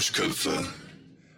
[0.00, 0.66] Duschköpfe.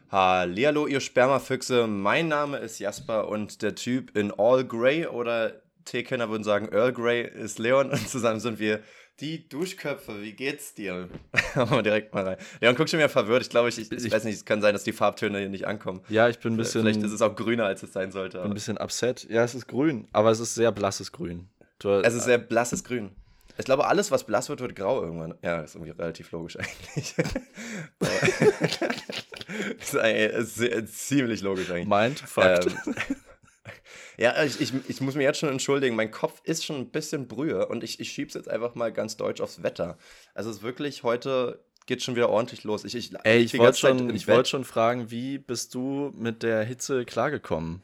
[0.09, 1.89] Hallihallo, ihr Spermafüchse.
[1.89, 6.93] Mein Name ist Jasper und der Typ in All Grey oder Teekenner würden sagen Earl
[6.93, 8.79] Grey ist Leon und zusammen sind wir
[9.19, 10.23] die Duschköpfe.
[10.23, 11.09] Wie geht's dir?
[11.57, 12.37] Machen wir direkt mal rein.
[12.61, 13.43] Leon guckt schon wieder verwirrt.
[13.43, 15.67] Ich glaube, ich, ich, ich, weiß nicht, es kann sein, dass die Farbtöne hier nicht
[15.67, 16.03] ankommen.
[16.09, 16.83] Ja, ich bin ein bisschen.
[16.83, 18.39] Vielleicht ist es auch grüner, als es sein sollte.
[18.43, 19.27] Bin ein bisschen upset.
[19.29, 21.49] Ja, es ist grün, aber es ist sehr blasses Grün.
[21.81, 23.11] Du, es ist sehr blasses Grün.
[23.59, 25.35] Ich glaube, alles, was blass wird, wird grau irgendwann.
[25.43, 27.15] Ja, ist irgendwie relativ logisch eigentlich.
[29.81, 31.87] ist, ist, ist, ziemlich logisch eigentlich.
[31.87, 32.67] Meint, Fakt.
[32.67, 32.95] Ähm,
[34.17, 35.97] ja, ich, ich, ich muss mich jetzt schon entschuldigen.
[35.97, 39.17] Mein Kopf ist schon ein bisschen Brühe und ich, ich schieb's jetzt einfach mal ganz
[39.17, 39.97] deutsch aufs Wetter.
[40.35, 42.85] Also es ist wirklich heute geht schon wieder ordentlich los.
[42.85, 47.05] Ich, ich, Ey, ich wollte schon, wollt schon fragen, wie bist du mit der Hitze
[47.05, 47.83] klargekommen?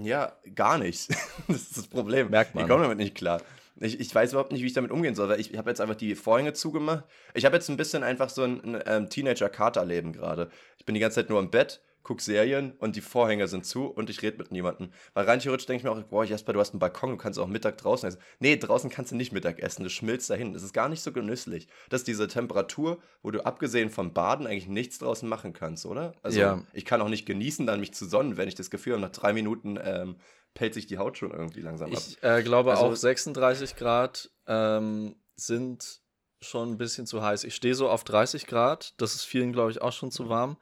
[0.00, 1.10] Ja, gar nicht.
[1.48, 2.30] das ist das Problem.
[2.30, 2.64] Merkt man.
[2.64, 3.42] Ich komme damit nicht klar.
[3.80, 5.80] Ich, ich weiß überhaupt nicht, wie ich damit umgehen soll, weil ich, ich habe jetzt
[5.80, 7.04] einfach die Vorhänge zugemacht.
[7.34, 10.50] Ich habe jetzt ein bisschen einfach so ein, ein, ein Teenager-Kater-Leben gerade.
[10.78, 13.86] Ich bin die ganze Zeit nur im Bett, gucke Serien und die Vorhänge sind zu
[13.86, 14.90] und ich rede mit niemandem.
[15.14, 17.38] Weil rein theoretisch denke ich mir auch, boah, Jasper, du hast einen Balkon, du kannst
[17.38, 18.20] auch Mittag draußen essen.
[18.38, 20.52] Nee, draußen kannst du nicht Mittag essen, du schmilzt dahin.
[20.52, 21.68] Das ist gar nicht so genüsslich.
[21.88, 26.14] Das ist diese Temperatur, wo du abgesehen vom Baden eigentlich nichts draußen machen kannst, oder?
[26.22, 26.62] Also ja.
[26.72, 29.12] ich kann auch nicht genießen, dann mich zu sonnen, wenn ich das Gefühl habe, nach
[29.12, 30.16] drei Minuten ähm,
[30.54, 31.98] pellt sich die Haut schon irgendwie langsam ab.
[31.98, 36.00] Ich äh, glaube also, auch 36 Grad ähm, sind
[36.40, 37.44] schon ein bisschen zu heiß.
[37.44, 40.56] Ich stehe so auf 30 Grad, das ist vielen, glaube ich, auch schon zu warm.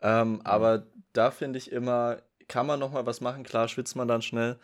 [0.00, 3.44] Ähm, aber da finde ich immer, kann man noch mal was machen.
[3.44, 4.58] Klar schwitzt man dann schnell,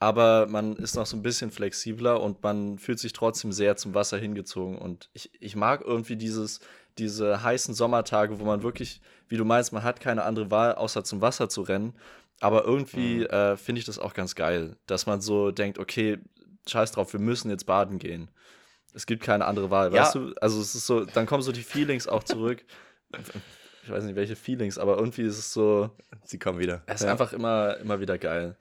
[0.00, 3.94] aber man ist noch so ein bisschen flexibler und man fühlt sich trotzdem sehr zum
[3.94, 4.78] Wasser hingezogen.
[4.78, 6.60] Und ich, ich mag irgendwie dieses,
[6.98, 11.04] diese heißen Sommertage, wo man wirklich, wie du meinst, man hat keine andere Wahl, außer
[11.04, 11.94] zum Wasser zu rennen.
[12.40, 13.26] Aber irgendwie mhm.
[13.26, 16.18] äh, finde ich das auch ganz geil, dass man so denkt, okay,
[16.66, 18.30] scheiß drauf, wir müssen jetzt baden gehen.
[18.92, 20.02] Es gibt keine andere Wahl, ja.
[20.02, 20.34] weißt du?
[20.40, 22.64] Also es ist so, dann kommen so die Feelings auch zurück.
[23.84, 25.90] ich weiß nicht, welche Feelings, aber irgendwie ist es so.
[26.24, 26.82] Sie kommen wieder.
[26.86, 27.12] Es ist ja.
[27.12, 28.56] einfach immer, immer wieder geil.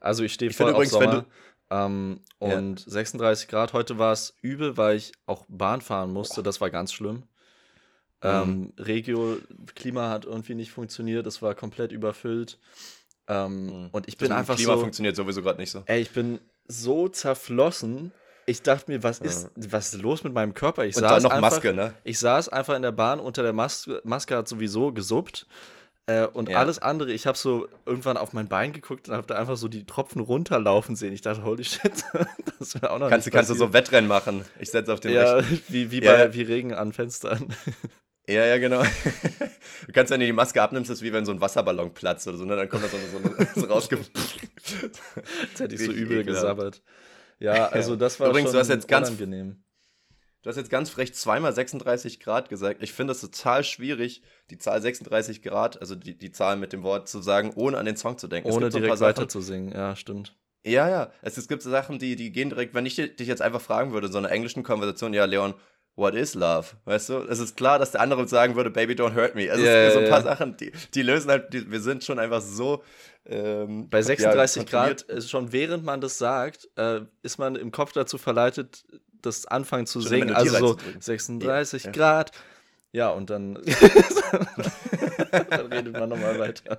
[0.00, 1.26] Also ich stehe voll übrigens, auf Sommer.
[1.70, 2.92] Ähm, und ja.
[2.92, 3.72] 36 Grad.
[3.72, 6.42] Heute war es übel, weil ich auch Bahn fahren musste.
[6.42, 7.24] Das war ganz schlimm.
[8.22, 8.72] Ähm, mhm.
[8.78, 9.38] Regio,
[9.74, 11.26] Klima hat irgendwie nicht funktioniert.
[11.26, 12.58] Es war komplett überfüllt.
[13.28, 13.88] Ähm, mhm.
[13.92, 14.80] Und ich bin das einfach Klima so.
[14.80, 15.82] funktioniert sowieso gerade nicht so.
[15.86, 18.12] Ey, ich bin so zerflossen.
[18.46, 19.72] Ich dachte mir, was ist, ja.
[19.72, 20.84] was ist los mit meinem Körper?
[20.84, 21.94] Ich und saß noch einfach, Maske, ne?
[22.04, 24.02] Ich saß einfach in der Bahn unter der Maske.
[24.04, 25.46] Maske hat sowieso gesuppt.
[26.06, 26.58] Äh, und ja.
[26.58, 29.68] alles andere, ich habe so irgendwann auf mein Bein geguckt und habe da einfach so
[29.68, 31.14] die Tropfen runterlaufen sehen.
[31.14, 32.04] Ich dachte, holy shit,
[32.58, 34.44] das wäre auch noch kannst, kannst du so Wettrennen machen.
[34.60, 36.12] Ich setze auf den Ja, wie, wie, ja.
[36.12, 37.54] bei, wie Regen an Fenstern.
[38.26, 38.82] Ja, ja, genau.
[39.86, 42.38] Du kannst, wenn du die Maske abnimmst, ist wie wenn so ein Wasserballon platzt oder
[42.38, 42.56] so, ne?
[42.56, 43.98] dann kommt da so, so, so rausge...
[45.42, 46.82] Jetzt hätte ich so übel gesabbert.
[47.38, 49.62] Ja, also das war Übrigens, schon du hast jetzt ganz, unangenehm.
[50.42, 52.82] Du hast jetzt ganz frech zweimal 36 Grad gesagt.
[52.82, 56.82] Ich finde es total schwierig, die Zahl 36 Grad, also die, die Zahl mit dem
[56.82, 58.50] Wort zu sagen, ohne an den Song zu denken.
[58.50, 60.36] Ohne direkt so weiter zu singen, ja, stimmt.
[60.64, 61.12] Ja, ja.
[61.22, 63.92] Es, es gibt so Sachen, die, die gehen direkt, wenn ich dich jetzt einfach fragen
[63.92, 65.54] würde, so einer englischen Konversation, ja, Leon,
[65.96, 66.68] what is love?
[66.84, 67.18] Weißt du?
[67.18, 69.46] Es ist klar, dass der andere sagen würde, baby, don't hurt me.
[69.46, 70.36] Es yeah, so ein paar yeah.
[70.36, 72.82] Sachen, die, die lösen halt, die, wir sind schon einfach so.
[73.26, 77.92] Ähm, Bei 36 ja, Grad, schon während man das sagt, äh, ist man im Kopf
[77.92, 78.84] dazu verleitet,
[79.22, 80.34] das anfangen zu schon singen.
[80.34, 81.90] Also so 36 ja.
[81.90, 82.32] Grad.
[82.92, 83.54] Ja, und dann,
[85.50, 86.78] dann redet man nochmal weiter.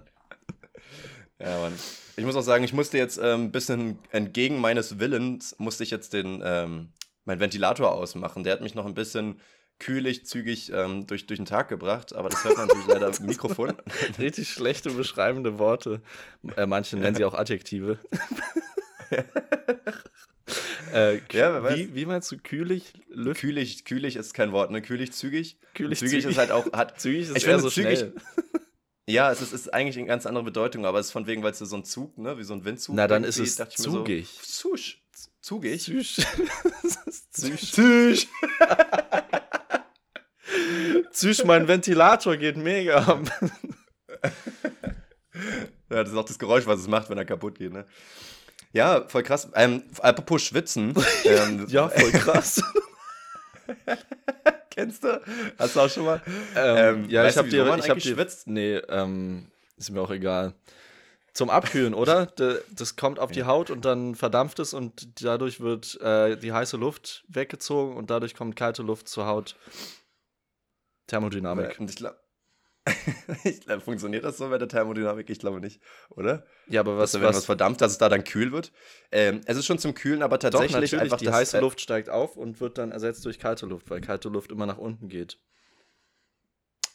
[1.39, 1.73] Ja, Mann.
[2.15, 5.91] Ich muss auch sagen, ich musste jetzt ein ähm, bisschen entgegen meines Willens, musste ich
[5.91, 6.89] jetzt den, ähm,
[7.25, 8.43] meinen Ventilator ausmachen.
[8.43, 9.39] Der hat mich noch ein bisschen
[9.79, 13.25] kühlig, zügig ähm, durch, durch den Tag gebracht, aber das hört man natürlich leider im
[13.25, 13.73] Mikrofon.
[14.19, 16.01] Richtig schlechte beschreibende Worte.
[16.55, 17.99] Äh, manche nennen sie auch Adjektive.
[20.93, 22.93] äh, ja, wie, wie, meinst du kühlig?
[23.09, 23.41] Lüft?
[23.41, 24.81] Kühlig, kühlig ist kein Wort, ne?
[24.81, 25.59] Kühlig, zügig.
[25.73, 26.71] Kühlig, zügig, zügig ist halt auch.
[26.71, 28.13] Hat, zügig ist ich eher so zügig, schnell.
[29.07, 31.51] Ja, es ist, ist, eigentlich eine ganz andere Bedeutung, aber es ist von wegen, weil
[31.51, 32.95] es so ein Zug, ne, wie so ein Windzug.
[32.95, 34.29] Na, dann ist es zugig.
[34.41, 35.04] So, Zusch.
[35.45, 35.79] Zugig?
[35.83, 36.15] Züsch.
[37.31, 37.71] Züsch.
[37.71, 38.27] Züsch.
[41.11, 42.99] Züsch, mein Ventilator geht mega.
[45.91, 47.85] ja, das ist auch das Geräusch, was es macht, wenn er kaputt geht, ne?
[48.73, 49.47] Ja, voll krass.
[49.53, 50.95] Ähm, apropos Schwitzen.
[51.25, 52.63] Ähm, ja, voll krass.
[54.71, 55.21] Kennst du?
[55.59, 56.23] Hast du auch schon mal?
[56.55, 58.47] Ähm, ähm, ja, ich hab dir, ich hab dir, geschwitzt.
[58.47, 60.55] Nee, ähm, ist mir auch egal.
[61.35, 62.27] Zum Abkühlen, oder?
[62.75, 66.77] Das kommt auf die Haut und dann verdampft es und dadurch wird äh, die heiße
[66.77, 69.57] Luft weggezogen und dadurch kommt kalte Luft zur Haut.
[71.07, 71.77] Thermodynamik.
[71.77, 72.17] Und ich glaube,
[73.65, 75.29] glaub, funktioniert das so bei der Thermodynamik?
[75.29, 76.45] Ich glaube nicht, oder?
[76.67, 78.71] Ja, aber was, dass, wenn was, was verdammt, dass es da dann kühl wird.
[79.11, 82.37] Ähm, es ist schon zum Kühlen, aber tatsächlich Doch, einfach die heiße Luft steigt auf
[82.37, 85.37] und wird dann ersetzt durch kalte Luft, weil kalte Luft immer nach unten geht.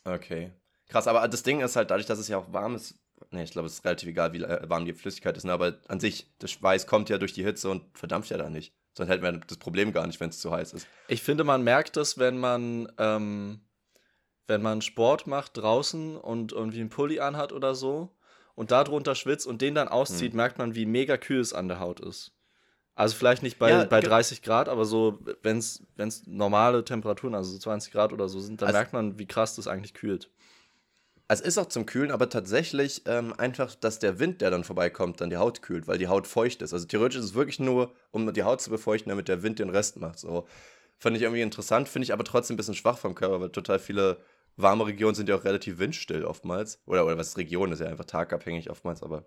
[0.04, 0.52] Okay.
[0.88, 2.94] Krass, aber das Ding ist halt dadurch, dass es ja auch warm ist.
[3.30, 5.44] Ne, ich glaube, es ist relativ egal, wie äh, warm die Flüssigkeit ist.
[5.44, 5.52] Ne?
[5.52, 8.74] Aber an sich, der Schweiß kommt ja durch die Hitze und verdampft ja da nicht.
[8.94, 10.86] Sonst hätten wir das Problem gar nicht, wenn es zu heiß ist.
[11.08, 13.60] Ich finde, man merkt es, wenn man, ähm,
[14.46, 18.16] wenn man Sport macht draußen und irgendwie einen Pulli anhat oder so
[18.56, 20.36] und darunter schwitzt und den dann auszieht, hm.
[20.36, 22.32] merkt man, wie mega kühl es an der Haut ist.
[22.96, 27.52] Also vielleicht nicht bei, ja, bei 30 Grad, aber so, wenn es normale Temperaturen, also
[27.52, 30.30] so 20 Grad oder so sind, dann also, merkt man, wie krass das eigentlich kühlt.
[31.32, 35.20] Es ist auch zum Kühlen, aber tatsächlich ähm, einfach, dass der Wind, der dann vorbeikommt,
[35.20, 36.72] dann die Haut kühlt, weil die Haut feucht ist.
[36.72, 39.70] Also theoretisch ist es wirklich nur, um die Haut zu befeuchten, damit der Wind den
[39.70, 40.18] Rest macht.
[40.18, 40.48] So
[40.98, 43.78] fand ich irgendwie interessant, finde ich aber trotzdem ein bisschen schwach vom Körper, weil total
[43.78, 44.16] viele
[44.56, 46.80] warme Regionen sind ja auch relativ windstill oftmals.
[46.84, 49.24] Oder, oder was Region, ist ja einfach tagabhängig oftmals, aber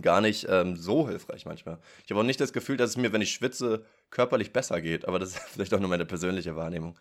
[0.00, 1.78] gar nicht ähm, so hilfreich manchmal.
[2.04, 5.06] Ich habe auch nicht das Gefühl, dass es mir, wenn ich schwitze, körperlich besser geht,
[5.06, 6.98] aber das ist vielleicht auch nur meine persönliche Wahrnehmung.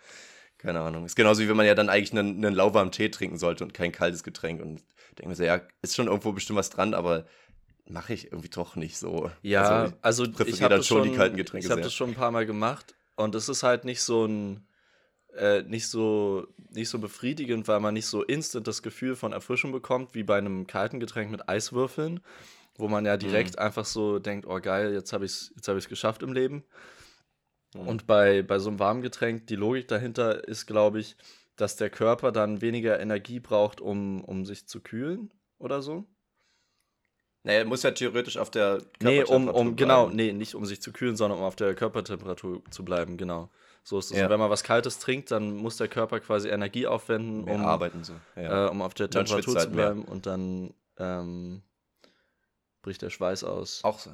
[0.62, 1.06] Keine Ahnung.
[1.06, 3.74] Ist genauso wie wenn man ja dann eigentlich einen, einen lauwarmen Tee trinken sollte und
[3.74, 4.62] kein kaltes Getränk.
[4.62, 7.26] Und ich denke mir so, ja, ist schon irgendwo bestimmt was dran, aber
[7.88, 9.32] mache ich irgendwie doch nicht so.
[9.42, 12.12] Ja, also ich, also ich habe das schon, die kalten Getränke ich habe das schon
[12.12, 14.66] ein paar Mal gemacht und es ist halt nicht so ein
[15.36, 19.72] äh, nicht so nicht so befriedigend, weil man nicht so instant das Gefühl von Erfrischung
[19.72, 22.22] bekommt wie bei einem kalten Getränk mit Eiswürfeln,
[22.78, 23.64] wo man ja direkt mhm.
[23.64, 26.64] einfach so denkt, oh geil, jetzt habe ich jetzt habe ich es geschafft im Leben.
[27.74, 27.88] Mhm.
[27.88, 31.16] Und bei, bei so einem warmen Getränk, die Logik dahinter ist, glaube ich,
[31.56, 36.06] dass der Körper dann weniger Energie braucht, um, um sich zu kühlen oder so.
[37.44, 40.82] Naja, muss ja theoretisch auf der Körpertemperatur Nee, um, um genau, nee, nicht um sich
[40.82, 43.50] zu kühlen, sondern um auf der Körpertemperatur zu bleiben, genau.
[43.84, 44.18] So ist es.
[44.18, 44.26] Ja.
[44.26, 48.04] Und wenn man was Kaltes trinkt, dann muss der Körper quasi Energie aufwenden, um, arbeiten
[48.04, 48.14] so.
[48.36, 48.68] Ja.
[48.68, 50.02] Äh, um auf der Temperatur zu bleiben.
[50.02, 51.64] Halt und dann ähm,
[52.84, 53.84] bricht der Schweiß aus.
[53.84, 54.12] Auch so.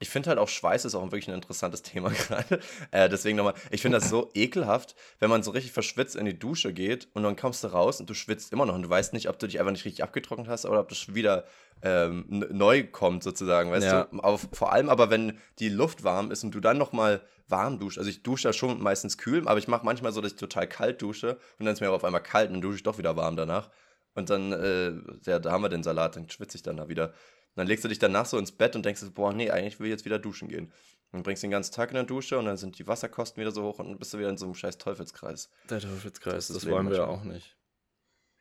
[0.00, 2.60] Ich finde halt auch Schweiß ist auch wirklich ein interessantes Thema gerade.
[2.90, 6.38] Äh, deswegen nochmal, ich finde das so ekelhaft, wenn man so richtig verschwitzt in die
[6.38, 9.12] Dusche geht und dann kommst du raus und du schwitzt immer noch und du weißt
[9.12, 11.44] nicht, ob du dich einfach nicht richtig abgetrocknet hast oder ob das wieder
[11.82, 14.04] ähm, neu kommt sozusagen, weißt ja.
[14.04, 14.22] du?
[14.22, 17.98] Aber vor allem aber, wenn die Luft warm ist und du dann nochmal warm duschst.
[17.98, 20.68] Also ich dusche da schon meistens kühl, aber ich mache manchmal so, dass ich total
[20.68, 23.16] kalt dusche und dann ist mir auf einmal kalt und dann dusche ich doch wieder
[23.16, 23.70] warm danach.
[24.14, 24.92] Und dann, äh,
[25.26, 27.12] ja, da haben wir den Salat, dann schwitze ich dann da wieder
[27.58, 29.92] dann legst du dich danach so ins Bett und denkst, boah, nee, eigentlich will ich
[29.92, 30.72] jetzt wieder duschen gehen.
[31.12, 33.50] Dann bringst du den ganzen Tag in der Dusche und dann sind die Wasserkosten wieder
[33.50, 35.50] so hoch und dann bist du wieder in so einem scheiß Teufelskreis.
[35.70, 37.56] Der Teufelskreis, das, das wollen wir ja auch nicht.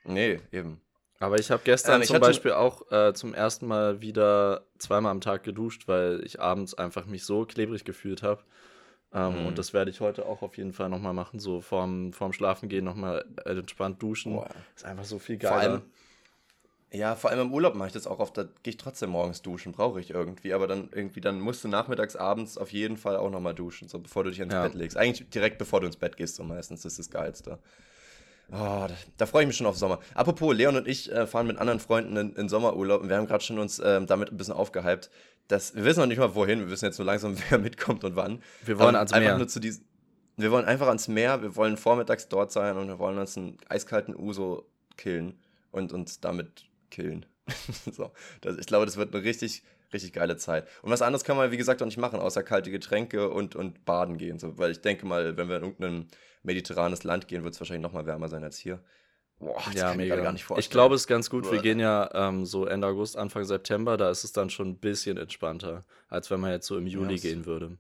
[0.04, 0.82] Nee, eben.
[1.20, 5.22] Aber ich habe gestern ähm, zum Beispiel auch äh, zum ersten Mal wieder zweimal am
[5.22, 8.44] Tag geduscht, weil ich abends einfach mich so klebrig gefühlt habe.
[9.14, 9.46] Ähm, mhm.
[9.48, 12.86] Und das werde ich heute auch auf jeden Fall nochmal machen, so vorm, vorm Schlafengehen
[12.86, 14.34] nochmal entspannt duschen.
[14.34, 14.50] Boah.
[14.76, 15.54] Ist einfach so viel geiler.
[15.54, 15.82] Vor allem,
[16.92, 18.38] ja, vor allem im Urlaub mache ich das auch oft.
[18.38, 20.54] Da gehe ich trotzdem morgens duschen, brauche ich irgendwie.
[20.54, 24.00] Aber dann irgendwie, dann musst du nachmittags, abends auf jeden Fall auch nochmal duschen, so
[24.00, 24.64] bevor du dich ins ja.
[24.64, 24.96] Bett legst.
[24.96, 26.84] Eigentlich direkt bevor du ins Bett gehst, so meistens.
[26.84, 27.60] Das ist das Geilste.
[28.50, 30.00] Oh, da, da freue ich mich schon auf Sommer.
[30.14, 33.28] Apropos, Leon und ich äh, fahren mit anderen Freunden in, in Sommerurlaub und wir haben
[33.28, 35.10] gerade schon uns äh, damit ein bisschen aufgehypt.
[35.50, 38.16] Dass, wir wissen noch nicht mal wohin, wir wissen jetzt nur langsam, wer mitkommt und
[38.16, 38.42] wann.
[38.66, 39.38] Wir wollen ans Meer.
[39.38, 39.86] Nur zu diesen,
[40.38, 43.58] wir wollen einfach ans Meer, wir wollen vormittags dort sein und wir wollen uns einen
[43.68, 45.38] eiskalten Uso killen
[45.72, 47.26] und uns damit killen.
[47.92, 48.12] so,
[48.42, 49.64] das, ich glaube, das wird eine richtig,
[49.94, 50.68] richtig geile Zeit.
[50.82, 53.86] Und was anderes kann man, wie gesagt, auch nicht machen, außer kalte Getränke und, und
[53.86, 54.40] baden gehen.
[54.40, 56.08] So, weil ich denke mal, wenn wir in irgendein
[56.44, 58.82] mediterranes Land gehen, wird es wahrscheinlich noch mal wärmer sein als hier.
[59.40, 60.16] Boah, das ja, kann mega.
[60.16, 60.64] ich gar nicht vorstellen.
[60.64, 61.52] Ich glaube, es ist ganz gut.
[61.52, 64.80] Wir gehen ja ähm, so Ende August, Anfang September, da ist es dann schon ein
[64.80, 67.78] bisschen entspannter, als wenn man jetzt so im Juli ja, gehen würde.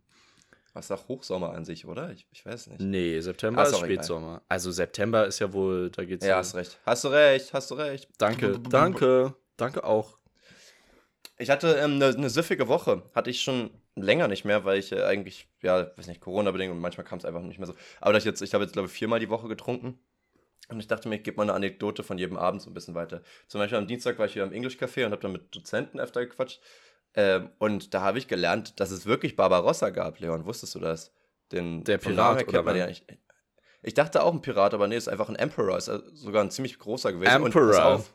[0.77, 2.11] Was sagt Hochsommer an sich, oder?
[2.11, 2.79] Ich, ich weiß nicht.
[2.79, 4.27] Nee, September ist Spätsommer.
[4.27, 4.41] Egal.
[4.47, 6.33] Also September ist ja wohl, da geht's ja.
[6.33, 6.79] Ja, hast recht.
[6.85, 8.07] Hast du recht, hast du recht.
[8.19, 10.19] Danke, danke, danke auch.
[11.39, 13.01] Ich hatte ähm, eine, eine siffige Woche.
[13.15, 16.79] Hatte ich schon länger nicht mehr, weil ich äh, eigentlich, ja, weiß nicht, Corona-bedingt und
[16.79, 17.73] manchmal kam es einfach nicht mehr so.
[17.99, 19.97] Aber ich jetzt, ich habe jetzt, glaube ich, viermal die Woche getrunken.
[20.69, 22.93] Und ich dachte mir, ich gebe mal eine Anekdote von jedem Abend so ein bisschen
[22.93, 23.23] weiter.
[23.47, 25.99] Zum Beispiel am Dienstag war ich hier im English Café und habe dann mit Dozenten
[25.99, 26.61] öfter gequatscht.
[27.17, 30.45] Ähm, und da habe ich gelernt, dass es wirklich Barbarossa gab, Leon.
[30.45, 31.11] Wusstest du das?
[31.51, 33.05] Den, der Pirat oder ja nicht.
[33.81, 35.77] Ich dachte auch ein Pirat, aber nee, ist einfach ein Emperor.
[35.77, 37.43] Ist sogar ein ziemlich großer gewesen.
[37.43, 37.95] Emperor.
[37.95, 38.05] Und,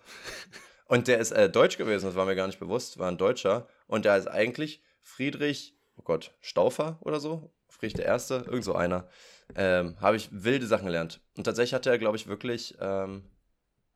[0.86, 3.66] und der ist äh, deutsch gewesen, das war mir gar nicht bewusst, war ein Deutscher.
[3.88, 7.50] Und der ist eigentlich Friedrich, oh Gott, Staufer oder so?
[7.68, 9.08] Friedrich der Erste, irgend so einer.
[9.56, 11.20] Ähm, habe ich wilde Sachen gelernt.
[11.36, 13.24] Und tatsächlich hatte er, glaube ich, wirklich ähm,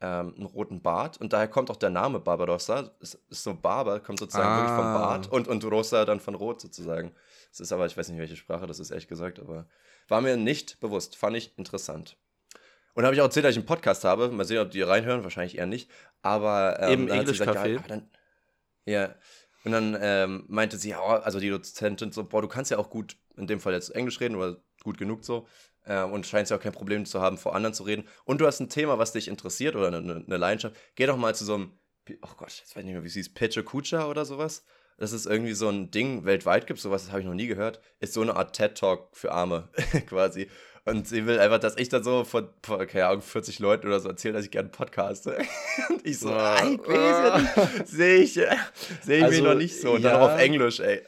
[0.00, 2.90] ähm, einen roten Bart und daher kommt auch der Name Barbarossa.
[3.00, 4.56] Es ist so Barber, kommt sozusagen ah.
[4.56, 7.12] wirklich vom Bart und, und Rosa dann von Rot sozusagen.
[7.50, 9.66] Es ist aber, ich weiß nicht, welche Sprache das ist, ehrlich gesagt, aber
[10.08, 11.16] war mir nicht bewusst.
[11.16, 12.16] Fand ich interessant.
[12.94, 14.28] Und habe ich auch erzählt, dass ich einen Podcast habe.
[14.28, 15.90] Mal sehen, ob die reinhören, wahrscheinlich eher nicht.
[16.22, 17.74] Aber ähm, im English Café.
[17.74, 18.10] Ja, dann,
[18.86, 19.14] ja,
[19.64, 22.88] und dann ähm, meinte sie, ja, also die Dozentin so, boah, du kannst ja auch
[22.88, 25.46] gut in dem Fall jetzt Englisch reden oder gut genug so.
[25.84, 28.08] Äh, und scheinst ja auch kein Problem zu haben, vor anderen zu reden.
[28.24, 30.76] Und du hast ein Thema, was dich interessiert oder eine, eine Leidenschaft.
[30.94, 31.72] Geh doch mal zu so einem,
[32.22, 34.64] oh Gott, jetzt weiß ich nicht mehr, wie es hieß, Peche Kucha oder sowas.
[34.98, 37.80] Das ist irgendwie so ein Ding weltweit gibt, sowas, das habe ich noch nie gehört.
[38.00, 39.68] Ist so eine Art TED-Talk für Arme,
[40.06, 40.48] quasi.
[40.86, 43.98] Und sie will einfach, dass ich dann so vor, vor keine Ahnung, 40 Leuten oder
[43.98, 45.36] so erzähle, dass ich gerne podcaste.
[45.90, 46.80] Und ich so, ah, ich
[47.86, 48.46] sehe ich, seh
[49.16, 49.94] ich also, mich noch nicht so.
[49.94, 51.02] Und ja, dann auch auf Englisch, ey.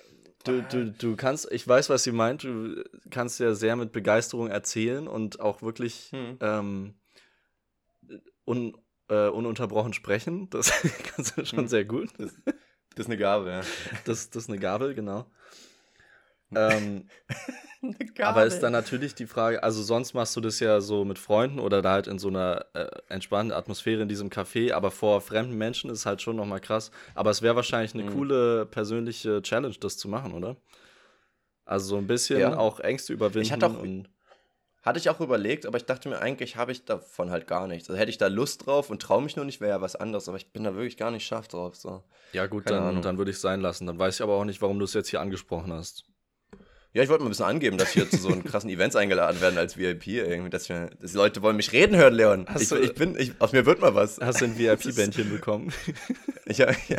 [0.49, 4.49] Du, du, du kannst, ich weiß, was sie meint, du kannst ja sehr mit Begeisterung
[4.49, 6.39] erzählen und auch wirklich hm.
[6.41, 6.95] ähm,
[8.47, 8.75] un,
[9.09, 10.49] äh, ununterbrochen sprechen.
[10.49, 10.73] Das
[11.15, 11.69] kannst du schon hm.
[11.69, 12.09] sehr gut.
[12.17, 12.55] Das, das,
[12.97, 13.61] ist eine Gabe, ja.
[14.07, 15.31] Das, das ist eine Gabe, genau.
[16.55, 17.09] Ähm,
[18.23, 21.59] aber ist dann natürlich die Frage, also sonst machst du das ja so mit Freunden
[21.59, 25.57] oder da halt in so einer äh, entspannten Atmosphäre in diesem Café, aber vor fremden
[25.57, 26.91] Menschen ist halt schon nochmal krass.
[27.15, 28.15] Aber es wäre wahrscheinlich eine mhm.
[28.15, 30.57] coole persönliche Challenge, das zu machen, oder?
[31.65, 32.57] Also so ein bisschen ja.
[32.57, 33.43] auch Ängste überwinden.
[33.43, 33.85] Ich hatte, auch,
[34.83, 37.91] hatte ich auch überlegt, aber ich dachte mir, eigentlich habe ich davon halt gar nichts.
[37.91, 40.29] Also hätte ich da Lust drauf und traue mich nur nicht, wäre ja was anderes,
[40.29, 41.77] aber ich bin da wirklich gar nicht scharf drauf.
[41.77, 42.03] So.
[42.33, 43.87] Ja gut, dann, dann würde ich es sein lassen.
[43.87, 46.07] Dann weiß ich aber auch nicht, warum du es jetzt hier angesprochen hast.
[46.99, 49.57] Ja, ich wollte mal ein bisschen angeben, dass wir zu so krassen Events eingeladen werden
[49.57, 50.51] als VIP irgendwie.
[50.51, 52.45] Dass, wir, dass die Leute wollen mich reden hören, Leon.
[52.59, 54.19] ich, ich, bin, ich, aus mir wird mal was.
[54.21, 55.73] Hast du ein VIP-Bändchen bekommen?
[56.45, 56.99] ich, ja, ja,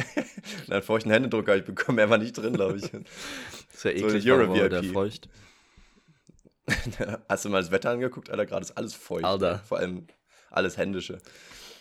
[0.70, 2.84] einen feuchten Händedruck habe ich bekommen, er war nicht drin, glaube ich.
[2.84, 2.94] Das
[3.74, 4.70] ist ja eklig, so Euro -VIP.
[4.70, 5.27] der feucht.
[7.27, 8.46] Hast du mal das Wetter angeguckt, Alter?
[8.46, 9.25] Gerade ist alles feucht.
[9.25, 9.62] Alter.
[9.68, 10.08] Vor allem
[10.50, 11.18] alles Händische.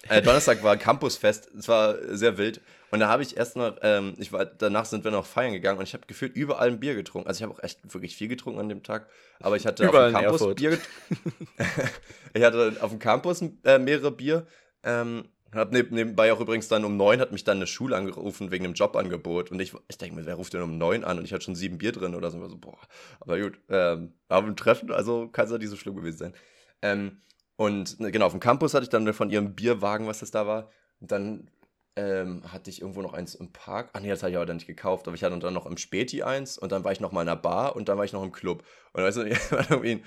[0.08, 2.60] Äh, Donnerstag war Campusfest, es war sehr wild.
[2.90, 5.78] Und da habe ich erst noch, ähm, ich war, danach sind wir noch feiern gegangen
[5.78, 7.28] und ich habe gefühlt überall ein Bier getrunken.
[7.28, 9.08] Also ich habe auch echt wirklich viel getrunken an dem Tag.
[9.40, 11.48] Aber ich hatte überall auf dem Campus Bier getrunken.
[12.34, 14.46] ich hatte auf dem Campus äh, mehrere Bier.
[14.82, 18.50] Ähm, hab neb nebenbei auch übrigens dann um neun hat mich dann eine Schule angerufen
[18.50, 19.50] wegen einem Jobangebot.
[19.50, 21.18] Und ich, ich denke mir, wer ruft denn um neun an?
[21.18, 22.46] Und ich hatte schon sieben Bier drin oder so.
[22.48, 22.78] so boah,
[23.20, 26.34] aber gut, ähm, aber im Treffen, also kann es ja nicht so schlimm gewesen sein.
[26.82, 27.22] Ähm,
[27.56, 30.46] und ne, genau, auf dem Campus hatte ich dann von ihrem Bierwagen, was das da
[30.46, 30.70] war.
[31.00, 31.50] Und dann
[31.98, 33.90] ähm, hatte ich irgendwo noch eins im Park.
[33.92, 35.08] Ach nee, das hatte ich aber dann nicht gekauft.
[35.08, 37.28] Aber ich hatte dann noch im Späti eins und dann war ich noch mal in
[37.28, 38.62] einer Bar und dann war ich noch im Club.
[38.92, 39.22] Und weißt du,
[39.70, 40.02] irgendwie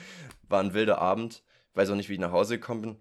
[0.47, 1.43] war ein wilder Abend.
[1.71, 2.95] Ich weiß auch nicht, wie ich nach Hause gekommen bin.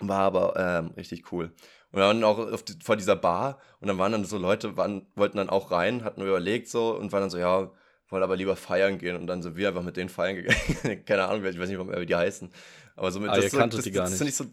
[0.00, 1.52] War aber ähm, richtig cool.
[1.90, 5.38] Und dann auch die, vor dieser Bar und dann waren dann so Leute, waren, wollten
[5.38, 7.70] dann auch rein, hatten überlegt so und waren dann so, ja,
[8.08, 11.04] wollen aber lieber feiern gehen und dann sind wir einfach mit denen feiern gegangen.
[11.06, 12.50] Keine Ahnung, ich weiß nicht, wie die heißen.
[12.96, 14.20] Aber so mit ah, das, ihr so, das, die gar nicht.
[14.20, 14.44] Das, so,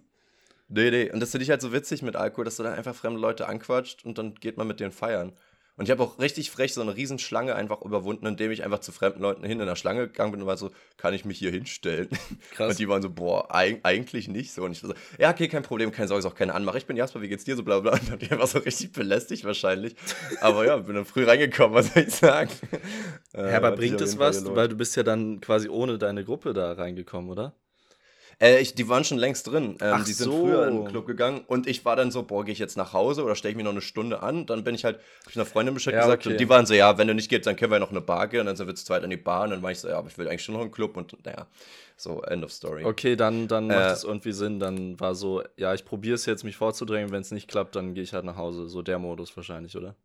[0.67, 1.11] nee, nee.
[1.11, 3.47] Und das finde ich halt so witzig mit Alkohol, dass du dann einfach fremde Leute
[3.47, 5.33] anquatscht und dann geht man mit denen feiern.
[5.77, 8.93] Und ich habe auch richtig frech so eine Riesenschlange einfach überwunden, indem ich einfach zu
[8.93, 11.51] fremden Leuten hin in der Schlange gegangen bin und war so, kann ich mich hier
[11.51, 12.07] hinstellen?
[12.51, 12.71] Krass.
[12.71, 14.63] Und die waren so, boah, eigentlich nicht so.
[14.63, 16.77] Und ich so, ja, okay, kein Problem, keine Sorge, ist auch keine Anmache.
[16.77, 17.57] Ich bin Jasper, wie geht's dir?
[17.57, 17.91] So bla bla.
[17.91, 19.95] Und die einfach so richtig belästigt wahrscheinlich.
[20.39, 22.51] Aber ja, bin dann früh reingekommen, was soll ich sagen?
[23.33, 24.45] Ja, aber bringt es was?
[24.45, 27.53] Weil du bist ja dann quasi ohne deine Gruppe da reingekommen, oder?
[28.39, 29.77] Äh, ich, die waren schon längst drin.
[29.81, 30.41] Ähm, die sind so.
[30.41, 32.93] früher in den Club gegangen und ich war dann so, boah, gehe ich jetzt nach
[32.93, 34.45] Hause oder stelle ich mich noch eine Stunde an?
[34.45, 36.33] Dann bin ich halt, hab ich einer Freundin Bescheid ja, gesagt okay.
[36.33, 38.27] und die waren so, ja, wenn du nicht gehst, dann können wir noch eine Bar
[38.27, 39.87] gehen und dann sind wir zu zweit an die Bar und dann war ich so,
[39.87, 41.47] ja, aber ich will eigentlich schon noch einen Club und naja,
[41.97, 42.83] so, end of story.
[42.83, 44.59] Okay, dann, dann äh, macht es irgendwie Sinn.
[44.59, 47.93] Dann war so, ja, ich probiere es jetzt, mich vorzudrängen, wenn es nicht klappt, dann
[47.93, 48.67] gehe ich halt nach Hause.
[48.67, 49.95] So der Modus wahrscheinlich, oder?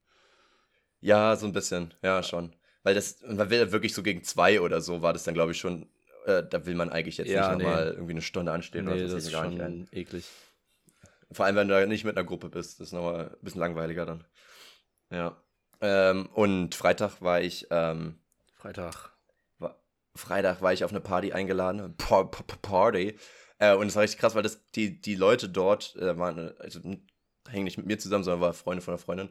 [1.00, 2.52] Ja, so ein bisschen, ja, schon.
[2.82, 5.58] Weil das, man will wirklich so gegen zwei oder so, war das dann, glaube ich,
[5.58, 5.86] schon
[6.26, 8.84] äh, da will man eigentlich jetzt ja, nicht nochmal irgendwie eine Stunde anstehen.
[8.84, 9.88] Nee, oder das, das ist schon ein.
[9.92, 10.26] eklig.
[11.32, 13.60] Vor allem, wenn du da nicht mit einer Gruppe bist, das ist nochmal ein bisschen
[13.60, 14.24] langweiliger dann.
[15.10, 15.36] Ja.
[15.80, 17.66] Ähm, und Freitag war ich.
[17.70, 18.18] Ähm,
[18.54, 19.12] Freitag.
[19.58, 19.80] War,
[20.14, 21.94] Freitag war ich auf eine Party eingeladen.
[21.96, 23.16] Pa pa Party.
[23.58, 26.80] Äh, und das war richtig krass, weil das, die, die Leute dort äh, waren, also
[27.48, 29.28] hängen nicht mit mir zusammen, sondern waren Freunde von einer Freundin.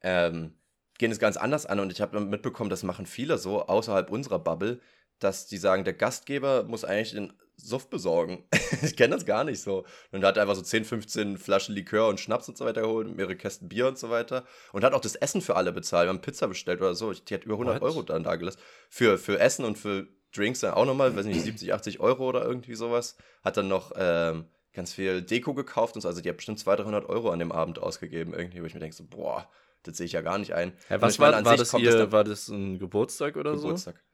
[0.00, 0.54] Ähm,
[0.98, 4.38] gehen es ganz anders an und ich habe mitbekommen, das machen viele so außerhalb unserer
[4.38, 4.80] Bubble,
[5.22, 8.44] dass die sagen, der Gastgeber muss eigentlich den Suff besorgen.
[8.82, 9.84] ich kenne das gar nicht so.
[10.10, 13.14] Und er hat einfach so 10, 15 Flaschen Likör und Schnaps und so weiter geholt,
[13.14, 14.44] mehrere Kästen Bier und so weiter.
[14.72, 16.06] Und hat auch das Essen für alle bezahlt.
[16.06, 17.12] Wir haben Pizza bestellt oder so.
[17.12, 17.82] Die hat über 100 What?
[17.82, 18.58] Euro dann da gelassen.
[18.88, 22.44] Für, für Essen und für Drinks dann auch nochmal, weiß nicht, 70, 80 Euro oder
[22.44, 23.16] irgendwie sowas.
[23.44, 26.08] Hat dann noch ähm, ganz viel Deko gekauft und so.
[26.08, 28.80] Also die hat bestimmt 200, 300 Euro an dem Abend ausgegeben irgendwie, wo ich mir
[28.80, 29.48] denke so, boah,
[29.82, 30.72] das sehe ich ja gar nicht ein.
[30.88, 33.96] Ja, was war, war das hier, war das ein Geburtstag oder Geburtstag.
[33.96, 34.11] so?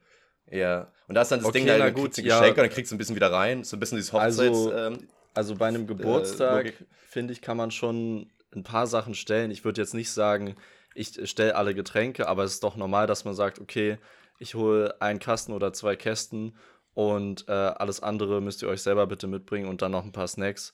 [0.51, 0.87] Ja.
[1.07, 2.49] Und da ist dann das okay, Ding, da kriegst du ein Geschenk ja.
[2.49, 3.63] und dann kriegst du ein bisschen wieder rein.
[3.63, 4.39] So ein bisschen dieses Hochzeits...
[4.39, 6.73] Also, ähm, also bei einem Geburtstag, äh,
[7.07, 9.51] finde ich, kann man schon ein paar Sachen stellen.
[9.51, 10.55] Ich würde jetzt nicht sagen,
[10.95, 13.97] ich stelle alle Getränke, aber es ist doch normal, dass man sagt, okay,
[14.39, 16.55] ich hole einen Kasten oder zwei Kästen
[16.93, 20.27] und äh, alles andere müsst ihr euch selber bitte mitbringen und dann noch ein paar
[20.27, 20.73] Snacks.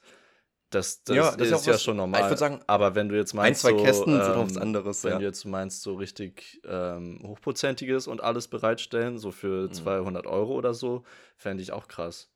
[0.71, 2.21] Das, das Ja, ist, das ist ja auch ja was- schon normal.
[2.23, 4.45] ich würd sagen, aber wenn du jetzt Ein, meinst, zwei so, Kästen sind ähm, auch
[4.45, 5.03] was anderes.
[5.03, 5.19] wenn Ja.
[5.19, 9.33] du jetzt meinst, so richtig ähm, hochprozentiges und alles bereitstellen, so Mhm.
[9.33, 11.03] für 200 Euro oder so,
[11.37, 12.29] fände ich auch krass.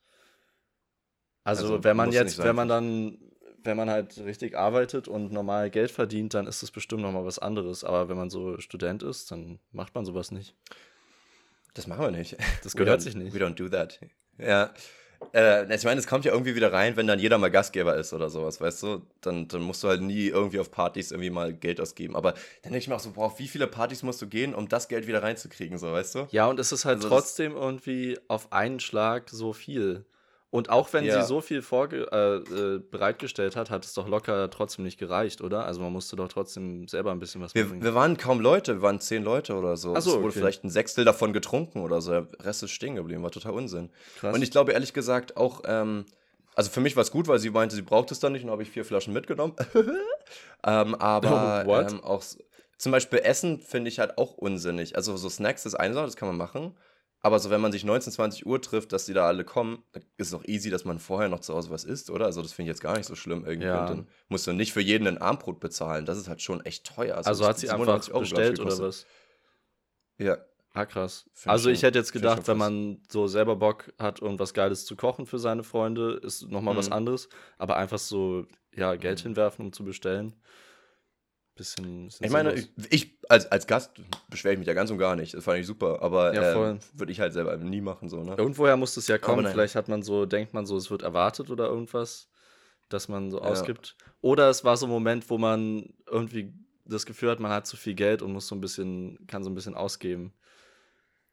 [1.44, 3.18] Also, Also, wenn man jetzt, sein, wenn man dann,
[3.64, 7.40] wenn man halt richtig arbeitet und normal Geld verdient, dann ist das bestimmt nochmal was
[7.40, 7.84] anderes.
[7.84, 10.56] Aber wenn man so Student ist, dann macht man sowas nicht.
[11.74, 12.38] Das machen wir nicht.
[12.64, 13.34] Das gehört sich nicht.
[13.34, 14.00] We don't do that.
[14.38, 14.72] Ja.
[15.34, 18.14] Äh, ich meine, es kommt ja irgendwie wieder rein, wenn dann jeder mal Gastgeber ist
[18.14, 19.02] oder sowas, weißt du?
[19.22, 22.16] Dann, dann musst du halt nie irgendwie auf Partys irgendwie mal Geld ausgeben.
[22.16, 24.56] Aber dann denke ich mir auch so, boah, auf wie viele Partys musst du gehen,
[24.56, 26.28] um das Geld wieder reinzukriegen, so, weißt du?
[26.32, 30.06] Ja, und es ist halt Also trotzdem irgendwie auf einen Schlag so viel.
[30.52, 31.22] Und auch wenn Ja.
[31.22, 35.66] sie so viel äh, äh, bereitgestellt hat, hat es doch locker trotzdem nicht gereicht, oder?
[35.66, 37.84] Also man musste doch trotzdem selber ein bisschen was Wir, mitbringen.
[37.84, 39.94] wir waren kaum Leute, wir waren zehn Leute oder so.
[39.96, 40.40] Ach so, es wurde okay.
[40.40, 42.12] vielleicht ein Sechstel davon getrunken oder so.
[42.12, 43.90] Der Rest ist stehen geblieben, war total Unsinn.
[44.20, 44.34] Krass.
[44.34, 46.06] Und ich glaube ehrlich gesagt auch, ähm,
[46.56, 48.50] also für mich war es gut, weil sie meinte, sie braucht es dann nicht und
[48.50, 49.54] habe ich vier Flaschen mitgenommen.
[50.66, 52.24] ähm, aber Oh, ähm, auch
[52.78, 54.96] zum Beispiel Essen finde ich halt auch unsinnig.
[54.96, 56.76] Also so Snacks ist eine Sache, das kann man machen.
[57.22, 59.84] Aber so, wenn man sich 19, 20 Uhr trifft, dass die da alle kommen,
[60.18, 62.26] ist es doch easy, dass man vorher noch zu Hause was isst, oder?
[62.26, 63.68] Also das finde ich jetzt gar nicht so schlimm irgendwie.
[63.68, 63.82] Ja.
[63.82, 66.06] Und dann musst du nicht für jeden ein Armbrot bezahlen.
[66.06, 67.18] Das ist halt schon echt teuer.
[67.18, 69.06] also das hat sie 97 einfach Euro, glaub ich, bestellt oder was?
[70.18, 70.38] Ja.
[70.74, 71.26] Ah, krass.
[71.34, 74.22] Find ich Also ich schon- hätte jetzt ich gedacht, wenn man so selber Bock hat,
[74.22, 76.94] irgendwas Geiles zu kochen für seine Freunde, ist nochmal was Mhm.
[76.94, 77.28] anderes.
[77.58, 79.24] Aber einfach so, ja, Geld Mhm.
[79.30, 80.36] hinwerfen, um zu bestellen.
[81.60, 83.92] Bisschen, bisschen Ich meine, ich, ich als, als Gast
[84.30, 85.34] beschwere ich mich ja ganz und gar nicht.
[85.34, 86.02] Das fand ich super.
[86.02, 86.80] Aber Ja, voll.
[86.94, 88.36] würde ich halt selber nie machen, so, ne?
[88.38, 89.46] Irgendwoher muss es ja kommen.
[89.46, 92.30] Vielleicht hat man so, denkt man so, es wird erwartet oder irgendwas,
[92.88, 93.44] dass man so Ja.
[93.44, 93.98] ausgibt.
[94.22, 96.54] Oder es war so ein Moment, wo man irgendwie
[96.86, 99.50] das Gefühl hat, man hat zu viel Geld und muss so ein bisschen, kann so
[99.50, 100.34] ein bisschen ausgeben.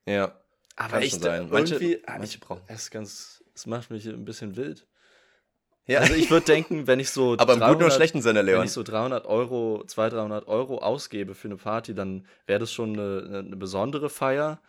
[0.07, 0.39] Ja.
[0.75, 1.19] Aber ich.
[1.21, 4.87] Manche- irgendwie, manche brauchen- es ist ganz, es macht mich ein bisschen wild.
[5.87, 6.01] Ja.
[6.01, 8.47] Also ich würde denken, wenn ich so aber im guten und 300 schlechten Sinne, wenn
[8.47, 8.65] Leon.
[8.65, 12.93] ich so 300 Euro, 200, 300 Euro ausgebe für eine Party, dann wäre das schon
[12.99, 14.61] eine, eine, eine besondere Feier.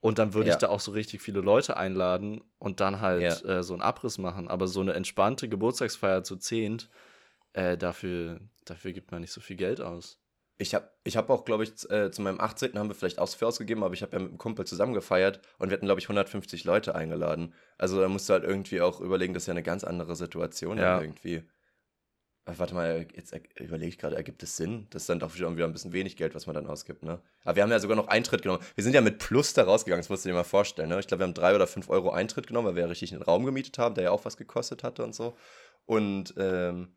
[0.00, 0.54] Und dann würde Ja.
[0.54, 3.58] ich da auch so richtig viele Leute einladen und dann halt Ja.
[3.58, 4.48] äh, so einen Abriss machen.
[4.48, 6.88] Aber so eine entspannte Geburtstagsfeier zu zehnt,
[7.52, 10.18] äh, dafür, dafür gibt man nicht so viel Geld aus.
[10.62, 12.78] Ich habe ich hab auch, glaube ich, z- äh, zu meinem 18.
[12.78, 15.40] haben wir vielleicht auch für ausgegeben, aber ich habe ja mit einem Kumpel zusammen gefeiert
[15.58, 17.52] und wir hatten, glaube ich, 150 Leute eingeladen.
[17.78, 20.78] Also da musst du halt irgendwie auch überlegen, das ist ja eine ganz andere Situation
[20.78, 21.00] Ja.
[21.00, 21.42] irgendwie.
[22.44, 24.88] Aber warte mal, jetzt überlege ich gerade, ergibt es Sinn?
[24.90, 27.20] Das ist dann doch wieder wieder ein bisschen wenig Geld, was man dann ausgibt, ne?
[27.44, 28.62] Aber wir haben ja sogar noch Eintritt genommen.
[28.74, 30.98] Wir sind ja mit Plus da rausgegangen, das musst du dir mal vorstellen, ne?
[30.98, 33.22] Ich glaube, wir haben drei oder fünf Euro Eintritt genommen, weil wir ja richtig einen
[33.22, 35.36] Raum gemietet haben, der ja auch was gekostet hatte und so.
[35.86, 36.94] Und, ähm,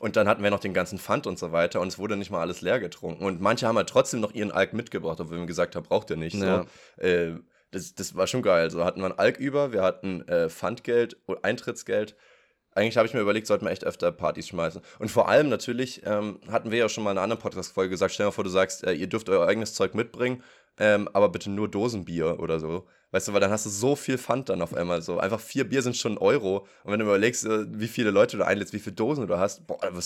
[0.00, 2.30] und dann hatten wir noch den ganzen Pfand und so weiter und es wurde nicht
[2.30, 3.22] mal alles leer getrunken.
[3.22, 6.16] Und manche haben halt trotzdem noch ihren Alk mitgebracht, obwohl wir gesagt haben, braucht ihr
[6.16, 6.34] nicht.
[6.34, 6.64] Ja.
[6.96, 7.02] So.
[7.02, 7.34] Äh,
[7.70, 8.70] das, das war schon geil.
[8.70, 12.16] So hatten wir einen Alk über, wir hatten äh, Pfandgeld, und Eintrittsgeld.
[12.72, 14.80] Eigentlich habe ich mir überlegt, sollten wir echt öfter Partys schmeißen.
[14.98, 18.14] Und vor allem natürlich, ähm, hatten wir ja schon mal in einer anderen Podcast-Folge gesagt,
[18.14, 20.42] stell dir mal vor, du sagst, äh, ihr dürft euer eigenes Zeug mitbringen,
[20.78, 22.86] ähm, aber bitte nur Dosenbier oder so.
[23.12, 25.18] Weißt du, weil dann hast du so viel Pfand dann auf einmal so.
[25.18, 26.66] Einfach vier Bier sind schon ein Euro.
[26.84, 29.66] Und wenn du überlegst, äh, wie viele Leute du einlädst, wie viele Dosen du hast,
[29.66, 30.00] boah, ein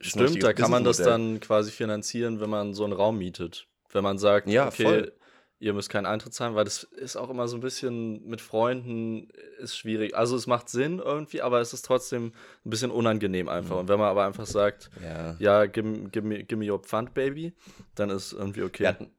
[0.00, 3.66] Stimmt, da kann man das dann quasi finanzieren, wenn man so einen Raum mietet.
[3.92, 5.12] Wenn man sagt, Ja, okay, voll.
[5.58, 9.28] ihr müsst keinen Eintritt zahlen, weil das ist auch immer so ein bisschen mit Freunden
[9.58, 10.14] ist schwierig.
[10.14, 12.32] Also es macht Sinn irgendwie, aber es ist trotzdem
[12.64, 13.74] ein bisschen unangenehm einfach.
[13.76, 13.80] Mhm.
[13.80, 15.34] Und wenn man aber einfach sagt, Ja.
[15.38, 17.52] ja, give, give, me, give me your Pfand, Baby,
[17.94, 18.86] dann ist irgendwie okay.
[18.86, 19.10] Hatten,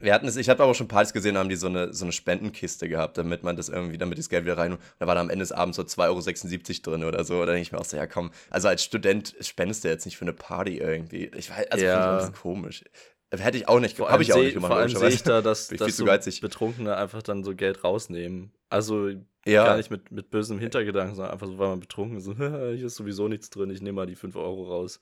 [0.00, 2.12] wir hatten es, ich habe aber schon Partys gesehen, haben die so eine, so eine
[2.12, 4.72] Spendenkiste gehabt, damit man das irgendwie, damit das Geld wieder rein.
[4.72, 7.40] Und da war da am Ende des Abends so 2,76 Euro drin oder so.
[7.40, 10.16] Da denke ich mir auch so, ja komm, also als Student spendest du jetzt nicht
[10.16, 11.30] für eine Party irgendwie.
[11.36, 11.92] Ich weiß, also Ja.
[11.92, 12.84] finde ich ein bisschen komisch.
[13.32, 13.98] Hätte ich auch nicht.
[14.00, 14.72] Habe ich auch nicht gemacht.
[14.72, 16.04] Vor allem sehe ich da, dass, dass so.
[16.04, 18.52] Betrunkene einfach dann so Geld rausnehmen.
[18.68, 19.10] Also
[19.46, 19.64] Ja.
[19.64, 22.24] gar nicht mit, mit bösem Hintergedanken, sondern einfach so, weil man betrunken ist.
[22.24, 25.00] So, hier ist sowieso nichts drin, ich nehme mal die 5 Euro raus.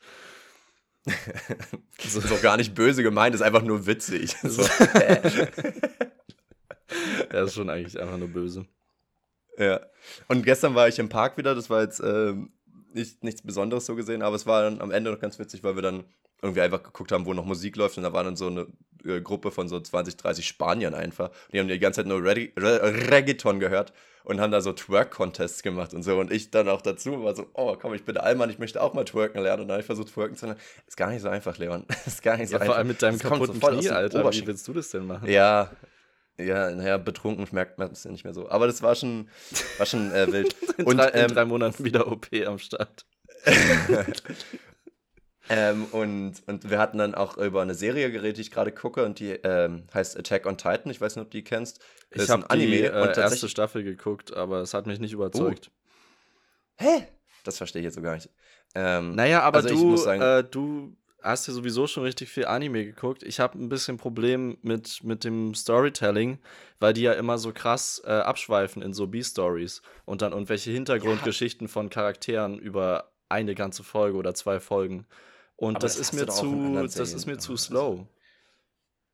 [2.03, 4.37] Das ist auch gar nicht böse gemeint, ist einfach nur witzig.
[4.43, 4.63] So.
[7.31, 8.65] Ja, ist schon eigentlich einfach nur böse.
[9.59, 9.81] Ja.
[10.29, 12.51] Und gestern war ich im Park wieder, das war jetzt ähm,
[12.95, 15.75] nicht, nichts Besonderes so gesehen, aber es war dann am Ende noch ganz witzig, weil
[15.75, 16.05] wir dann
[16.43, 18.67] irgendwie einfach geguckt haben, wo noch Musik läuft und da war dann so eine
[19.05, 21.29] äh, Gruppe von so 20, 30 Spaniern einfach.
[21.29, 23.93] Und die haben die ganze Zeit nur Reg Re Reggaeton gehört
[24.25, 26.19] und haben da so Twerk-Contests gemacht und so.
[26.19, 28.83] Und ich dann auch dazu war so, oh komm, ich bin der Allmann, ich möchte
[28.83, 29.63] auch mal twerken lernen.
[29.63, 30.61] Und dann habe ich versucht, twerken zu lernen.
[30.87, 31.85] Ist gar nicht so einfach, Leon.
[32.07, 32.67] Ist gar nicht so Ja, einfach.
[32.67, 34.31] vor allem mit deinem Das so kaputten voll aus Knie, Alter.
[34.31, 35.29] Wie willst du das denn machen?
[35.29, 35.71] Ja,
[36.37, 38.49] ja, naja, betrunken merkt man es ja nicht mehr so.
[38.49, 39.29] Aber das war schon,
[39.79, 40.55] war schon äh, wild.
[40.79, 43.07] In, Und, drei, in ähm, drei Monaten wieder OP am Start.
[45.49, 49.05] ähm, und, und wir hatten dann auch über eine Serie geredet, die ich gerade gucke,
[49.05, 50.91] und die ähm, heißt Attack on Titan.
[50.91, 51.81] Ich weiß nicht, ob du die kennst.
[52.11, 53.49] Das Ich habe die äh, und erste.
[53.49, 55.71] Staffel geguckt, aber es hat mich nicht überzeugt.
[56.77, 57.07] Hä?
[57.45, 58.31] Das verstehe ich jetzt so gar nicht.
[58.75, 62.85] Ähm, naja, aber also du, sagen, äh, du hast ja sowieso schon richtig viel Anime
[62.85, 63.23] geguckt.
[63.23, 66.39] Ich habe ein bisschen Problem mit, mit dem Storytelling,
[66.79, 71.67] weil die ja immer so krass äh, abschweifen in so B-Stories und dann irgendwelche Hintergrundgeschichten
[71.67, 71.73] ja.
[71.73, 75.07] von Charakteren über eine ganze Folge oder zwei Folgen.
[75.59, 78.07] Und das, das, ist mir zu, das ist mir zu slow.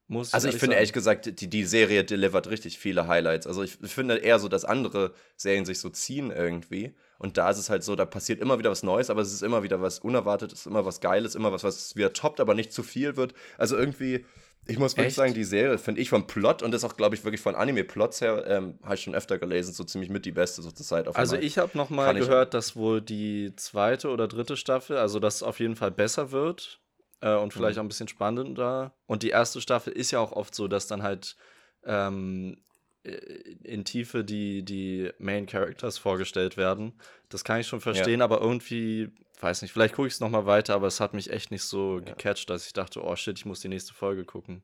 [0.09, 0.77] Muss also ich finde sagen.
[0.77, 3.47] ehrlich gesagt, die, die Serie delivert richtig viele Highlights.
[3.47, 6.95] Also ich, ich finde eher so, dass andere Serien sich so ziehen irgendwie.
[7.19, 9.43] Und da ist es halt so, da passiert immer wieder was Neues, aber es ist
[9.43, 12.83] immer wieder was Unerwartetes, immer was Geiles, immer was, was wieder toppt, aber nicht zu
[12.83, 13.33] viel wird.
[13.57, 14.27] Also irgendwie,
[14.67, 15.17] ich muss wirklich Echt?
[15.17, 18.21] sagen, die Serie finde ich vom Plot und das auch, glaube ich, wirklich von Anime-Plots
[18.21, 21.07] her, ähm, habe ich schon öfter gelesen, so ziemlich mit die beste so zur Zeit.
[21.07, 25.37] Auf also ich habe nochmal gehört, dass wohl die zweite oder dritte Staffel, also dass
[25.37, 26.81] es auf jeden Fall besser wird
[27.21, 27.81] äh, und vielleicht mhm.
[27.81, 28.95] auch ein bisschen spannender.
[29.07, 31.37] Und die erste Staffel ist ja auch oft so, dass dann halt
[31.85, 32.57] ähm,
[33.03, 33.11] äh,
[33.65, 36.95] in Tiefe die, die Main Characters vorgestellt werden.
[37.29, 38.25] Das kann ich schon verstehen, ja.
[38.25, 39.11] aber irgendwie,
[39.43, 41.99] weiß nicht, vielleicht gucke ich es nochmal weiter, aber es hat mich echt nicht so
[41.99, 42.05] ja.
[42.05, 44.63] gecatcht, dass ich dachte, oh shit, ich muss die nächste Folge gucken.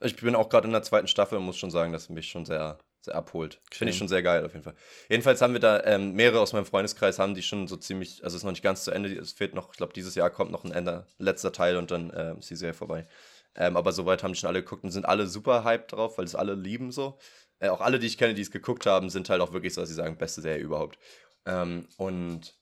[0.00, 2.44] Ich bin auch gerade in der zweiten Staffel und muss schon sagen, dass mich schon
[2.44, 3.60] sehr, sehr abholt.
[3.66, 3.78] Okay.
[3.78, 4.74] Finde ich schon sehr geil auf jeden Fall.
[5.08, 8.36] Jedenfalls haben wir da ähm, mehrere aus meinem Freundeskreis haben die schon so ziemlich, also
[8.36, 10.50] es ist noch nicht ganz zu Ende, es fehlt noch, ich glaube, dieses Jahr kommt
[10.50, 13.06] noch ein Ende, letzter Teil und dann ähm, ist die Serie vorbei.
[13.54, 16.26] Ähm, aber soweit haben die schon alle geguckt und sind alle super hyped drauf, weil
[16.26, 17.18] es alle lieben so.
[17.58, 19.80] Äh, auch alle, die ich kenne, die es geguckt haben, sind halt auch wirklich so,
[19.80, 20.98] dass sie sagen, beste Serie überhaupt.
[21.46, 22.54] Ähm, und,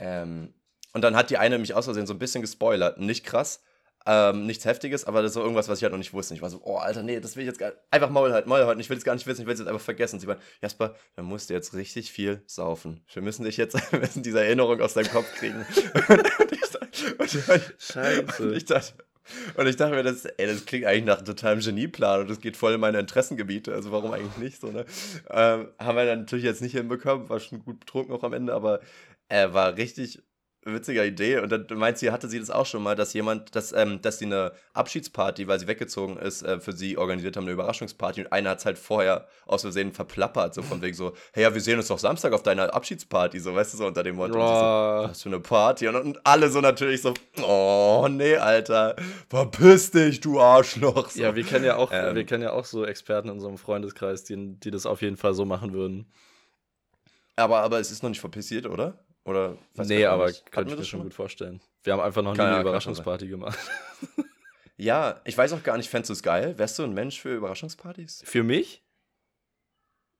[0.00, 0.54] ähm,
[0.94, 2.98] und dann hat die eine mich aus Versehen so ein bisschen gespoilert.
[2.98, 3.60] Nicht krass,
[4.06, 6.34] ähm, nichts Heftiges, aber das ist so irgendwas, was ich halt noch nicht wusste.
[6.34, 7.78] Ich war so, oh, Alter, nee, das will ich jetzt gar nicht.
[7.90, 8.80] Einfach Maul halten, Maul halten.
[8.80, 10.16] Ich will es gar nicht wissen, ich will es jetzt einfach vergessen.
[10.16, 13.02] Und sie meinen, Jasper, dann musst du jetzt richtig viel saufen.
[13.12, 15.56] Wir müssen dich jetzt, wir müssen diese Erinnerung aus deinem Kopf kriegen.
[16.08, 18.42] und ich, und ich, Scheiße.
[18.42, 18.92] Und ich dachte,
[19.56, 22.40] und ich dachte mir, das, ey, das klingt eigentlich nach einem totalen Genieplan und das
[22.40, 24.84] geht voll in meine Interessengebiete, also warum eigentlich nicht so, ne?
[25.30, 28.52] Ähm, haben wir dann natürlich jetzt nicht hinbekommen, war schon gut betrunken auch am Ende,
[28.52, 28.80] aber
[29.28, 30.22] er war richtig
[30.64, 31.38] witziger Idee.
[31.38, 34.18] Und dann meint sie, hatte sie das auch schon mal, dass jemand, dass, ähm, dass
[34.18, 38.22] sie eine Abschiedsparty, weil sie weggezogen ist, äh, für sie organisiert haben, eine Überraschungsparty.
[38.22, 41.54] Und einer hat es halt vorher aus Versehen verplappert, so von wegen so, hey, ja,
[41.54, 44.34] wir sehen uns doch Samstag auf deiner Abschiedsparty, so, weißt du, so unter dem Motto.
[44.34, 45.88] So, was für eine Party.
[45.88, 48.96] Und, und, alle so natürlich so, oh, nee, Alter,
[49.28, 51.10] verpiss dich, du Arschloch.
[51.10, 51.20] So.
[51.20, 54.24] Ja, wir kennen ja auch, ähm, wir kennen ja auch so Experten in unserem Freundeskreis,
[54.24, 56.06] die, die das auf jeden Fall so machen würden.
[57.36, 58.98] Aber, aber es ist noch nicht verpissiert, oder?
[59.24, 61.60] Oder nee, aber könnte ich mir schon gut vorstellen.
[61.82, 63.58] Wir haben einfach noch nie eine Überraschungsparty gemacht.
[64.76, 66.58] ja, ich weiß auch gar nicht, fändest du es geil?
[66.58, 68.22] Wärst du ein Mensch für Überraschungspartys?
[68.24, 68.84] Für mich?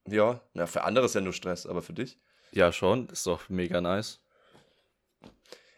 [0.08, 2.18] Ja, na, für andere ist ja nur Stress, aber für dich?
[2.52, 3.08] Ja, schon.
[3.08, 4.20] Ist doch mega nice.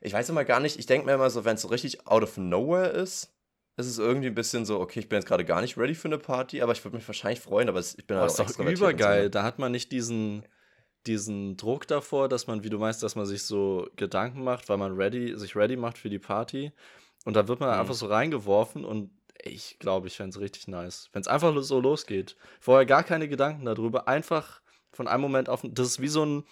[0.00, 2.22] Ich weiß immer gar nicht, ich denke mir immer so, wenn es so richtig out
[2.22, 3.32] of nowhere ist,
[3.76, 6.08] ist es irgendwie ein bisschen so, okay, ich bin jetzt gerade gar nicht ready für
[6.08, 8.64] eine Party, aber ich würde mich wahrscheinlich freuen, aber ich bin halt auch ist doch
[8.64, 9.24] übergeil.
[9.24, 9.28] So.
[9.30, 10.44] Da hat man nicht diesen
[11.06, 14.76] diesen Druck davor, dass man, wie du meinst, dass man sich so Gedanken macht, weil
[14.76, 16.72] man ready, sich ready macht für die Party.
[17.24, 17.80] Und da wird man mhm.
[17.80, 19.10] einfach so reingeworfen und
[19.42, 21.08] ich glaube, ich fände es richtig nice.
[21.12, 22.36] Wenn es einfach so losgeht.
[22.60, 24.60] Vorher gar keine Gedanken darüber, einfach
[24.92, 25.62] von einem Moment auf.
[25.64, 26.44] Das ist wie so ein,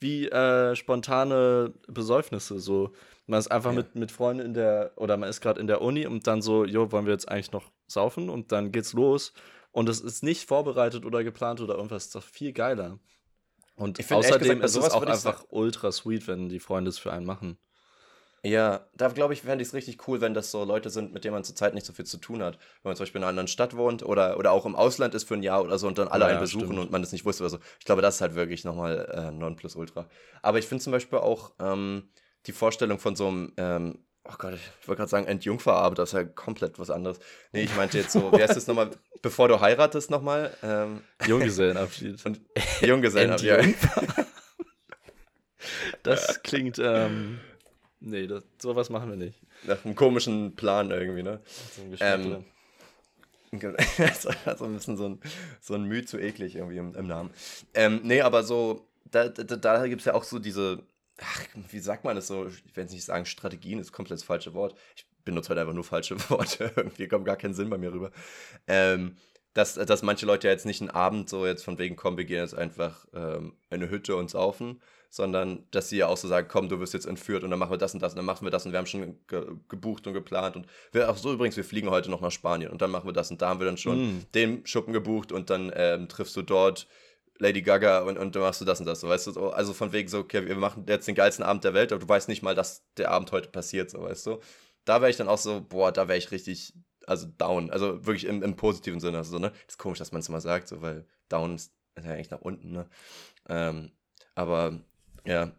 [0.00, 2.58] wie äh, spontane Besäufnisse.
[2.58, 2.92] So,
[3.26, 3.78] man ist einfach ja.
[3.78, 6.64] mit, mit Freunden in der, oder man ist gerade in der Uni und dann so,
[6.64, 8.28] jo, wollen wir jetzt eigentlich noch saufen?
[8.28, 9.32] Und dann geht's los.
[9.70, 12.04] Und es ist nicht vorbereitet oder geplant oder irgendwas.
[12.04, 12.98] Das ist doch viel geiler.
[13.82, 17.26] Und außerdem gesagt, ist es auch einfach ultra sweet, wenn die Freunde es für einen
[17.26, 17.58] machen.
[18.44, 21.22] Ja, da glaube ich, fände ich es richtig cool, wenn das so Leute sind, mit
[21.22, 22.58] denen man zurzeit nicht so viel zu tun hat.
[22.82, 25.28] Wenn man zum Beispiel in einer anderen Stadt wohnt oder, oder auch im Ausland ist
[25.28, 26.78] für ein Jahr oder so und dann alle ja, einen besuchen stimmt.
[26.80, 27.58] und man das nicht wusste oder so.
[27.78, 30.08] Ich glaube, das ist halt wirklich nochmal äh, Nonplusultra.
[30.42, 32.08] Aber ich finde zum Beispiel auch ähm,
[32.46, 36.14] die Vorstellung von so einem ähm, Oh Gott, ich wollte gerade sagen Entjungferabend, das ist
[36.14, 37.18] ja komplett was anderes.
[37.52, 40.56] Nee, ich meinte jetzt so, wie heißt das nochmal, bevor du heiratest nochmal?
[40.62, 42.24] Ähm, Junggesellenabschied.
[42.24, 42.40] Und
[42.80, 43.76] Junggesellenabschied.
[46.02, 47.38] Das klingt, ähm,
[48.00, 49.40] nee, das, sowas machen wir nicht.
[49.64, 51.40] Nach einem komischen Plan irgendwie, ne?
[51.76, 52.44] So ein ähm,
[54.44, 55.20] also ein bisschen so ein,
[55.60, 57.30] so ein Mühe zu eklig irgendwie im, im Namen.
[57.74, 60.82] Ähm, nee, aber so, da, da, da gibt es ja auch so diese
[61.20, 62.46] ach, wie sagt man das so?
[62.46, 64.74] Ich jetzt nicht sagen, Strategien ist komplett das falsche Wort.
[64.96, 66.72] Ich benutze halt einfach nur falsche Worte.
[66.76, 68.10] Irgendwie kommt gar keinen Sinn bei mir rüber.
[68.66, 69.16] Ähm,
[69.54, 72.24] dass, dass manche Leute ja jetzt nicht einen Abend so jetzt von wegen, komm, wir
[72.24, 76.26] gehen jetzt einfach ähm, in eine Hütte und saufen, sondern dass sie ja auch so
[76.26, 78.24] sagen, komm, du wirst jetzt entführt und dann machen wir das und das und dann
[78.24, 81.34] machen wir das und wir haben schon ge gebucht und geplant und wir, auch so
[81.34, 83.60] übrigens, wir fliegen heute noch nach Spanien und dann machen wir das und da haben
[83.60, 84.26] wir dann schon mm.
[84.34, 86.86] den Schuppen gebucht und dann ähm, triffst du dort
[87.42, 89.00] Lady Gaga und, und du machst du das und das.
[89.00, 91.74] So, weißt du, also von wegen so, okay, wir machen jetzt den geilsten Abend der
[91.74, 94.40] Welt, aber du weißt nicht mal, dass der Abend heute passiert, so, weißt du.
[94.84, 96.72] Da wäre ich dann auch so, boah, da wäre ich richtig,
[97.06, 97.70] also down.
[97.70, 99.18] Also wirklich im, im positiven Sinne.
[99.18, 99.50] Also, ne?
[99.50, 102.30] Das ist komisch, dass man es immer sagt, so, weil down ist, ist ja eigentlich
[102.30, 102.88] nach unten, ne?
[103.48, 103.92] Ähm,
[104.34, 104.80] aber
[105.24, 105.52] Ja.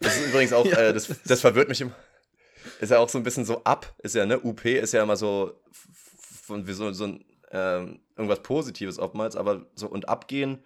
[0.00, 1.94] Das ist übrigens auch, ja, äh, das, das verwirrt mich immer.
[2.80, 4.40] Ist ja auch so ein bisschen so ab, ist ja, ne?
[4.40, 5.60] UP ist ja immer so
[6.42, 10.64] von wie so, so ein ähm, irgendwas Positives oftmals, aber so und abgehen.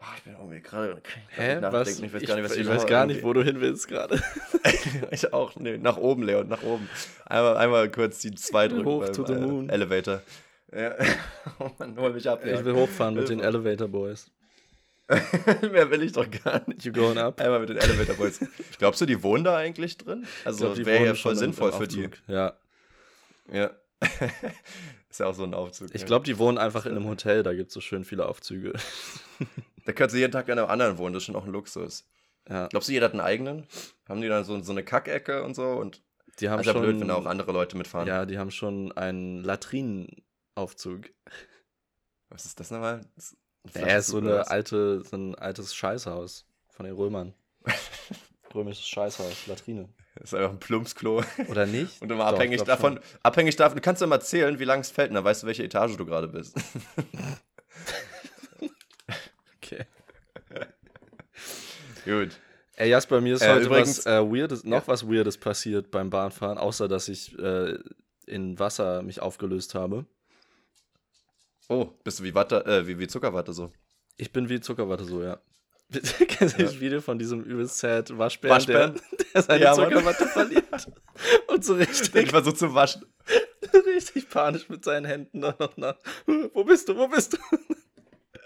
[0.00, 1.02] Oh, ich bin irgendwie gerade.
[1.28, 1.58] Hä?
[1.60, 2.00] Was?
[2.00, 4.22] Ich weiß gar nicht, was ich, ich weiß gar nicht, wo du hin willst gerade.
[5.10, 5.56] ich auch.
[5.56, 6.88] Nee, nach oben, Leon, nach oben.
[7.26, 8.86] Einmal, einmal kurz die zwei drücken.
[8.86, 9.68] Hoch beim, to the moon.
[9.68, 10.22] Äh, Elevator.
[10.74, 10.94] Ja.
[11.58, 12.44] oh Mann, hol mich ab.
[12.46, 12.58] Ja.
[12.58, 14.30] Ich will hochfahren mit den Elevator Boys.
[15.70, 16.84] Mehr will ich doch gar nicht.
[16.84, 17.38] You going up?
[17.38, 18.40] Einmal mit den Elevator Boys.
[18.78, 20.24] Glaubst du, die wohnen da eigentlich drin?
[20.46, 22.08] Also wäre ja voll sinnvoll für die.
[22.26, 22.54] Ja.
[23.52, 23.70] Ja.
[25.10, 25.88] ist ja auch so ein Aufzug.
[25.92, 28.72] Ich glaube, die wohnen einfach in einem Hotel, da gibt es so schön viele Aufzüge.
[29.84, 32.06] Da können sie jeden Tag in einem anderen wohnen, das ist schon auch ein Luxus.
[32.48, 32.68] Ja.
[32.68, 33.66] Glaubst du, jeder hat einen eigenen?
[34.08, 35.68] Haben die dann so, so eine Kackecke und so?
[35.68, 36.02] Und
[36.40, 38.08] die haben also schon, blöd, wenn da auch andere Leute mitfahren.
[38.08, 41.10] Ja, die haben schon einen Latrinenaufzug.
[42.28, 43.02] Was ist das nochmal?
[43.16, 43.36] Das
[43.74, 47.34] er ist so eine alte, so ein altes Scheißhaus von den Römern.
[48.54, 49.88] Römisches Scheißhaus, Latrine.
[50.14, 51.22] Das ist einfach ein Plumpsklo.
[51.48, 52.02] Oder nicht?
[52.02, 53.20] Und immer Doch, abhängig davon, schon.
[53.22, 55.62] abhängig davon, du kannst immer zählen, wie lang es fällt, und dann weißt du, welche
[55.62, 56.56] Etage du gerade bist.
[59.56, 59.86] okay.
[62.04, 62.38] Gut.
[62.76, 64.88] Ey, Jasper, mir ist äh, heute übrigens, was äh, Weirdes, noch ja.
[64.88, 67.78] was Weirdes passiert beim Bahnfahren, außer dass ich äh,
[68.26, 70.06] in Wasser mich aufgelöst habe.
[71.68, 73.72] Oh, bist du wie, Watte, äh, wie, wie Zuckerwatte so?
[74.16, 75.40] Ich bin wie Zuckerwatte so, ja.
[75.90, 76.68] Kennst du ja.
[76.68, 78.94] das Video von diesem übelst sad Waschbären, Waschbären?
[78.94, 80.64] Der, der seine ja, Zuckerwatte verliert
[81.48, 83.04] und so richtig ich versucht zu waschen.
[83.86, 85.96] richtig panisch mit seinen Händen dann noch nach.
[86.54, 86.96] Wo bist du?
[86.96, 87.38] Wo bist du?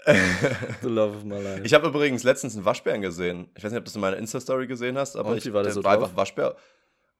[0.81, 1.61] The love of my life.
[1.63, 3.49] Ich habe übrigens letztens einen Waschbären gesehen.
[3.55, 5.73] Ich weiß nicht, ob du das in meiner Insta-Story gesehen hast, aber ich war, das
[5.73, 6.55] so war einfach Waschbär.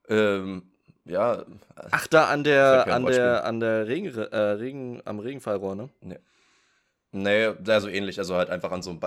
[0.07, 0.63] Ähm,
[1.05, 1.45] ja.
[1.75, 5.89] Ach, da an der, an der, an der Regen, äh, Regen, am Regenfallrohr, ne?
[6.01, 6.19] Nee.
[7.11, 8.19] Nee, sehr so ähnlich.
[8.19, 8.99] Also halt einfach an so einem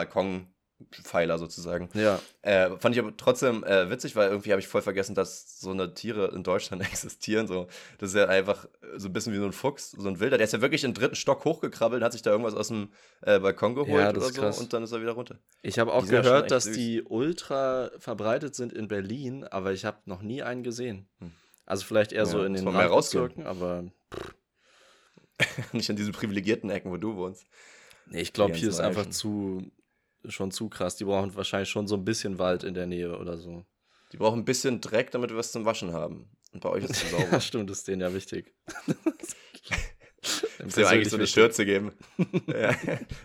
[0.78, 1.88] Balkonpfeiler sozusagen.
[1.94, 2.20] Ja.
[2.42, 5.70] Äh, fand ich aber trotzdem äh, witzig, weil irgendwie habe ich voll vergessen, dass so
[5.70, 7.46] eine Tiere in Deutschland existieren.
[7.46, 7.66] So.
[7.98, 10.38] Das ist ja einfach so ein bisschen wie so ein Fuchs, so ein Wilder.
[10.38, 13.38] Der ist ja wirklich im dritten Stock hochgekrabbelt, hat sich da irgendwas aus dem äh,
[13.38, 14.58] Balkon geholt ja, oder so krass.
[14.58, 15.38] und dann ist er wieder runter.
[15.62, 16.76] Ich habe auch die gehört, dass süß.
[16.76, 21.08] die ultra verbreitet sind in Berlin, aber ich habe noch nie einen gesehen.
[21.18, 21.32] Hm.
[21.66, 23.84] Also vielleicht eher ja, so in den Randbezirken, aber
[25.72, 27.46] nicht an diesen privilegierten Ecken, wo du wohnst.
[28.10, 29.70] Nee, ich glaube, hier ist einfach zu
[30.26, 30.96] schon zu krass.
[30.96, 33.64] Die brauchen wahrscheinlich schon so ein bisschen Wald in der Nähe oder so.
[34.12, 36.30] Die brauchen ein bisschen Dreck, damit wir was zum Waschen haben.
[36.52, 37.28] Und bei euch ist es sauber.
[37.30, 38.54] ja, stimmt, das ist denen ja wichtig.
[40.62, 41.92] Muss dem eigentlich so eine Schürze geben.
[42.46, 42.74] ja,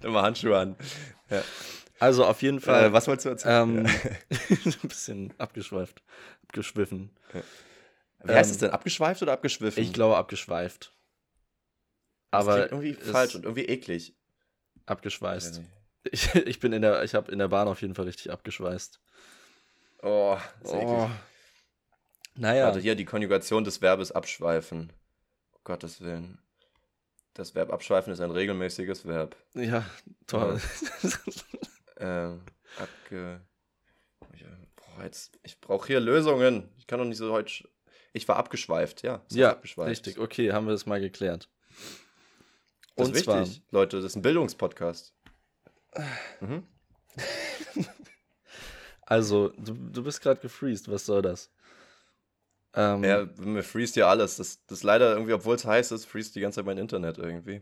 [0.04, 0.76] immer Handschuhe an.
[1.30, 1.44] Ja.
[2.00, 2.86] Also auf jeden Fall.
[2.86, 3.86] Äh, was wolltest du erzählen?
[3.86, 3.86] Ähm,
[4.66, 6.04] ein bisschen abgeschweift,
[6.44, 7.12] abgeschwiffen.
[7.34, 7.42] Ja.
[8.26, 8.70] Wie heißt es denn?
[8.70, 9.82] Abgeschweift oder abgeschwiffen?
[9.82, 10.94] Ich glaube abgeschweift.
[12.32, 14.16] Das Aber irgendwie falsch und irgendwie eklig.
[14.86, 15.62] Abgeschweißt.
[16.04, 19.00] Ich, ich bin in der, ich habe in der Bahn auf jeden Fall richtig abgeschweißt.
[20.02, 21.10] Oh, das oh.
[22.36, 22.68] Naja.
[22.68, 24.92] Also hier die Konjugation des Verbes abschweifen.
[25.54, 26.40] Um Gottes Willen.
[27.34, 29.36] Das Verb abschweifen ist ein regelmäßiges Verb.
[29.54, 29.86] Ja,
[30.28, 30.60] toll.
[31.98, 32.42] ähm,
[32.78, 33.42] abge.
[34.76, 36.70] Boah, jetzt, ich brauche hier Lösungen.
[36.78, 37.64] Ich kann doch nicht so heute
[38.14, 39.22] ich war abgeschweift, ja.
[39.32, 39.90] Ja, abgeschweift.
[39.90, 40.20] richtig.
[40.20, 41.50] Okay, haben wir das mal geklärt.
[42.96, 45.13] Das Und ist wichtig, zwar, Leute, das ist ein Bildungspodcast.
[46.42, 46.64] Mhm.
[49.02, 51.52] also, du, du bist gerade gefreezed, was soll das?
[52.76, 54.38] Ähm, ja, mir freest ja alles.
[54.38, 57.62] Das, das leider irgendwie, obwohl es heiß ist, freest die ganze Zeit mein Internet irgendwie.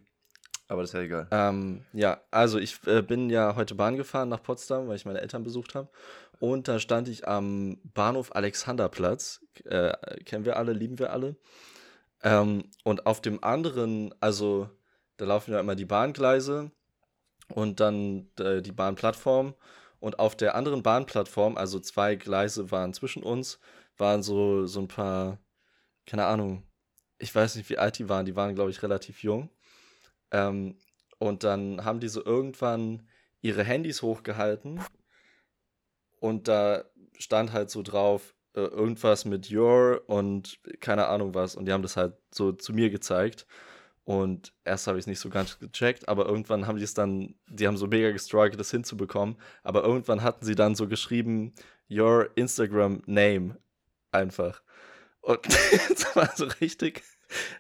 [0.67, 1.27] Aber das ist ja egal.
[1.31, 5.19] Ähm, ja, also ich äh, bin ja heute Bahn gefahren nach Potsdam, weil ich meine
[5.19, 5.89] Eltern besucht habe.
[6.39, 9.41] Und da stand ich am Bahnhof Alexanderplatz.
[9.65, 9.91] Äh,
[10.23, 11.35] kennen wir alle, lieben wir alle.
[12.23, 14.69] Ähm, und auf dem anderen, also
[15.17, 16.71] da laufen ja immer die Bahngleise
[17.53, 19.55] und dann äh, die Bahnplattform.
[19.99, 23.59] Und auf der anderen Bahnplattform, also zwei Gleise waren zwischen uns,
[23.97, 25.37] waren so, so ein paar,
[26.05, 26.63] keine Ahnung,
[27.19, 28.25] ich weiß nicht, wie alt die waren.
[28.25, 29.49] Die waren, glaube ich, relativ jung.
[30.31, 30.77] Ähm,
[31.19, 33.07] und dann haben die so irgendwann
[33.41, 34.81] ihre Handys hochgehalten
[36.21, 36.85] und da
[37.17, 41.55] stand halt so drauf, äh, irgendwas mit Your und keine Ahnung was.
[41.55, 43.47] Und die haben das halt so zu mir gezeigt.
[44.12, 47.34] Und erst habe ich es nicht so ganz gecheckt, aber irgendwann haben die es dann,
[47.47, 49.38] die haben so mega gestruggelt, das hinzubekommen.
[49.63, 51.54] Aber irgendwann hatten sie dann so geschrieben,
[51.89, 53.58] Your Instagram Name
[54.12, 54.63] einfach.
[55.21, 55.45] Und
[55.89, 57.04] das war so richtig,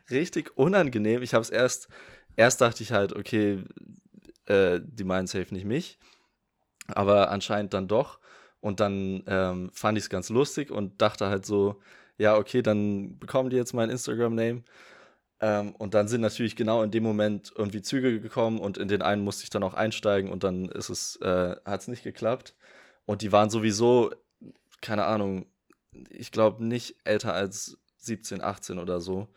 [0.09, 1.21] richtig unangenehm.
[1.21, 1.87] Ich habe es erst,
[2.35, 3.63] erst dachte ich halt, okay,
[4.47, 5.99] äh, die meinen safe nicht mich.
[6.87, 8.19] Aber anscheinend dann doch.
[8.59, 11.81] Und dann ähm, fand ich es ganz lustig und dachte halt so,
[12.17, 14.63] ja, okay, dann bekommen die jetzt mein Instagram-Name.
[15.41, 19.01] Ähm, und dann sind natürlich genau in dem Moment irgendwie Züge gekommen und in den
[19.01, 22.55] einen musste ich dann auch einsteigen und dann ist es, äh, hat es nicht geklappt.
[23.05, 24.11] Und die waren sowieso
[24.81, 25.45] keine Ahnung,
[26.09, 29.33] ich glaube nicht älter als 17, 18 oder so.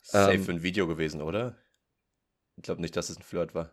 [0.00, 1.56] Safe Ähm, für ein Video gewesen, oder?
[2.56, 3.72] Ich glaube nicht, dass es ein Flirt war.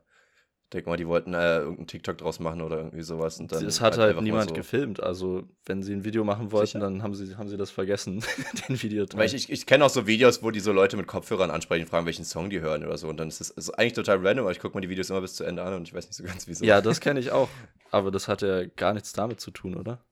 [0.74, 3.40] Denk mal, die wollten äh, irgendeinen TikTok draus machen oder irgendwie sowas.
[3.40, 4.56] Und dann Es hat halt mal niemand so.
[4.56, 5.02] gefilmt.
[5.02, 6.80] Also, wenn sie ein Video machen wollten, Sicher?
[6.80, 8.22] dann haben sie, haben sie das vergessen,
[8.68, 11.08] den Video Weil ich, ich, ich kenne auch so Videos, wo die so Leute mit
[11.08, 13.08] Kopfhörern ansprechen, fragen, welchen Song die hören oder so.
[13.08, 15.22] Und dann ist es ist eigentlich total random, aber ich gucke mir die Videos immer
[15.22, 16.66] bis zu Ende an und ich weiß nicht so ganz wieso.
[16.66, 17.48] Ja, das kenne ich auch.
[17.92, 20.04] Aber das hat ja gar nichts damit zu tun, oder?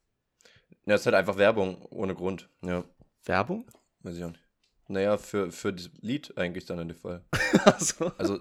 [0.86, 2.50] Ja, es ist halt einfach Werbung ohne Grund.
[2.64, 2.86] Ja,
[3.26, 3.66] Werbung?
[4.04, 4.44] weiß ich auch nicht.
[4.88, 7.26] Naja, für, für das Lied eigentlich dann in dem Fall.
[7.66, 8.40] Also, Also,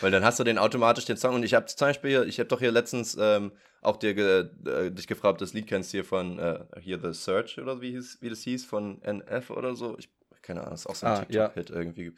[0.00, 2.38] weil dann hast du den automatisch den Song und ich habe zum Beispiel hier, ich
[2.38, 5.90] habe doch hier letztens ähm, auch dir ge, äh, dich gefragt, ob das Lied kennst
[5.90, 9.74] hier von äh, hier The Search oder wie, hieß, wie das hieß, von NF oder
[9.76, 9.96] so.
[9.98, 10.08] Ich,
[10.42, 11.48] keine Ahnung, ist auch so ein Ah, ja.
[11.48, 12.12] TikTok-Hit irgendwie.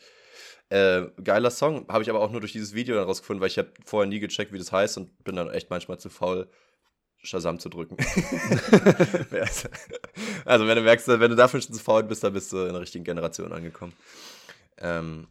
[0.70, 3.58] Äh, geiler Song, habe ich aber auch nur durch dieses Video dann rausgefunden, weil ich
[3.58, 6.48] habe vorher nie gecheckt, wie das heißt und bin dann echt manchmal zu faul,
[7.22, 7.96] Shazam zu drücken.
[10.44, 12.72] also wenn du merkst, wenn du dafür schon zu faul bist, dann bist du in
[12.72, 13.92] der richtigen Generation angekommen.
[14.78, 15.26] Ähm,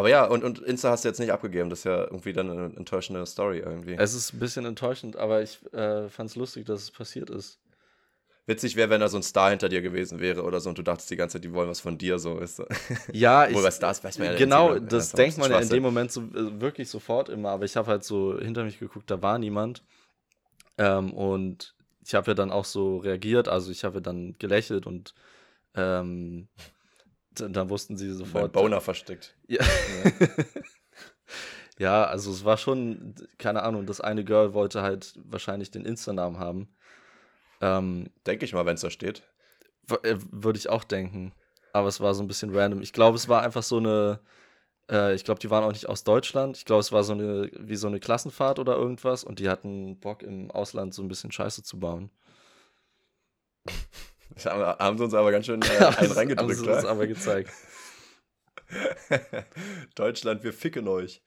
[0.00, 1.70] aber ja, und, und Insta hast du jetzt nicht abgegeben.
[1.70, 3.94] Das ist ja irgendwie dann eine enttäuschende Story irgendwie.
[3.98, 7.60] es ist ein bisschen enttäuschend, aber ich äh, fand es lustig, dass es passiert ist.
[8.46, 10.82] Witzig wäre, wenn da so ein Star hinter dir gewesen wäre oder so und du
[10.82, 12.60] dachtest die ganze Zeit, die wollen was von dir, so ist.
[13.12, 15.58] Ja, ich, Obwohl bei Stars weiß man ja genau, Instagram- das ja, denkt man ja
[15.60, 18.80] in dem Moment so, äh, wirklich sofort immer, aber ich habe halt so hinter mich
[18.80, 19.84] geguckt, da war niemand.
[20.78, 24.86] Ähm, und ich habe ja dann auch so reagiert, also ich habe ja dann gelächelt
[24.86, 25.14] und
[25.74, 26.48] ähm,
[27.34, 28.52] dann wussten sie Mein sofort.
[28.52, 29.36] Boner versteckt.
[29.46, 29.64] Ja.
[31.78, 36.38] ja, also es war schon, keine Ahnung, das eine Girl wollte halt wahrscheinlich den Insta-Namen
[36.38, 36.68] haben.
[37.60, 39.22] Ähm, Denke ich mal, wenn es da steht.
[40.02, 41.32] äh, Würde ich auch denken.
[41.72, 42.82] Aber es war so ein bisschen random.
[42.82, 44.20] Ich glaube, es war einfach so eine.
[44.90, 46.56] Äh, ich glaube, die waren auch nicht aus Deutschland.
[46.56, 49.22] Ich glaube, es war so eine, wie so eine Klassenfahrt oder irgendwas.
[49.22, 52.10] Und die hatten Bock im Ausland so ein bisschen Scheiße zu bauen.
[54.34, 55.66] Das haben, haben sie uns aber ganz schön äh,
[55.98, 57.50] einen reingedrückt, haben sie uns aber gezeigt.
[59.94, 61.22] Deutschland, wir ficken euch.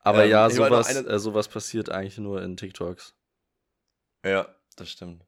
[0.00, 3.14] Aber Ähm, ja, sowas, eine- äh, sowas passiert eigentlich nur in TikToks.
[4.24, 5.24] Ja, das stimmt.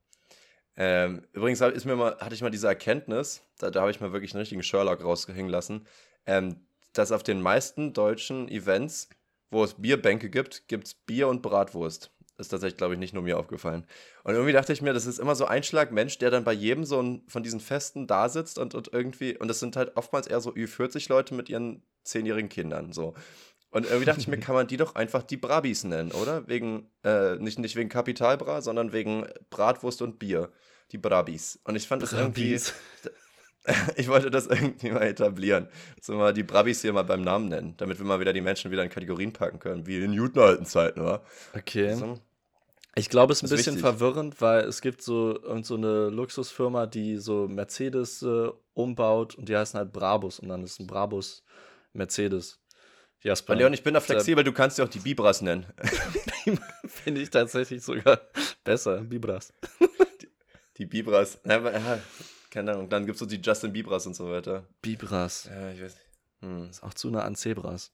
[0.77, 4.13] Ähm, übrigens ist mir mal, hatte ich mal diese Erkenntnis, da, da habe ich mal
[4.13, 5.87] wirklich einen richtigen Sherlock raushängen lassen,
[6.27, 9.09] ähm, dass auf den meisten deutschen Events,
[9.51, 12.11] wo es Bierbänke gibt, gibt es Bier und Bratwurst.
[12.37, 13.87] Ist tatsächlich, glaube ich, nicht nur mir aufgefallen.
[14.25, 16.85] Und irgendwie dachte ich mir, das ist immer so ein Schlagmensch, der dann bei jedem
[16.85, 20.27] so ein, von diesen Festen da sitzt und, und irgendwie, und das sind halt oftmals
[20.27, 23.15] eher so Ü40-Leute mit ihren zehnjährigen Kindern, so.
[23.71, 26.47] Und irgendwie dachte ich mir, kann man die doch einfach die Brabis nennen, oder?
[26.49, 30.51] Wegen, äh, nicht, nicht wegen Kapitalbra, sondern wegen Bratwurst und Bier.
[30.93, 31.59] Die Brabis.
[31.65, 32.75] Und ich fand das irgendwie, Brabis.
[33.97, 35.69] ich wollte das irgendwie mal etablieren.
[35.97, 38.41] Dass wir mal die Brabis hier mal beim Namen nennen, damit wir mal wieder die
[38.41, 41.23] Menschen wieder in Kategorien packen können, wie in Newton alten Zeiten, oder?
[41.55, 41.95] Okay.
[41.95, 42.19] So.
[42.97, 43.91] Ich glaube, es ist ein ist bisschen wichtig.
[43.91, 49.49] verwirrend, weil es gibt so, irgend so eine Luxusfirma, die so Mercedes äh, umbaut und
[49.49, 51.43] die heißen halt Brabus und dann ist ein Brabus
[51.93, 52.61] Mercedes.
[53.21, 55.67] Jasper, Und Leon, ich bin da flexibel, du kannst ja auch die Bibras nennen.
[56.87, 58.21] finde ich tatsächlich sogar
[58.63, 59.53] besser, Bibras.
[60.77, 61.39] Die Bibras.
[62.55, 62.89] Keine Ahnung.
[62.89, 64.65] Dann gibt es so die Justin Bibras und so weiter.
[64.81, 65.51] Bibras.
[65.53, 66.07] Ja, ich weiß nicht.
[66.41, 66.71] Hm.
[66.71, 67.91] Ist auch zu nah an Zebras.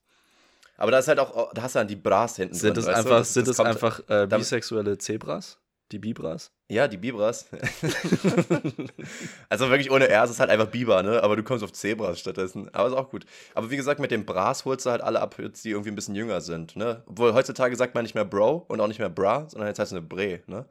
[0.76, 2.84] Aber da ist halt auch, da hast du dann die Bras hinten Sind drin.
[2.84, 2.94] du?
[2.94, 5.58] einfach, Das- sind das kommt- einfach äh, bisexuelle Zebras?
[5.92, 6.52] Die Bibras?
[6.68, 7.46] Ja, die Bibras.
[9.48, 11.22] also wirklich ohne R, es ist halt einfach Biber, ne?
[11.22, 12.72] Aber du kommst auf Zebras stattdessen.
[12.74, 13.24] Aber ist auch gut.
[13.54, 15.96] Aber wie gesagt, mit dem Bras holst du halt alle ab, jetzt, die irgendwie ein
[15.96, 17.02] bisschen jünger sind, ne?
[17.06, 19.92] Obwohl heutzutage sagt man nicht mehr Bro und auch nicht mehr Bra, sondern jetzt heißt
[19.92, 20.66] es eine Bre, ne?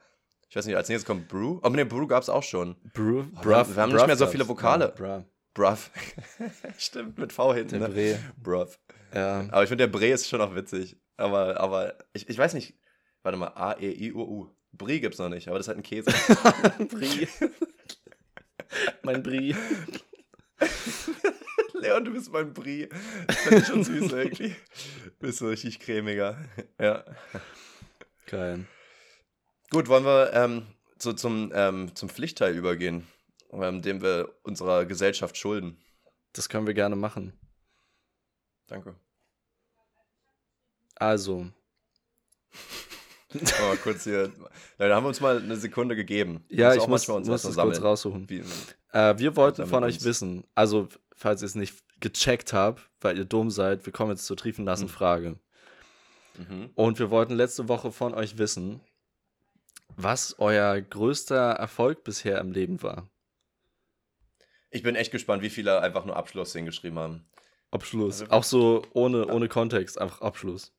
[0.50, 1.60] Ich weiß nicht, als nächstes kommt Brew.
[1.62, 2.76] Aber ne, Brew gab es auch schon.
[2.94, 4.94] Bru, Oh, wir haben- wir haben nicht mehr so viele Vokale.
[5.00, 5.92] Ja, Bruv.
[6.78, 8.20] Stimmt, mit V hinten, der ne?
[8.42, 8.80] Bruv.
[9.14, 9.42] Ja.
[9.52, 10.98] Aber ich finde, der Bre ist schon auch witzig.
[11.18, 12.78] Aber, aber ich, ich weiß nicht.
[13.24, 14.56] Warte mal, A, E, I, U, U.
[14.72, 16.12] Brie gibt's noch nicht, aber das ist halt ein Käse.
[16.90, 17.28] Brie.
[19.04, 19.56] mein Brie.
[21.74, 22.88] Leon, du bist mein Brie.
[23.28, 24.56] Das finde ich schon süß irgendwie.
[25.20, 26.38] Bist so richtig cremiger.
[26.80, 27.04] Ja.
[28.28, 28.66] Geil.
[29.71, 30.65] Gut, wollen wir ähm,
[30.97, 33.07] so zum, ähm, zum Pflichtteil übergehen,
[33.51, 35.78] ähm, dem wir unserer Gesellschaft schulden.
[36.34, 37.34] Das können wir gerne machen.
[38.67, 38.95] Danke.
[40.95, 41.47] Also,
[43.59, 44.32] Aber kurz hier.
[44.80, 46.43] Da haben wir uns mal eine Sekunde gegeben.
[46.49, 48.28] ja, ich muss, uns muss es kurz raussuchen.
[48.30, 48.43] Wie,
[48.91, 49.97] Äh, wir wollten von uns.
[49.97, 54.11] euch wissen, also falls ihr es nicht gecheckt habt, weil ihr dumm seid, wir kommen
[54.11, 54.89] jetzt zur triefen lassen Hm.
[54.89, 55.39] Frage.
[56.38, 56.72] mhm.
[56.74, 58.82] Und wir wollten letzte Woche von euch wissen,
[59.96, 63.10] was euer größter Erfolg bisher im Leben war.
[64.72, 67.30] Ich bin echt gespannt, wie viele einfach nur Abschluss hingeschrieben haben.
[67.72, 68.22] Abschluss.
[68.22, 70.74] Also- Auch so ohne, ohne Kontext, einfach Abschluss.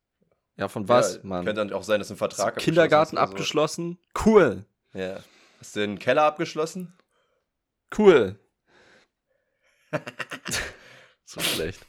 [0.57, 1.45] Ja, von was, ja, Mann?
[1.45, 4.27] Könnte dann auch sein, dass ein Vertrag Kindergarten abgeschlossen abgeschlossen?
[4.27, 4.65] Cool.
[4.93, 4.99] ist so.
[4.99, 5.21] Ja.
[5.59, 6.93] Hast du den Keller abgeschlossen?
[7.97, 8.39] Cool.
[11.25, 11.81] so schlecht.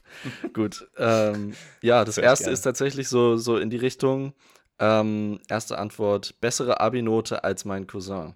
[0.53, 0.89] Gut.
[0.97, 4.33] Ähm, ja, das Hör ich erste ist tatsächlich so, so in die Richtung.
[4.81, 8.35] Ähm, erste Antwort: bessere Abi-Note als mein Cousin.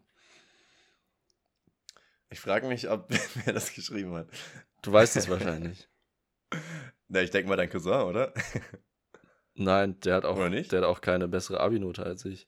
[2.30, 3.10] Ich frage mich, ob
[3.46, 4.28] wer das geschrieben hat.
[4.82, 5.90] Du weißt es wahrscheinlich.
[7.08, 8.34] Na, ich denke mal dein Cousin, oder?
[9.56, 10.72] Nein, der hat auch, Oder nicht?
[10.72, 12.48] der hat auch keine bessere Abi-Note als ich.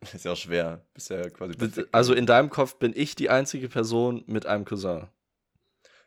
[0.00, 0.84] Ist ja auch schwer.
[0.94, 1.88] Bist ja quasi perfekt.
[1.92, 5.08] Also in deinem Kopf bin ich die einzige Person mit einem Cousin.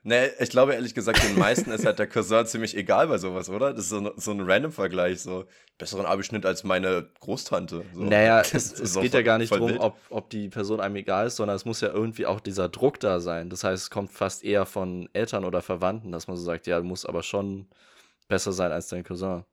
[0.08, 3.50] Nee, ich glaube ehrlich gesagt, den meisten ist halt der Cousin ziemlich egal bei sowas,
[3.50, 3.74] oder?
[3.74, 5.46] Das ist so, ein- so ein random Vergleich, so
[5.80, 7.84] besseren Abischnitt als meine Großtante.
[7.92, 8.04] So.
[8.04, 11.38] Naja, es, es geht ja gar nicht darum, ob, ob die Person einem egal ist,
[11.38, 13.50] sondern es muss ja irgendwie auch dieser Druck da sein.
[13.50, 16.78] Das heißt, es kommt fast eher von Eltern oder Verwandten, dass man so sagt, ja,
[16.78, 17.68] du musst aber schon
[18.28, 19.44] besser sein als dein Cousin.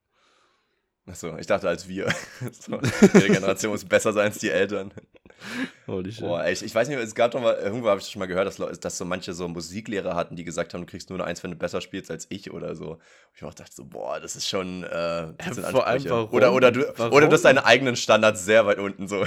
[1.07, 2.09] Achso, ich dachte als wir.
[2.53, 2.79] So,
[3.15, 4.93] ihre Generation muss besser sein als die Eltern.
[5.87, 6.21] Holy shit.
[6.23, 8.47] Boah, ich, ich weiß nicht, es gab doch mal, irgendwo habe ich schon mal gehört,
[8.47, 11.43] dass, dass so manche so Musiklehrer hatten, die gesagt haben, du kriegst nur eine Eins,
[11.43, 12.93] wenn du besser spielst als ich oder so.
[12.93, 13.01] Und
[13.35, 14.89] ich auch dachte so, boah, das ist schon, äh,
[15.39, 16.31] das sind vor allem warum?
[16.33, 17.13] Oder, oder, du, Warum?
[17.13, 19.25] oder du hast deine eigenen Standards sehr weit unten, so.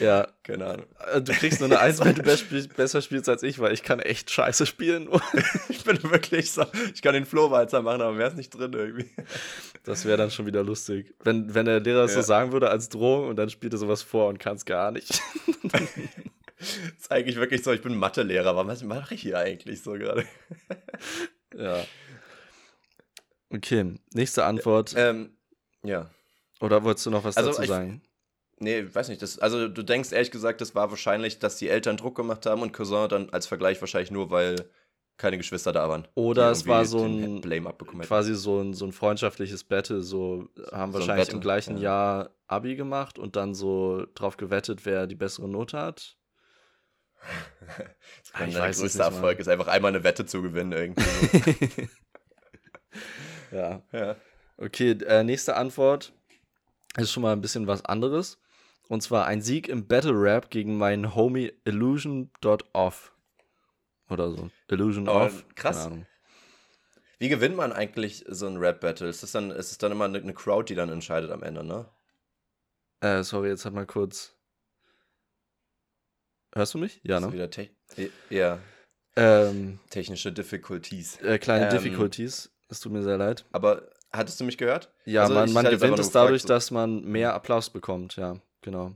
[0.00, 0.86] Ja, Keine Ahnung.
[1.12, 3.98] äh, du kriegst nur eine Eins, wenn du besser spielst als ich, weil ich kann
[4.00, 5.08] echt scheiße spielen.
[5.68, 6.64] Ich bin wirklich so,
[6.94, 9.10] ich kann den Flohwalzer machen, aber mehr ist nicht drin irgendwie.
[9.84, 11.14] Das wäre dann schon wieder lustig.
[11.22, 12.22] Wenn, wenn der Lehrer das so Ja.
[12.22, 15.20] sagen würde als Drohung und dann spielt er sowas vor und kann es gar nicht.
[15.64, 15.82] Das
[16.98, 20.24] ist eigentlich wirklich so, ich bin Mathelehrer, aber was mache ich hier eigentlich so gerade?
[21.56, 21.84] ja.
[23.50, 24.94] Okay, nächste Antwort.
[24.96, 25.36] Ähm,
[25.82, 26.10] ja.
[26.60, 28.02] Oder wolltest du noch was also dazu ich- sagen?
[28.60, 29.20] Nee, weiß nicht.
[29.20, 32.62] Das, also du denkst ehrlich gesagt, das war wahrscheinlich, dass die Eltern Druck gemacht haben
[32.62, 34.70] und Cousin dann als Vergleich wahrscheinlich nur, weil
[35.16, 36.08] keine Geschwister da waren.
[36.14, 38.08] Oder es war so ein Blame abbekommen hätten.
[38.08, 41.76] quasi so ein, so ein freundschaftliches Battle, so haben So ein wahrscheinlich Battle, im gleichen
[41.76, 41.82] ja.
[41.82, 46.16] Jahr Abi gemacht und dann so drauf gewettet, wer die bessere Note hat.
[48.20, 49.16] Das kann weiß es größter nicht mal.
[49.16, 51.88] Erfolg ist einfach einmal eine Wette zu gewinnen irgendwie.
[53.52, 53.82] ja.
[53.92, 54.16] ja.
[54.58, 56.12] Okay, äh, nächste Antwort
[56.96, 58.38] ist schon mal ein bisschen was anderes.
[58.88, 63.13] Und zwar ein Sieg im Battle Rap gegen meinen Homie Illusion.off.
[64.10, 64.50] Oder so.
[64.68, 65.44] Illusion Oh, Off.
[65.54, 65.88] krass.
[67.18, 69.08] Wie gewinnt man eigentlich so ein Rap-Battle?
[69.08, 71.64] Ist es dann, ist es dann immer eine, eine Crowd, die dann entscheidet am Ende,
[71.64, 71.86] ne?
[73.00, 74.34] Äh, sorry, jetzt hat mal kurz.
[76.54, 77.00] Hörst du mich?
[77.02, 77.32] Ja, ne?
[77.32, 77.70] wieder te
[78.30, 78.58] ja,
[79.16, 81.20] Ähm, technische Difficulties.
[81.20, 82.50] äh, kleine Ähm, Difficulties.
[82.68, 83.44] Es tut mir sehr leid.
[83.52, 84.92] Aber hattest du mich gehört?
[85.04, 88.16] Ja, Also, man, man gewinnt es dadurch, so- dass man mehr Applaus bekommt.
[88.16, 88.92] Ja, genau.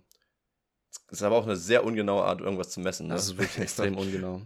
[1.09, 3.09] Das ist aber auch eine sehr ungenaue Art, irgendwas zu messen.
[3.09, 3.14] Ne?
[3.14, 4.42] Das ist wirklich extrem ungenau.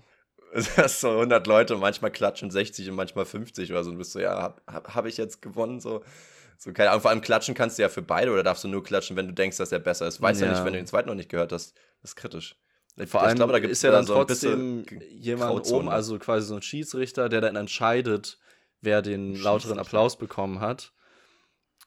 [0.77, 3.91] Du hast so 100 Leute manchmal klatschen 60 und manchmal 50 oder so.
[3.91, 5.81] Und du bist so, ja, habe hab, hab ich jetzt gewonnen?
[5.81, 6.03] So,
[6.59, 7.03] so keine Ahnung.
[7.03, 9.33] Vor allem klatschen kannst du ja für beide oder darfst du nur klatschen, wenn du
[9.33, 10.21] denkst, dass er besser ist.
[10.21, 10.53] Weißt ja, Ja.
[10.53, 11.75] nicht, wenn du den zweiten noch nicht gehört hast.
[12.03, 12.57] Das ist kritisch.
[12.97, 15.53] Ich- Vor ich allem glaube, da gibt's ist ja dann so ein trotzdem bisschen jemand
[15.53, 15.79] Grauzone.
[15.79, 18.39] oben, also quasi so ein Schiedsrichter, der dann entscheidet,
[18.83, 19.79] wer den lauteren.
[19.79, 20.93] Applaus bekommen hat.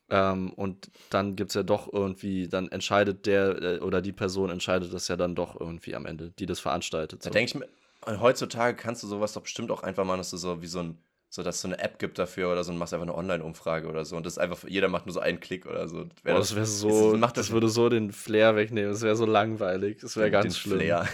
[0.09, 4.49] Ähm, und dann gibt es ja doch irgendwie, dann entscheidet der äh, oder die Person
[4.51, 7.22] entscheidet das ja dann doch irgendwie am Ende, die das veranstaltet.
[7.22, 7.30] Da So.
[7.32, 7.68] denke ich mir,
[8.06, 10.80] und heutzutage kannst du sowas doch bestimmt auch einfach machen, dass du so wie so
[10.80, 10.97] ein,
[11.30, 13.88] so dass es so eine App gibt dafür oder so und machst einfach eine Online-Umfrage
[13.88, 16.06] oder so und das ist einfach, jeder macht nur so einen Klick oder so.
[16.24, 19.16] Boah, das wäre so, das macht das das- würde so den Flair wegnehmen, das wäre
[19.16, 20.78] so langweilig, das wäre ganz den schlimm.
[20.80, 21.08] Flair.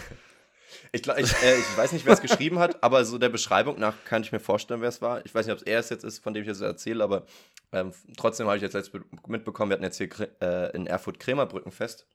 [0.94, 3.78] Ich, glaub, ich, äh, ich weiß nicht, wer es geschrieben hat, aber so der Beschreibung
[3.78, 5.24] nach kann ich mir vorstellen, wer es war.
[5.24, 7.24] Ich weiß nicht, ob es er es jetzt ist, von dem ich jetzt erzähle, aber
[7.72, 8.92] ähm, trotzdem habe ich jetzt letzt
[9.26, 10.08] mitbekommen, wir hatten jetzt hier
[10.42, 12.06] äh, in Erfurt Krämerbrückenfest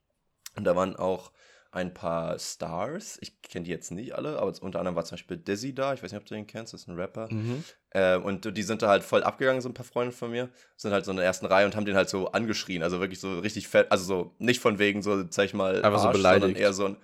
[0.56, 1.32] und da waren auch
[1.72, 3.18] ein paar Stars.
[3.22, 5.94] Ich kenne die jetzt nicht alle, aber unter anderem war zum Beispiel Dizzy da.
[5.94, 7.28] Ich weiß nicht, ob du den kennst, das ist ein Rapper.
[7.32, 7.64] Mhm.
[7.92, 10.50] Äh, und die sind da halt voll abgegangen, so ein paar Freunde von mir.
[10.76, 12.84] Sind halt so in der ersten Reihe und haben den halt so angeschrien.
[12.84, 13.92] Also wirklich so richtig fett.
[13.92, 16.44] Also so nicht von wegen so, sag ich mal, Einfach so beleidigt.
[16.44, 16.98] sondern eher so ein.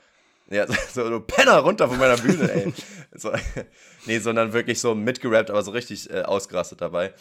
[0.50, 2.74] Ja, so, so Penner runter von meiner Bühne, ey.
[3.16, 3.32] so,
[4.06, 7.14] nee, sondern wirklich so mitgerappt, aber so richtig äh, ausgerastet dabei.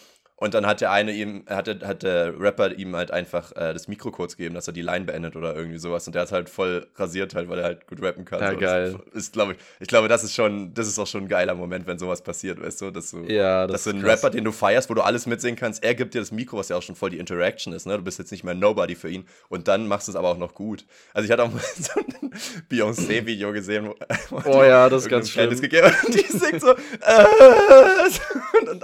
[0.42, 3.86] Und dann hat der eine ihm, hat hat der Rapper ihm halt einfach äh, das
[3.86, 6.04] Mikro kurz gegeben, dass er die Line beendet oder irgendwie sowas.
[6.08, 8.40] Und der hat halt voll rasiert halt, weil er halt gut rappen kann.
[8.40, 8.58] Ja, so.
[8.58, 8.96] geil.
[9.14, 11.54] Das ist, glaube ich, ich glaube, das ist schon, das ist auch schon ein geiler
[11.54, 14.24] Moment, wenn sowas passiert, weißt du, dass du, Ja, das dass du ist einen krass.
[14.24, 16.70] Rapper, den du feierst, wo du alles mitsingen kannst, er gibt dir das Mikro, was
[16.70, 17.96] ja auch schon voll die Interaction ist, ne?
[17.98, 20.38] Du bist jetzt nicht mehr Nobody für ihn und dann machst du es aber auch
[20.38, 20.84] noch gut.
[21.14, 22.32] Also ich hatte auch mal so ein
[22.68, 23.86] Beyoncé-Video gesehen,
[24.30, 25.50] wo, Oh ja, das ist ganz schlimm.
[25.60, 27.24] gegeben und die singt so äh,
[28.60, 28.82] und, und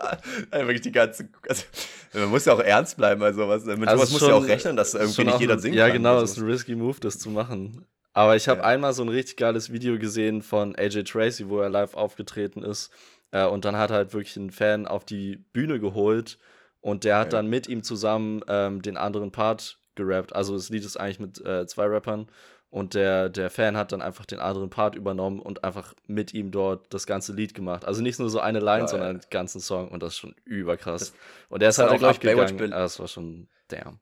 [0.53, 1.65] äh, wirklich die ganze, also
[2.13, 3.65] man muss ja auch ernst bleiben bei sowas.
[3.65, 5.95] Mit Also sowas du ja auch rechnen, dass irgendwie nicht jeder singen Ja, kann.
[5.97, 7.85] genau, ist ein risky Move, das zu machen.
[8.13, 8.67] Aber ich habe Ja.
[8.67, 12.91] einmal so ein richtig geiles Video gesehen von AJ Tracy, wo er live aufgetreten ist.
[13.31, 16.39] Äh, und dann hat er halt wirklich einen Fan auf die Bühne geholt
[16.81, 17.39] und der hat Ja.
[17.39, 20.35] dann mit ihm zusammen ähm, den anderen Part gerappt.
[20.35, 22.29] Also das Lied ist eigentlich mit äh, zwei Rappern
[22.71, 26.51] Und der, der Fan hat dann einfach den anderen Part übernommen und einfach mit ihm
[26.51, 27.87] dort das ganze Lied gemacht.
[27.87, 29.23] Also nicht nur so eine Line, ja, sondern ja.
[29.23, 31.01] den ganzen Song und das ist schon überkrass.
[31.01, 31.15] Das,
[31.49, 32.73] und der ist halt auch gleich gegangen.
[32.75, 33.99] Ah, das war schon, damn.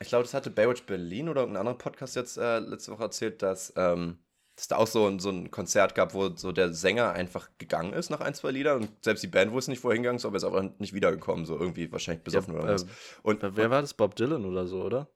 [0.00, 3.42] Ich glaube, das hatte Baywatch Berlin oder irgendein anderer Podcast jetzt äh, letzte Woche erzählt,
[3.42, 4.18] dass ähm,
[4.56, 8.08] es da auch so, so ein Konzert gab, wo so der Sänger einfach gegangen ist
[8.08, 10.38] nach ein, zwei Liedern und selbst die Band wusste nicht, wohin gegangen ist, aber er
[10.38, 12.84] ist aber nicht wiedergekommen, so irgendwie wahrscheinlich besoffen ja, oder was.
[12.84, 12.86] Äh,
[13.22, 13.92] und, wer war das?
[13.92, 15.08] Bob Dylan oder so, oder?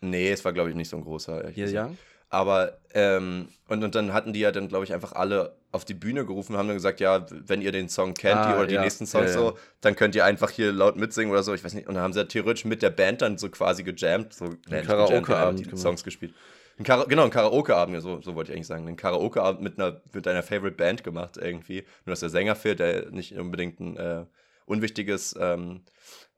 [0.00, 1.48] Nee, es war, glaube ich, nicht so ein großer.
[1.50, 1.90] Hier, ja?
[2.32, 5.92] Aber, ähm, und, und dann hatten die ja dann, glaube ich, einfach alle auf die
[5.92, 8.74] Bühne gerufen und haben dann gesagt, ja, wenn ihr den Song kennt ah, oder die
[8.74, 8.80] ja.
[8.80, 9.48] nächsten Songs ja, ja.
[9.50, 11.88] so, dann könnt ihr einfach hier laut mitsingen oder so, ich weiß nicht.
[11.88, 15.70] Und dann haben sie ja theoretisch mit der Band dann so quasi gejammt, so Karaoke-Abend,
[15.70, 16.32] die Songs gespielt.
[16.78, 18.88] Ein Kara genau, ein Karaoke-Abend, so, so wollte ich eigentlich sagen.
[18.88, 21.84] Ein Karaoke-Abend mit, einer, mit deiner Favorite Band gemacht irgendwie.
[22.06, 24.24] Nur, dass der Sänger fehlt, der nicht unbedingt ein äh,
[24.64, 25.82] unwichtiges ähm,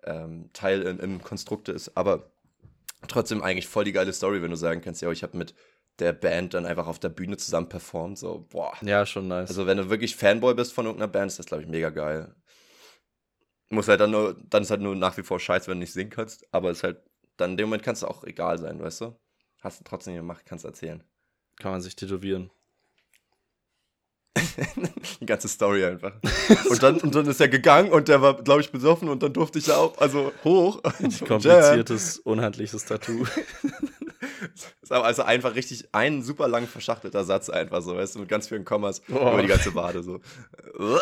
[0.03, 1.97] ähm, Teil im, im Konstrukt ist.
[1.97, 2.33] Aber
[3.07, 5.55] trotzdem eigentlich voll die geile Story, wenn du sagen kannst, ja, ich habe mit
[5.99, 8.19] der Band dann einfach auf der Bühne zusammen performt.
[8.19, 8.73] So, boah.
[8.83, 9.49] Ja, schon nice.
[9.49, 12.35] Also, wenn du wirklich Fanboy bist von irgendeiner Band, ist das, glaube ich, mega geil.
[13.71, 15.93] Muss halt dann nur, dann ist halt nur nach wie vor scheiße, wenn du nicht
[15.93, 16.47] singen kannst.
[16.53, 17.03] Aber es ist halt,
[17.37, 19.19] dann in dem Moment kannst du auch egal sein, weißt du?
[19.63, 21.03] Hast du trotzdem gemacht, kannst erzählen.
[21.59, 22.51] Kann man sich tätowieren.
[25.21, 26.15] Die ganze Story einfach.
[26.71, 29.33] Und dann, und dann ist er gegangen und der war, glaube ich, besoffen und dann
[29.33, 30.83] durfte ich da auch, also hoch.
[30.83, 33.25] Ein kompliziertes, unhandliches Tattoo.
[34.83, 38.29] Ist aber also einfach richtig ein super lang verschachtelter Satz einfach so, weißt du, mit
[38.29, 39.15] ganz vielen Kommas oh.
[39.15, 40.21] über die ganze Wade so.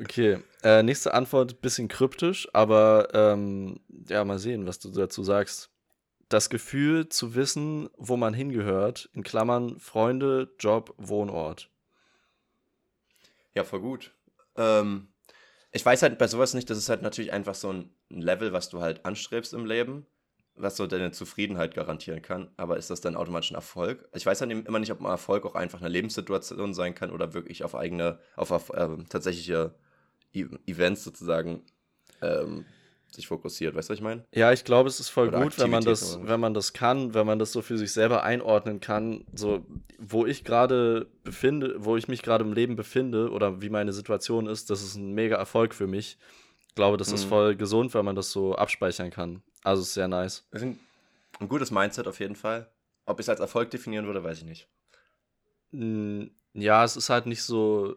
[0.00, 5.70] okay, äh, nächste Antwort, bisschen kryptisch, aber ähm, ja, mal sehen, was du dazu sagst.
[6.28, 11.70] Das Gefühl zu wissen, wo man hingehört, in Klammern Freunde, Job, Wohnort.
[13.54, 14.14] Ja, voll gut.
[14.56, 15.08] Ähm,
[15.72, 18.68] ich weiß halt bei sowas nicht, das ist halt natürlich einfach so ein Level, was
[18.68, 20.06] du halt anstrebst im Leben
[20.62, 22.50] was so deine Zufriedenheit garantieren kann.
[22.56, 24.08] Aber ist das dann automatisch ein Erfolg?
[24.14, 27.34] Ich weiß dann immer nicht, ob ein Erfolg auch einfach eine Lebenssituation sein kann oder
[27.34, 29.74] wirklich auf eigene, auf, ähm, tatsächliche
[30.32, 31.62] e Events sozusagen
[32.22, 32.64] ähm,
[33.14, 33.74] sich fokussiert.
[33.74, 34.24] Weißt du, was ich meine?
[34.32, 37.14] Ja, ich glaube, es ist voll oder gut, wenn man das, wenn man das kann,
[37.14, 39.66] wenn man das so für sich selber einordnen kann, so
[39.98, 44.46] wo ich gerade befinde, wo ich mich gerade im Leben befinde oder wie meine Situation
[44.46, 46.18] ist, das ist ein mega Erfolg für mich.
[46.68, 47.14] Ich glaube, das mhm.
[47.16, 49.42] ist voll gesund, wenn man das so abspeichern kann.
[49.62, 50.46] Also sehr nice.
[50.50, 50.78] Ist ein,
[51.38, 52.70] ein gutes Mindset auf jeden Fall.
[53.04, 54.68] Ob ich es als Erfolg definieren würde, weiß ich nicht.
[56.54, 57.96] Ja, es ist halt nicht so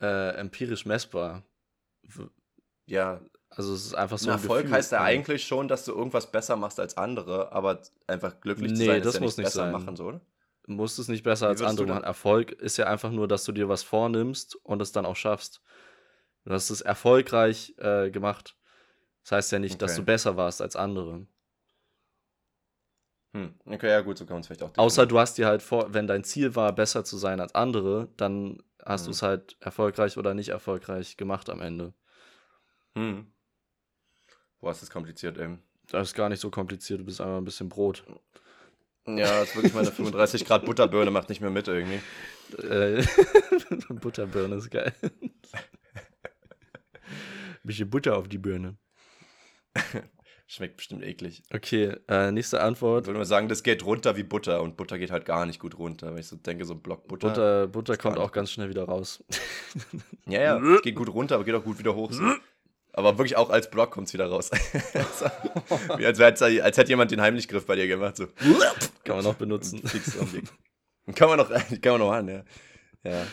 [0.00, 1.42] äh, empirisch messbar.
[2.86, 3.20] Ja.
[3.50, 4.30] Also es ist einfach so.
[4.30, 4.76] Ein Erfolg Gefühl.
[4.76, 8.78] heißt ja eigentlich schon, dass du irgendwas besser machst als andere, aber einfach glücklich nee,
[8.78, 9.72] zu sein, das ist ja muss nicht besser sein.
[9.72, 10.20] machen, so, oder?
[10.66, 12.04] Musst es nicht besser Wie als andere machen.
[12.04, 15.62] Erfolg ist ja einfach nur, dass du dir was vornimmst und es dann auch schaffst.
[16.44, 18.56] Du hast es erfolgreich äh, gemacht.
[19.24, 19.80] Das heißt ja nicht, okay.
[19.80, 21.26] dass du besser warst als andere.
[23.32, 23.54] Hm.
[23.64, 24.68] Okay, ja gut, so kann man es vielleicht auch.
[24.68, 24.86] Definieren.
[24.86, 28.08] Außer du hast dir halt vor, wenn dein Ziel war, besser zu sein als andere,
[28.16, 29.06] dann hast hm.
[29.06, 31.94] du es halt erfolgreich oder nicht erfolgreich gemacht am Ende.
[32.94, 33.26] Hm.
[34.60, 35.62] Boah, ist das kompliziert eben.
[35.88, 38.04] Das ist gar nicht so kompliziert, du bist einfach ein bisschen Brot.
[39.06, 42.00] Ja, das ist wirklich meine 35 Grad Butterbirne macht nicht mehr mit irgendwie.
[42.62, 43.04] Äh,
[43.88, 44.94] Butterbirne ist geil.
[47.64, 48.76] bisschen Butter auf die Birne.
[50.46, 51.42] Schmeckt bestimmt eklig.
[51.52, 53.04] Okay, äh, nächste Antwort.
[53.04, 55.58] Ich würde mal sagen, das geht runter wie Butter und Butter geht halt gar nicht
[55.58, 56.12] gut runter.
[56.12, 57.28] Wenn ich so denke, so ein Block Butter.
[57.28, 59.24] Butter, Butter kommt auch ganz schnell wieder raus.
[60.26, 62.12] ja, ja, geht gut runter, aber geht auch gut wieder hoch.
[62.12, 62.22] So.
[62.92, 64.50] Aber wirklich auch als Block kommt es wieder raus.
[65.96, 68.16] Wie als, als, als hätte jemand den Heimlichgriff bei dir gemacht.
[68.16, 68.26] So.
[69.02, 69.82] Kann man noch benutzen.
[71.16, 72.44] Kann man noch, kann man noch an, ja.
[73.02, 73.26] ja.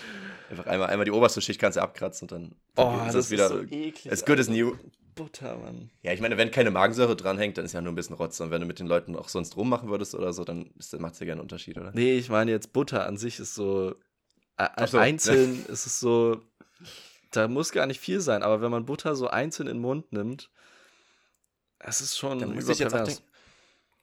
[0.50, 3.32] Einfach einmal, einmal die oberste Schicht kannst du abkratzen und dann, dann oh, ist das
[3.32, 3.46] wieder.
[3.46, 4.76] Ist so eklig, as good as new.
[5.16, 5.90] Butter, Mann.
[6.02, 8.40] Ja, ich meine, wenn keine Magensäure dranhängt, dann ist ja nur ein bisschen Rotz.
[8.40, 11.20] Und wenn du mit den Leuten auch sonst rummachen würdest oder so, dann macht es
[11.20, 11.92] ja gerne einen Unterschied, oder?
[11.94, 13.96] Nee, ich meine jetzt Butter an sich ist so.
[14.58, 14.98] Äh, so.
[14.98, 16.42] Einzeln ist es so.
[17.32, 20.12] Da muss gar nicht viel sein, aber wenn man Butter so einzeln in den Mund
[20.12, 20.50] nimmt,
[21.80, 22.40] es ist schon.
[22.40, 23.24] Dann muss ich jetzt auch denken,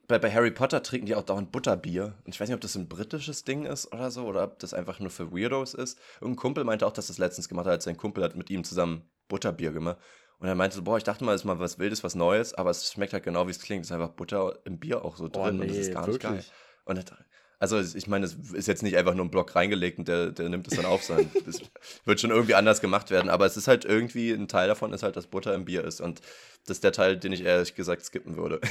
[0.08, 2.14] bei, bei Harry Potter trinken die auch dauernd Butterbier.
[2.24, 4.72] Und ich weiß nicht, ob das ein britisches Ding ist oder so, oder ob das
[4.72, 5.98] einfach nur für Weirdos ist.
[6.20, 8.64] Irgendein Kumpel meinte auch, dass das letztens gemacht hat, als sein Kumpel hat mit ihm
[8.64, 9.98] zusammen Butterbier gemacht.
[10.38, 12.54] Und er meinte so, boah, ich dachte mal, das ist mal was Wildes, was Neues,
[12.54, 13.84] aber es schmeckt halt genau, wie es klingt.
[13.84, 16.06] Es ist einfach Butter im Bier auch so drin oh, nee, und das ist gar
[16.06, 16.44] nicht geil.
[16.84, 17.12] Und
[17.60, 20.48] also ich meine, es ist jetzt nicht einfach nur ein Block reingelegt und der, der
[20.48, 21.60] nimmt es dann auf, sondern das
[22.04, 23.28] wird schon irgendwie anders gemacht werden.
[23.28, 26.00] Aber es ist halt irgendwie, ein Teil davon ist halt, dass Butter im Bier ist.
[26.00, 26.20] Und
[26.66, 28.60] das ist der Teil, den ich ehrlich gesagt skippen würde.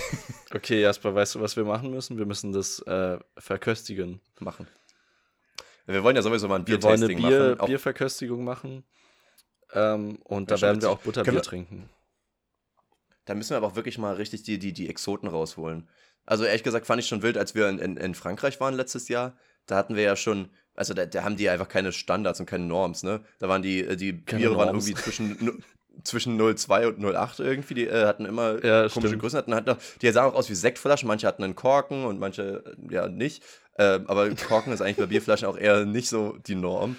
[0.56, 2.18] Okay, Jasper, weißt du, was wir machen müssen?
[2.18, 4.22] Wir müssen das äh, verköstigen.
[4.40, 4.66] Machen.
[5.86, 7.32] Wir wollen ja sowieso mal ein Bier-Tasting machen.
[7.32, 8.86] Wir wollen eine Bier, Bierverköstigung machen.
[9.74, 11.90] Ähm, und ja, da werden wir auch Butterbier trinken.
[13.26, 15.90] da müssen wir aber auch wirklich mal richtig die, die, die Exoten rausholen.
[16.26, 19.08] Also ehrlich gesagt fand ich schon wild, als wir in, in, in Frankreich waren letztes
[19.08, 19.38] Jahr.
[19.66, 22.66] Da hatten wir ja schon, also da, da haben die einfach keine Standards und keine
[22.66, 23.22] Norms, ne?
[23.40, 25.64] Da waren die, äh, die Biere waren irgendwie zwischen,
[26.04, 27.74] zwischen 0,2 und 0,8 irgendwie.
[27.74, 29.22] Die äh, hatten immer ja, komische stimmt.
[29.22, 29.38] Größen.
[29.40, 31.08] Hatten, hatten, die sahen auch aus wie Sektflaschen.
[31.08, 33.44] Manche hatten einen Korken und manche äh, ja nicht.
[33.74, 36.96] Äh, aber Korken ist eigentlich bei Bierflaschen auch eher nicht so die Norm.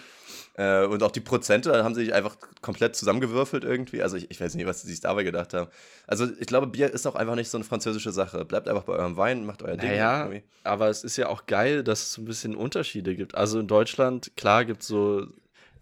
[0.54, 4.02] Äh, und auch die Prozente haben sich einfach komplett zusammengewürfelt irgendwie.
[4.02, 5.70] Also ich, ich weiß nicht, was sie sich dabei gedacht haben.
[6.06, 8.44] Also ich glaube, Bier ist auch einfach nicht so eine französische Sache.
[8.44, 9.92] Bleibt einfach bei eurem Wein, macht euer Ding.
[9.92, 13.34] Ja, naja, aber es ist ja auch geil, dass es ein bisschen Unterschiede gibt.
[13.34, 15.26] Also in Deutschland, klar, gibt es so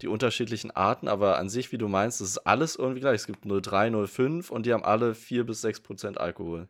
[0.01, 3.21] die unterschiedlichen Arten, aber an sich, wie du meinst, ist alles irgendwie gleich.
[3.21, 6.67] Es gibt 03, 05 und die haben alle 4 bis 6 Prozent Alkohol.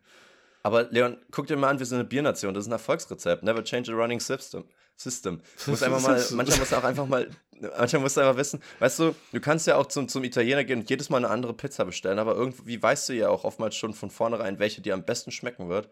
[0.64, 2.54] Aber Leon, guck dir mal an, wir sind eine Biernation.
[2.54, 3.44] Das ist ein Erfolgsrezept.
[3.44, 4.66] Never change a running system.
[4.98, 5.42] System.
[5.68, 7.30] Muss einfach mal, manchmal muss auch einfach mal,
[7.78, 10.80] manchmal musst du einfach wissen, weißt du, du kannst ja auch zum, zum Italiener gehen
[10.80, 13.94] und jedes Mal eine andere Pizza bestellen, aber irgendwie weißt du ja auch oftmals schon
[13.94, 15.90] von vornherein, welche dir am besten schmecken wird.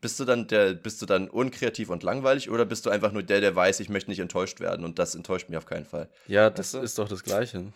[0.00, 3.24] Bist du dann der, bist du dann unkreativ und langweilig oder bist du einfach nur
[3.24, 6.08] der, der weiß, ich möchte nicht enttäuscht werden und das enttäuscht mich auf keinen Fall?
[6.28, 6.84] Ja, das weißt du?
[6.84, 7.72] ist doch das Gleiche.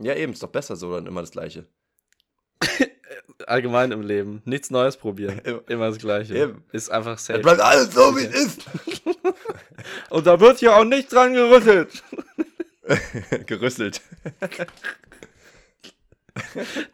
[0.00, 1.66] Ja, eben, ist doch besser so dann immer das Gleiche.
[3.46, 4.40] Allgemein im Leben.
[4.46, 5.38] Nichts Neues probieren.
[5.68, 6.34] Immer das Gleiche.
[6.36, 6.64] Eben.
[6.72, 7.38] Ist einfach safe.
[7.38, 8.64] Es bleibt alles so, wie es ist.
[10.10, 12.02] Und da wird hier auch nicht dran gerüttelt.
[13.46, 14.00] Gerüsselt.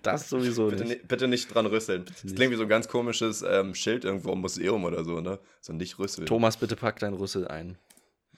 [0.03, 1.09] Das sowieso bitte nicht.
[1.09, 2.05] bitte nicht dran rüsseln.
[2.05, 5.21] Bitte das klingt wie so ein ganz komisches ähm, Schild irgendwo im Museum oder so,
[5.21, 5.39] ne?
[5.61, 6.27] So nicht rüsseln.
[6.27, 7.79] Thomas, bitte pack dein Rüssel ein.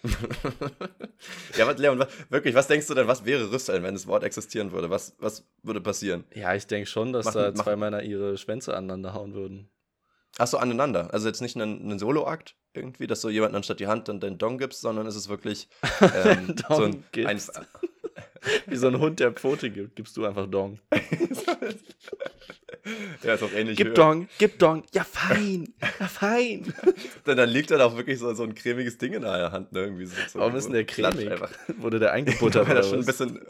[1.57, 4.23] ja, was, Leon, was, wirklich, was denkst du denn, was wäre Rüsseln, wenn das Wort
[4.25, 4.91] existieren würde?
[4.91, 6.25] Was, was würde passieren?
[6.35, 9.69] Ja, ich denke schon, dass mach, da mach, zwei Männer ihre Schwänze aneinander hauen würden.
[10.39, 11.13] Achso, aneinander.
[11.13, 14.37] Also jetzt nicht ein, ein Solo-Akt irgendwie, dass du jemanden anstatt die Hand dann den
[14.37, 15.69] Dong gibst, sondern es ist wirklich
[16.01, 17.41] ähm, so ein, ein,
[18.67, 20.79] Wie so ein Hund, der Pfote gibt, gibst du einfach Dong.
[23.23, 23.77] ja, ist auch ähnlich.
[23.77, 23.95] Gib höher.
[23.95, 24.85] Dong, gib Dong.
[24.93, 25.75] Ja, fein.
[25.81, 26.73] Ja, fein.
[27.25, 29.73] dann, dann liegt dann auch wirklich so, so ein cremiges Ding in der Hand.
[29.73, 29.81] Ne?
[29.81, 31.31] Irgendwie so, so Warum ist denn der cremig?
[31.79, 32.69] Wurde der eingebuttert?
[32.69, 33.41] weil da schon ein bisschen.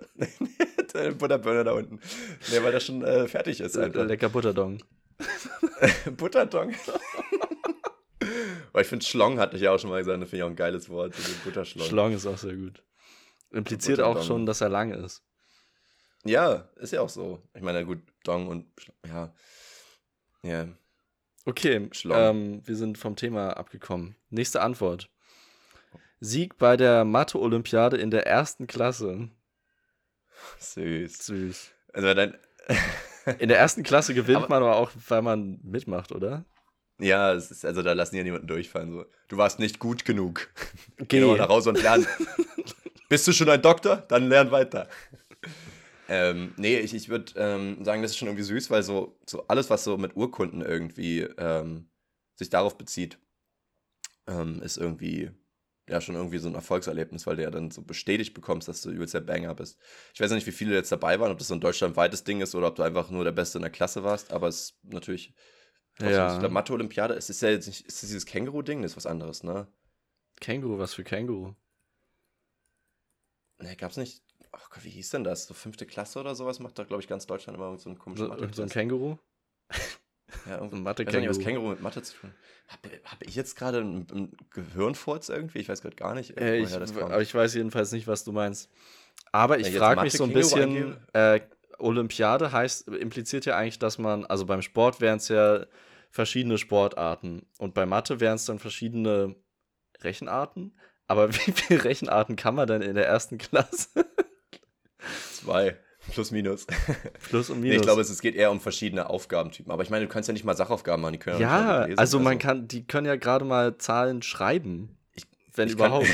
[0.95, 2.01] der Butterburner da unten.
[2.51, 3.77] Nee, weil der schon äh, fertig ist.
[3.77, 4.07] Einfach.
[4.07, 4.79] Lecker Butterdong.
[6.17, 6.75] Butterdong.
[8.73, 10.51] Weil ich finde, Schlong hatte ich ja auch schon mal gesagt, das finde ich auch
[10.51, 11.15] ein geiles Wort.
[11.45, 11.87] Butterschlong.
[11.87, 12.83] Schlong ist auch sehr gut.
[13.51, 15.23] Impliziert auch schon, dass er lang ist.
[16.25, 17.43] Ja, ist ja auch so.
[17.55, 18.67] Ich meine, gut, Dong und
[19.07, 19.33] ja.
[20.43, 20.69] Ja.
[21.45, 24.17] Okay, ähm, wir sind vom Thema abgekommen.
[24.31, 25.09] Nächste Antwort.
[26.19, 29.31] Sieg bei der Mathe-Olympiade in der ersten Klasse.
[30.59, 31.27] Süß.
[31.27, 31.71] Süß.
[31.93, 32.37] Also dann.
[33.39, 36.45] In der ersten Klasse gewinnt aber, man aber auch, weil man mitmacht, oder?
[36.99, 38.91] Ja, es ist, also da lassen ja niemanden durchfallen.
[38.91, 39.05] So.
[39.29, 40.49] Du warst nicht gut genug.
[41.09, 42.07] Geh mal nach Hause und lern.
[43.09, 43.97] Bist du schon ein Doktor?
[44.09, 44.89] Dann lern weiter.
[46.09, 49.47] ähm, nee, ich, ich würde ähm, sagen, das ist schon irgendwie süß, weil so, so
[49.47, 51.89] alles, was so mit Urkunden irgendwie ähm,
[52.35, 53.19] sich darauf bezieht,
[54.27, 55.31] ähm, ist irgendwie
[55.89, 58.91] ja schon irgendwie so ein Erfolgserlebnis, weil du ja dann so bestätigt bekommst, dass du
[58.91, 59.79] übelst der Banger bist.
[60.15, 62.55] Ich weiß nicht, wie viele jetzt dabei waren, ob das so ein deutschlandweites Ding ist
[62.55, 65.35] oder ob du einfach nur der Beste in der Klasse warst, aber es ist natürlich.
[65.99, 66.35] Ja.
[66.35, 69.43] Ich glaube, Mathe-Olympiade, es ist ja jetzt nicht, ist dieses Känguru-Ding, das ist was anderes,
[69.43, 69.67] ne?
[70.41, 71.55] Känguru, was für Känguru?
[73.59, 74.23] Ne, gab's nicht.
[74.53, 75.47] Ach Gott, wie hieß denn das?
[75.47, 78.27] So fünfte Klasse oder sowas macht doch, glaube ich, ganz Deutschland immer so einen komischen
[78.27, 79.17] so, so ein Känguru?
[80.47, 81.09] Ja, irgendwie Mathe -Känguru.
[81.09, 82.35] Ich weiß nicht, was Känguru mit Mathe zu tun
[82.69, 85.59] Habe hab ich jetzt gerade einen, einen Gehirnfurz irgendwie?
[85.59, 86.39] Ich weiß gerade gar nicht.
[86.39, 88.71] Äh, ich, aber ich weiß jedenfalls nicht, was du meinst.
[89.33, 91.41] Aber ich frage mich so ein bisschen, äh,
[91.79, 95.67] Olympiade heißt, impliziert ja eigentlich, dass man, also beim Sport wären es ja
[96.11, 99.37] verschiedene Sportarten und bei Mathe wären es dann verschiedene
[100.03, 100.79] Rechenarten.
[101.07, 104.07] Aber wie viele Rechenarten kann man denn in der ersten Klasse?
[105.33, 105.79] Zwei.
[106.13, 106.67] Plus, minus.
[107.29, 107.71] Plus und minus.
[107.71, 109.73] Nee, ich glaube, es, geht eher um verschiedene Aufgabentypen.
[109.73, 111.13] Aber ich meine, du kannst ja nicht mal Sachaufgaben machen.
[111.13, 112.39] Die können ja, ja lesen, also man also.
[112.47, 114.97] kann, die können ja gerade mal Zahlen schreiben.
[115.15, 116.07] Ich, wenn ich überhaupt.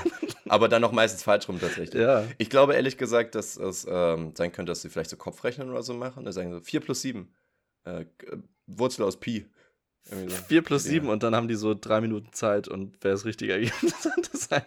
[0.48, 2.00] aber dann noch meistens falsch rum tatsächlich.
[2.00, 2.24] Ja.
[2.38, 5.82] Ich glaube ehrlich gesagt, dass es ähm, sein könnte, dass sie vielleicht so Kopfrechnen oder
[5.82, 6.24] so machen.
[6.24, 7.28] Da sagen so 4 plus 7.
[7.84, 8.06] Äh,
[8.66, 9.46] Wurzel aus Pi.
[10.08, 10.16] So.
[10.48, 11.12] 4 plus 7 ja.
[11.12, 14.52] und dann haben die so drei Minuten Zeit und wer das richtige Ergebnis hat, ist
[14.52, 14.64] eine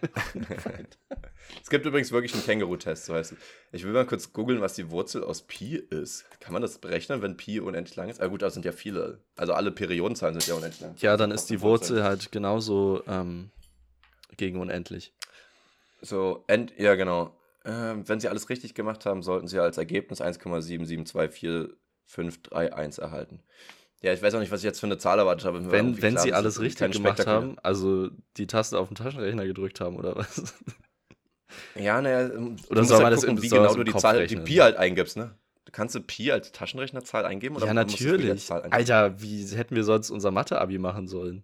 [1.62, 3.38] Es gibt übrigens wirklich einen Känguru-Test, so heißt es.
[3.72, 6.26] Ich will mal kurz googeln, was die Wurzel aus Pi ist.
[6.42, 8.22] Kann man das berechnen, wenn Pi unendlich lang ist?
[8.22, 9.20] Ah gut, da sind ja viele.
[9.38, 10.96] Also alle Periodenzahlen sind ja unendlich lang.
[10.98, 13.50] Ja, dann ist die Wurzel halt genauso ähm,
[14.36, 15.14] gegen unendlich.
[16.02, 17.34] So, end, ja genau.
[17.64, 23.42] Ähm, wenn sie alles richtig gemacht haben, sollten sie als Ergebnis 1,77245531 erhalten.
[24.02, 25.72] Ja, ich weiß auch nicht, was ich jetzt für eine Zahl erwartet habe.
[25.72, 29.98] Wenn, wenn sie alles richtig gemacht haben, also die Taste auf den Taschenrechner gedrückt haben,
[29.98, 30.54] oder was?
[31.76, 32.30] Ja, naja,
[32.70, 34.46] oder soll man halt das gucken, wie genau du die Zahl, rechnen.
[34.46, 35.36] die Pi halt eingibst, ne?
[35.66, 37.56] Du kannst du Pi als Taschenrechnerzahl eingeben?
[37.56, 38.52] Oder ja, natürlich.
[38.52, 41.44] Alter, wie hätten wir sonst unser Mathe-Abi machen sollen?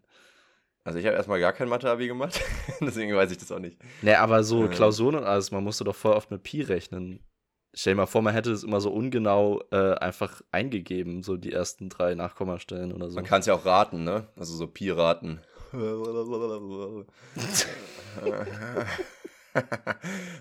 [0.84, 2.40] Also ich habe erstmal gar kein Mathe-Abi gemacht,
[2.82, 3.80] deswegen weiß ich das auch nicht.
[4.04, 7.20] Ne, aber so Klausuren und alles, man musste doch voll oft mit Pi rechnen.
[7.78, 11.52] Stell dir mal vor, man hätte es immer so ungenau äh, einfach eingegeben, so die
[11.52, 13.16] ersten drei Nachkommastellen oder so.
[13.16, 14.30] Man kann es ja auch raten, ne?
[14.38, 15.42] Also so Pi raten.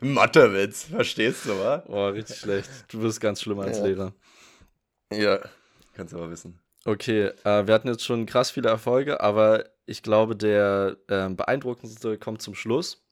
[0.00, 1.82] Mathewitz, verstehst du, wa?
[1.88, 2.70] Oh, richtig schlecht.
[2.88, 3.84] Du bist ganz schlimm als ja.
[3.84, 4.14] Lehrer.
[5.12, 5.40] Ja,
[5.94, 6.60] kannst du aber wissen.
[6.84, 12.16] Okay, äh, wir hatten jetzt schon krass viele Erfolge, aber ich glaube, der äh, beeindruckendste
[12.16, 13.04] kommt zum Schluss.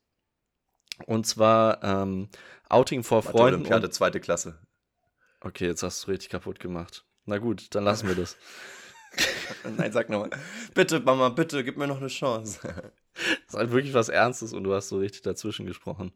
[1.07, 2.29] Und zwar ähm,
[2.73, 3.55] Outing vor Mathe Freunden.
[3.55, 3.93] Olympiade, und...
[3.93, 4.59] zweite Klasse.
[5.41, 7.05] Okay, jetzt hast du richtig kaputt gemacht.
[7.27, 8.37] Na gut, dann lassen wir das.
[9.77, 10.31] Nein, sag nochmal.
[10.75, 12.61] Bitte, Mama, bitte, gib mir noch eine Chance.
[13.15, 16.15] Das ist halt wirklich was Ernstes und du hast so richtig dazwischen gesprochen.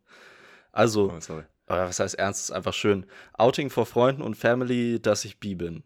[0.72, 1.44] Also, oh, sorry.
[1.66, 2.44] was heißt ernst?
[2.44, 3.04] Ist einfach schön.
[3.34, 5.82] Outing vor Freunden und Family, dass ich bi bin.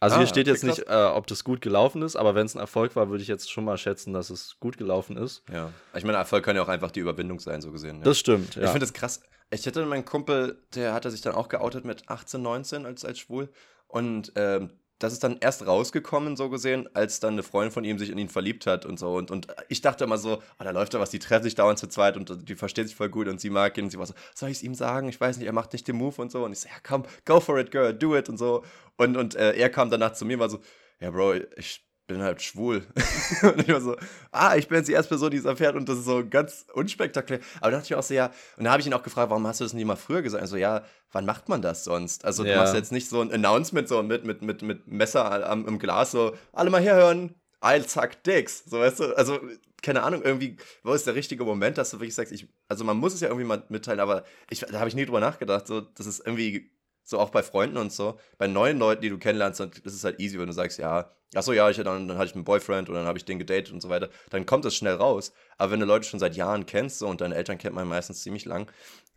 [0.00, 2.54] Also ah, hier steht jetzt nicht, äh, ob das gut gelaufen ist, aber wenn es
[2.54, 5.42] ein Erfolg war, würde ich jetzt schon mal schätzen, dass es gut gelaufen ist.
[5.50, 5.72] Ja.
[5.94, 7.98] Ich meine, Erfolg kann ja auch einfach die Überwindung sein, so gesehen.
[7.98, 8.04] Ja.
[8.04, 8.64] Das stimmt, ja.
[8.64, 9.20] Ich finde das krass.
[9.50, 13.18] Ich hatte meinen Kumpel, der hatte sich dann auch geoutet mit 18, 19 als, als
[13.20, 13.48] schwul.
[13.86, 17.98] Und ähm, das ist dann erst rausgekommen, so gesehen, als dann eine Freundin von ihm
[17.98, 19.14] sich in ihn verliebt hat und so.
[19.14, 21.78] Und, und ich dachte immer so, oh, da läuft da was, die treffen sich dauernd
[21.78, 23.84] zu zweit und die versteht sich voll gut und sie mag ihn.
[23.84, 25.08] Und sie war so, soll ich es ihm sagen?
[25.08, 26.44] Ich weiß nicht, er macht nicht den Move und so.
[26.44, 28.64] Und ich so, ja komm, go for it, girl, do it und so.
[28.96, 30.60] Und, und äh, er kam danach zu mir und war so,
[31.00, 32.86] ja Bro, ich bin halt schwul.
[33.42, 33.96] und ich war so,
[34.30, 36.66] ah, ich bin jetzt die erste Person, die es erfährt und das ist so ganz
[36.72, 37.40] unspektakulär.
[37.60, 39.46] Aber da dachte ich auch so, ja, und da habe ich ihn auch gefragt, warum
[39.46, 40.42] hast du das nicht mal früher gesagt?
[40.42, 42.24] Also, ja, wann macht man das sonst?
[42.24, 42.58] Also, du ja.
[42.58, 46.12] machst jetzt nicht so ein Announcement so mit, mit, mit, mit Messer am, im Glas,
[46.12, 48.64] so, alle mal herhören, I'll suck dicks.
[48.66, 49.40] So, weißt du, also,
[49.82, 52.96] keine Ahnung, irgendwie, wo ist der richtige Moment, dass du wirklich sagst, ich, also man
[52.96, 55.80] muss es ja irgendwie mal mitteilen, aber ich, da habe ich nie drüber nachgedacht, so,
[55.80, 56.70] das ist irgendwie
[57.06, 60.04] so auch bei Freunden und so, bei neuen Leuten, die du kennenlernst, dann ist es
[60.04, 62.88] halt easy, wenn du sagst, ja, achso, ja, ich, dann, dann hatte ich einen Boyfriend
[62.88, 65.32] und dann habe ich den gedatet und so weiter, dann kommt das schnell raus.
[65.56, 68.22] Aber wenn du Leute schon seit Jahren kennst so, und deine Eltern kennt man meistens
[68.22, 68.70] ziemlich lang,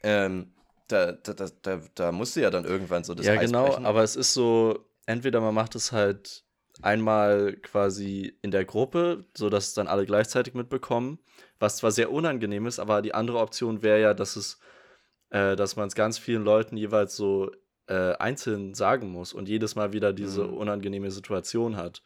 [0.03, 0.53] ähm,
[0.87, 3.69] da, da, da, da, da musst du ja dann irgendwann so das Ja, Eis genau,
[3.69, 3.85] brechen.
[3.85, 6.45] aber es ist so, entweder man macht es halt
[6.81, 11.19] einmal quasi in der Gruppe, sodass es dann alle gleichzeitig mitbekommen,
[11.59, 14.59] was zwar sehr unangenehm ist, aber die andere Option wäre ja, dass es,
[15.29, 17.51] äh, dass man es ganz vielen Leuten jeweils so
[17.89, 20.53] äh, einzeln sagen muss und jedes Mal wieder diese mhm.
[20.53, 22.03] unangenehme Situation hat.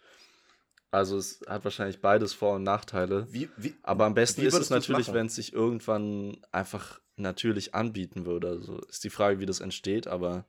[0.92, 3.28] Also es hat wahrscheinlich beides Vor- und Nachteile.
[3.32, 8.26] Wie, wie, Aber am besten ist es natürlich, wenn es sich irgendwann einfach natürlich anbieten
[8.26, 8.48] würde.
[8.48, 10.46] Also ist die Frage, wie das entsteht, aber.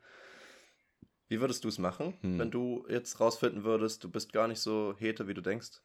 [1.28, 2.38] Wie würdest du es machen, hm.
[2.38, 5.80] wenn du jetzt rausfinden würdest, du bist gar nicht so hete, wie du denkst?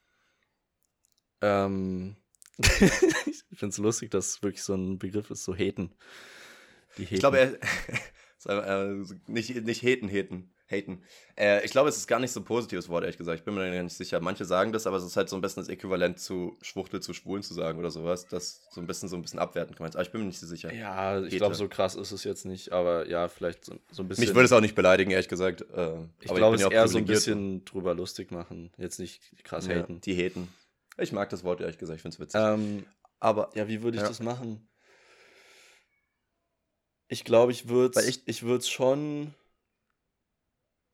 [1.41, 2.17] Ähm.
[2.59, 5.95] ich finde es lustig, dass es wirklich so ein Begriff ist, so heten.
[6.97, 7.13] Die heten.
[7.15, 7.53] Ich glaube, er,
[8.45, 10.51] äh, nicht, nicht haten, haten.
[10.69, 11.03] haten.
[11.35, 13.39] Äh, ich glaube, es ist gar nicht so ein positives Wort, ehrlich gesagt.
[13.39, 14.19] Ich bin mir nicht sicher.
[14.19, 17.13] Manche sagen das, aber es ist halt so ein bisschen das Äquivalent zu Schwuchtel zu
[17.13, 18.27] Schwulen zu sagen oder sowas.
[18.27, 19.95] Das so ein bisschen so ein bisschen abwertend gemeint.
[19.95, 20.73] Aber ich bin mir nicht so sicher.
[20.73, 24.07] Ja, ich glaube, so krass ist es jetzt nicht, aber ja, vielleicht so, so ein
[24.07, 24.25] bisschen.
[24.25, 25.61] Mich würde es auch nicht beleidigen, ehrlich gesagt.
[25.73, 28.71] Äh, ich glaube, es ist eher so ein bisschen drüber lustig machen.
[28.77, 30.01] Jetzt nicht krass ja, haten.
[30.01, 30.47] Die haten.
[30.97, 31.97] Ich mag das Wort, ehrlich gesagt.
[31.97, 32.41] Ich finde es witzig.
[32.41, 32.85] Ähm,
[33.19, 33.49] aber.
[33.55, 34.07] Ja, wie würde ich ja.
[34.07, 34.68] das machen?
[37.09, 39.33] Ich glaube, ich würde es ich, ich würd's schon.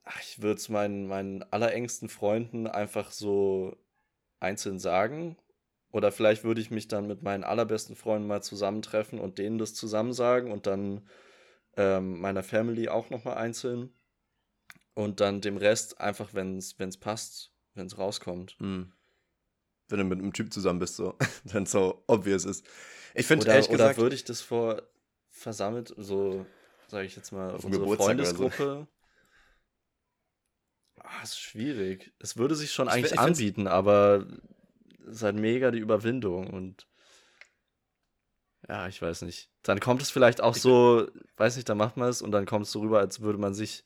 [0.03, 3.75] Ach, ich würde es meinen, meinen allerengsten Freunden einfach so
[4.39, 5.37] einzeln sagen.
[5.91, 9.73] Oder vielleicht würde ich mich dann mit meinen allerbesten Freunden mal zusammentreffen und denen das
[9.73, 11.07] zusammen sagen und dann
[11.75, 13.93] ähm, meiner Family auch nochmal einzeln.
[14.93, 18.55] Und dann dem Rest einfach, wenn es passt, wenn es rauskommt.
[18.59, 18.93] Mhm.
[19.89, 22.65] Wenn du mit einem Typ zusammen bist, so, wenn es so obvious ist.
[23.13, 23.97] Ich finde ehrlich gesagt.
[23.97, 24.81] Oder würde ich das vor
[25.35, 26.45] versammelt, so,
[26.87, 28.87] sage ich jetzt mal, Auf unsere Freundesgruppe.
[30.97, 31.03] So.
[31.03, 32.13] Ah, ist schwierig.
[32.19, 34.25] Es würde sich schon ich eigentlich anbieten, aber
[35.07, 36.87] es ist halt mega die Überwindung und
[38.67, 39.51] ja, ich weiß nicht.
[39.61, 41.07] Dann kommt es vielleicht auch so,
[41.37, 43.53] weiß nicht, da macht man es und dann kommt es so rüber, als würde man
[43.53, 43.83] sich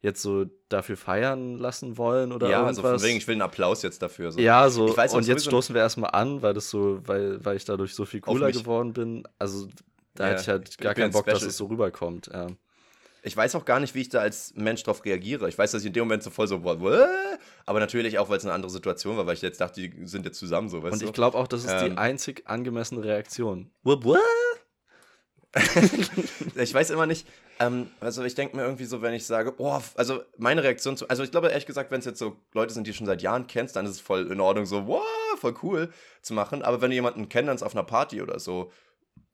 [0.00, 2.78] jetzt so dafür feiern lassen wollen oder ja, irgendwas.
[2.78, 4.32] Ja, also von wegen, ich will einen Applaus jetzt dafür.
[4.32, 4.40] So.
[4.40, 7.64] Ja, so, weiß, und jetzt stoßen wir erstmal an, weil das so, weil, weil ich
[7.66, 9.28] dadurch so viel cooler geworden bin.
[9.38, 9.68] Also
[10.14, 12.28] da ja, hätte ich halt gar keinen Bock, dass es so rüberkommt.
[12.32, 12.48] Ja.
[13.24, 15.48] Ich weiß auch gar nicht, wie ich da als Mensch drauf reagiere.
[15.48, 17.08] Ich weiß, dass ich in dem Moment so voll so, Wah?
[17.66, 20.24] aber natürlich auch, weil es eine andere Situation war, weil ich jetzt dachte, die sind
[20.24, 20.78] jetzt zusammen so.
[20.78, 23.70] Und ich glaube auch, das ist ähm, die einzig angemessene Reaktion.
[26.56, 27.28] ich weiß immer nicht,
[27.60, 31.06] ähm, also ich denke mir irgendwie so, wenn ich sage, boah, also meine Reaktion zu,
[31.08, 33.46] also ich glaube ehrlich gesagt, wenn es jetzt so Leute sind, die schon seit Jahren
[33.46, 35.02] kennst, dann ist es voll in Ordnung, so, wow,
[35.38, 35.92] voll cool
[36.22, 36.62] zu machen.
[36.62, 38.72] Aber wenn du jemanden kennenlernst auf einer Party oder so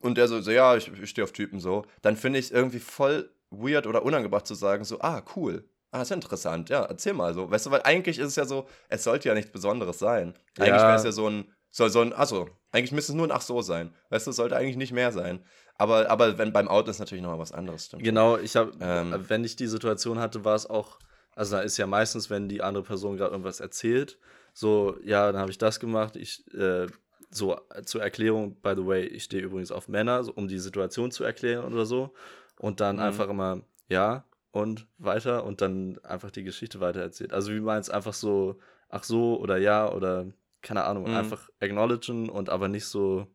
[0.01, 2.51] und der so, so ja, ich, ich stehe auf Typen so, dann finde ich es
[2.51, 5.69] irgendwie voll weird oder unangebracht zu sagen, so, ah, cool.
[5.91, 7.51] Ah, ist ja interessant, ja, erzähl mal so.
[7.51, 10.35] Weißt du, weil eigentlich ist es ja so, es sollte ja nichts Besonderes sein.
[10.59, 10.89] Eigentlich Ja.
[10.89, 13.41] wäre es ja so ein, so, so ein, achso, eigentlich müsste es nur ein Ach
[13.41, 13.95] so sein.
[14.11, 15.43] Weißt du, es sollte eigentlich nicht mehr sein.
[15.77, 18.03] Aber, aber wenn beim Outen ist natürlich nochmal was anderes, stimmt.
[18.05, 19.25] Genau, ich habe, Ähm.
[19.29, 20.99] wenn ich die Situation hatte, war es auch,
[21.35, 24.19] also da ist ja meistens, wenn die andere Person gerade irgendwas erzählt,
[24.53, 26.87] so, ja, dann habe ich das gemacht, ich, äh,
[27.31, 30.59] so äh, zur Erklärung, by the way, ich stehe übrigens auf Männer, so, um die
[30.59, 32.15] Situation zu erklären oder so.
[32.59, 33.03] Und dann Mhm.
[33.03, 37.33] einfach immer, ja, und weiter und dann einfach die Geschichte weiter erzählt.
[37.33, 38.59] Also wie meinst einfach so,
[38.89, 40.27] ach so oder ja oder
[40.63, 41.15] keine Ahnung, Mhm.
[41.15, 43.27] einfach acknowledgen und aber nicht so,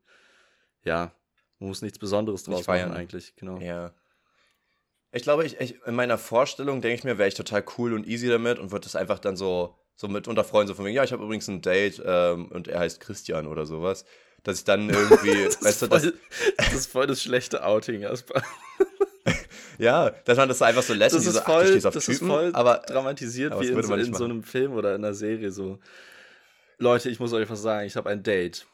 [0.83, 1.13] ja,
[1.59, 3.59] man muss nichts Besonderes draus machen eigentlich, genau.
[3.59, 3.93] Ja.
[5.11, 8.07] Ich glaube, ich, ich, in meiner Vorstellung denke ich mir, wäre ich total cool und
[8.07, 10.95] easy damit und würde das einfach dann so, so mit unter Freunden so von wegen,
[10.95, 14.03] ja, ich habe übrigens ein Date ähm, und er heißt Christian oder sowas.
[14.43, 16.13] Dass ich dann irgendwie, Das, weißt du, ist das, voll,
[16.57, 18.43] das ist voll das schlechte Outing, Asper.
[19.77, 21.85] ja, dass man das einfach so lässt Das und ist so, ach, du voll, stehst
[21.85, 24.73] auf das ist Typen, voll aber dramatisiert aber wie in, so, in so einem Film
[24.73, 25.51] oder in einer Serie.
[25.51, 25.79] So,
[26.79, 28.67] Leute, ich muss euch was sagen, ich habe ein Date.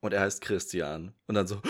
[0.00, 1.14] Und er heißt Christian.
[1.26, 1.62] Und dann so.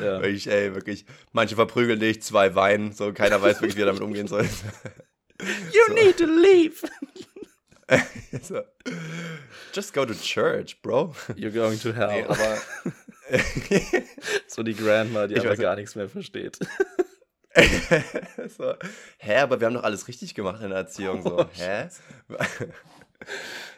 [0.00, 0.20] Ja.
[0.20, 4.02] wirklich, ey, wirklich, manche verprügeln dich, zwei weinen, so keiner weiß wirklich, wie er damit
[4.02, 4.48] umgehen soll.
[5.40, 6.86] You need to leave.
[8.42, 8.62] so.
[9.72, 11.14] Just go to church, bro.
[11.36, 12.08] You're going to hell.
[12.08, 12.58] Nee, aber
[14.46, 16.58] so die Grandma, die Ich einfach gar nichts mehr versteht.
[18.56, 18.74] so,
[19.18, 21.22] hä, aber wir haben doch alles richtig gemacht in der Erziehung.
[21.22, 21.88] So, Oh, hä?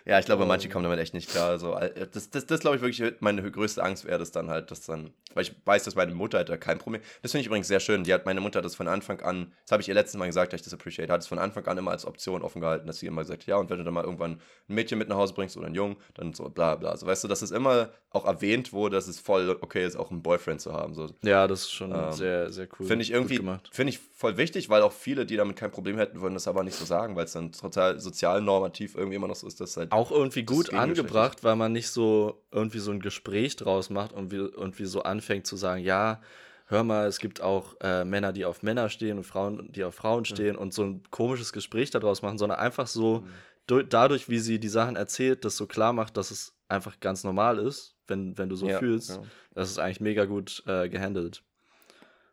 [0.06, 1.50] Ja, ich glaube, manche kommen damit echt nicht klar.
[1.50, 1.76] Also,
[2.12, 5.10] das, das, das glaube ich wirklich, meine größte Angst wäre das dann halt, dass dann,
[5.34, 7.02] weil ich weiß, dass meine Mutter hat da kein Problem.
[7.22, 8.04] Das finde ich übrigens sehr schön.
[8.04, 10.26] Die hat, meine Mutter hat das von Anfang an, das habe ich ihr letztes Mal
[10.26, 12.86] gesagt, dass ich das appreciate, hat es von Anfang an immer als Option offen gehalten,
[12.86, 15.08] dass sie immer gesagt hat, ja, und wenn du dann mal irgendwann ein Mädchen mit
[15.08, 16.96] nach Hause bringst oder einen Jungen, dann so bla bla.
[16.96, 20.10] So, weißt du, dass es immer auch erwähnt wurde, dass es voll okay ist, auch
[20.12, 20.94] einen Boyfriend zu haben.
[20.94, 22.86] So, Ja, das ist schon Ähm, sehr, sehr cool.
[22.86, 23.40] Finde ich irgendwie,
[23.72, 26.62] finde ich voll wichtig, weil auch viele, die damit kein Problem hätten, würden das aber
[26.62, 29.76] nicht so sagen, weil es dann total sozial normativ irgendwie immer noch so ist, dass
[29.76, 29.92] halt.
[29.96, 30.98] Auch irgendwie Das gut gegengeschlechtlich.
[31.12, 35.02] angebracht, weil man nicht so irgendwie so ein Gespräch draus macht und wie, irgendwie so
[35.02, 36.20] anfängt zu sagen, ja,
[36.66, 39.94] hör mal, es gibt auch äh, Männer, die auf Männer stehen und Frauen, die auf
[39.94, 43.28] Frauen stehen und so ein komisches Gespräch daraus machen, sondern einfach so Mhm.
[43.66, 47.22] du- dadurch, wie sie die Sachen erzählt, das so klar macht, dass es einfach ganz
[47.24, 49.10] normal ist, wenn, wenn du so Ja, fühlst.
[49.10, 49.22] ja.
[49.54, 51.42] Das ist eigentlich mega gut äh, gehandelt.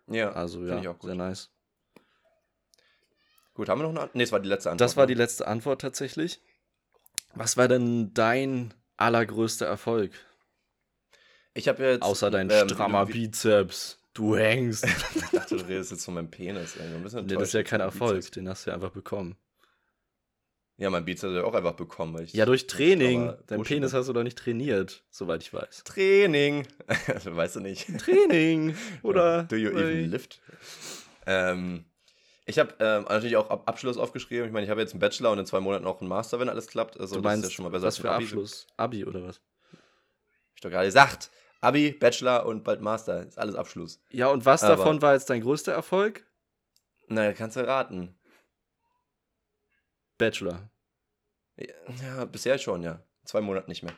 [0.07, 1.49] Ja, Also ja, sehr nice.
[3.53, 4.15] Gut, haben wir noch eine Antwort?
[4.15, 4.81] Nee, es war die letzte Antwort.
[4.89, 5.21] Das war die ne?
[5.21, 6.41] letzte Antwort tatsächlich.
[7.35, 10.11] Was war denn dein allergrößter Erfolg?
[11.53, 12.01] Ich habe jetzt.
[12.03, 13.99] Außer dein ähm, strammer wie- Bizeps.
[14.13, 14.85] Du hängst.
[15.15, 16.75] Ich dachte, du redest jetzt von meinem Penis.
[16.75, 16.87] Ey.
[16.91, 18.15] Du nee, das ist ja kein Erfolg.
[18.17, 18.31] Bizeps.
[18.31, 19.35] Den hast du ja einfach bekommen.
[20.77, 22.13] Ja, mein Bizeps habe ich auch einfach bekommen.
[22.13, 23.33] Weil ich Ja, durch Training.
[23.47, 23.99] Dein Penis bin.
[23.99, 25.83] hast du doch nicht trainiert, soweit ich weiß.
[25.85, 26.67] Training.
[27.25, 27.87] Weißt du nicht.
[27.99, 28.75] Training.
[29.01, 29.43] Oder?
[29.43, 30.41] Do you even lift?
[31.25, 31.85] Ähm,
[32.45, 34.45] ich habe ähm, natürlich auch Ab Abschluss aufgeschrieben.
[34.47, 36.49] Ich meine, ich habe jetzt einen Bachelor und in zwei Monaten auch einen Master, wenn
[36.49, 36.99] alles klappt.
[36.99, 38.23] Also, Du das meinst, ist ja schon mal besser was für Abi.
[38.25, 38.67] Abschluss?
[38.77, 39.41] Abi oder was?
[40.55, 41.29] Ich doch gerade gesagt.
[41.61, 43.25] Abi, Bachelor und bald Master.
[43.25, 44.01] Ist alles Abschluss.
[44.09, 46.25] Ja, und was Aber- davon war jetzt dein größter Erfolg?
[47.07, 48.17] Na, kannst du raten.
[50.17, 50.69] Bachelor.
[51.57, 53.01] Ja, bisher schon, ja.
[53.25, 53.93] Zwei Monate nicht mehr.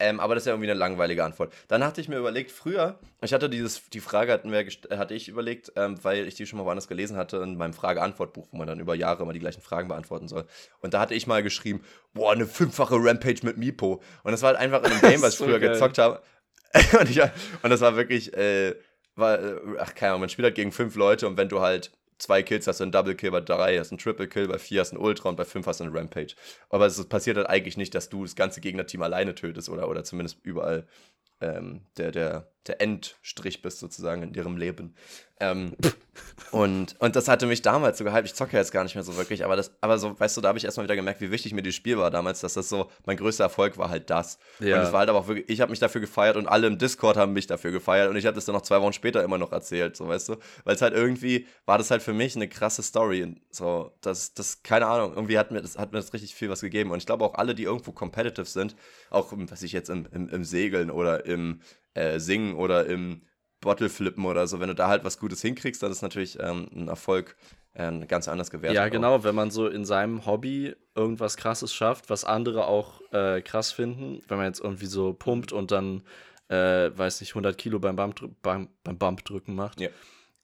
[0.00, 1.52] Ähm, aber das ist ja irgendwie eine langweilige Antwort.
[1.66, 4.64] Dann hatte ich mir überlegt, früher, ich hatte dieses, die Frage hatten wir,
[4.96, 8.48] hatte ich überlegt, ähm, weil ich die schon mal woanders gelesen hatte in meinem Frage-Antwort-Buch,
[8.52, 10.44] wo man dann über Jahre immer die gleichen Fragen beantworten soll.
[10.80, 11.82] Und da hatte ich mal geschrieben,
[12.14, 14.00] boah, eine fünffache Rampage mit Mipo.
[14.22, 15.72] Und das war halt einfach in einem Game, was ich So früher geil.
[15.72, 16.22] gezockt habe.
[17.00, 18.76] und, ich, und das war wirklich, äh,
[19.16, 21.90] war, äh, ach keine Ahnung, man spielt halt gegen fünf Leute und wenn du halt
[22.18, 24.58] zwei Kills hast, du einen Double Kill, bei drei hast du einen Triple Kill, bei
[24.58, 26.34] vier hast du einen Ultra und bei fünf hast du einen Rampage.
[26.70, 30.04] Aber es passiert halt eigentlich nicht, dass du das ganze Gegnerteam alleine tötest oder, oder
[30.04, 30.86] zumindest überall
[31.40, 34.94] ähm, der, der, der Endstrich bist sozusagen in ihrem Leben.
[35.40, 35.76] Ähm,
[36.50, 38.26] und, und das hatte mich damals so gehypt.
[38.26, 40.48] Ich zocke jetzt gar nicht mehr so wirklich, aber das, aber so, weißt du, da
[40.48, 42.90] habe ich erstmal wieder gemerkt, wie wichtig mir dieses Spiel war damals, dass das so,
[43.06, 44.38] mein größter Erfolg war halt das.
[44.58, 44.78] Ja.
[44.78, 46.78] Und es war halt aber auch wirklich, ich habe mich dafür gefeiert und alle im
[46.78, 49.38] Discord haben mich dafür gefeiert und ich habe das dann noch zwei Wochen später immer
[49.38, 50.36] noch erzählt, so weißt du.
[50.64, 53.22] Weil es halt irgendwie, war das halt für mich eine krasse Story.
[53.22, 56.50] Und So, das, das, keine Ahnung, irgendwie hat mir das, hat mir das richtig viel
[56.50, 56.90] was gegeben.
[56.90, 58.74] Und ich glaube auch alle, die irgendwo competitive sind,
[59.10, 61.60] auch, was ich jetzt im, im, im Segeln oder im
[61.98, 63.22] äh, Singen oder im
[63.60, 66.68] Bottle flippen oder so, wenn du da halt was Gutes hinkriegst, dann ist natürlich ähm,
[66.72, 67.36] ein Erfolg
[67.74, 68.76] äh, ganz anders gewertet.
[68.76, 68.90] Ja, auch.
[68.90, 73.72] genau, wenn man so in seinem Hobby irgendwas krasses schafft, was andere auch äh, krass
[73.72, 76.02] finden, wenn man jetzt irgendwie so pumpt und dann,
[76.48, 79.88] äh, weiß nicht, 100 Kilo beim Bump, beim, beim Bump drücken macht, Ja.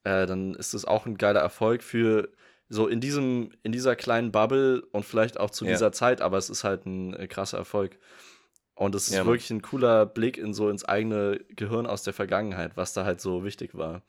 [0.03, 2.29] äh, dann ist das auch ein geiler Erfolg für
[2.69, 5.71] so in diesem, in dieser kleinen Bubble und vielleicht auch zu Ja.
[5.73, 7.99] dieser Zeit, aber es ist halt ein äh, krasser Erfolg.
[8.75, 12.13] Und es ist Ja, wirklich ein cooler Blick in so ins eigene Gehirn aus der
[12.13, 14.03] Vergangenheit, was da halt so wichtig war.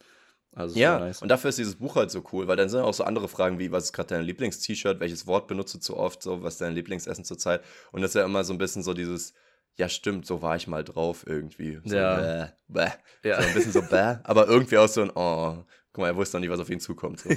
[0.54, 1.22] Also Ja, nice.
[1.22, 3.60] und dafür ist dieses Buch halt so cool, weil dann sind auch so andere Fragen
[3.60, 6.62] wie, was ist gerade dein Lieblings-T-Shirt, welches Wort benutzt du zu oft, so, was ist
[6.62, 7.62] dein Lieblingsessen zurzeit?
[7.92, 9.34] Und das ist ja immer so ein bisschen so dieses,
[9.76, 11.80] ja stimmt, so war ich mal drauf irgendwie.
[11.84, 12.52] So, Ja.
[12.68, 12.90] Bäh,
[13.22, 13.30] bäh.
[13.30, 13.42] Ja.
[13.42, 15.58] So ein bisschen so bäh, aber irgendwie auch so ein, oh,
[15.92, 17.20] guck mal, er wusste noch nicht, was auf ihn zukommt.
[17.20, 17.30] So.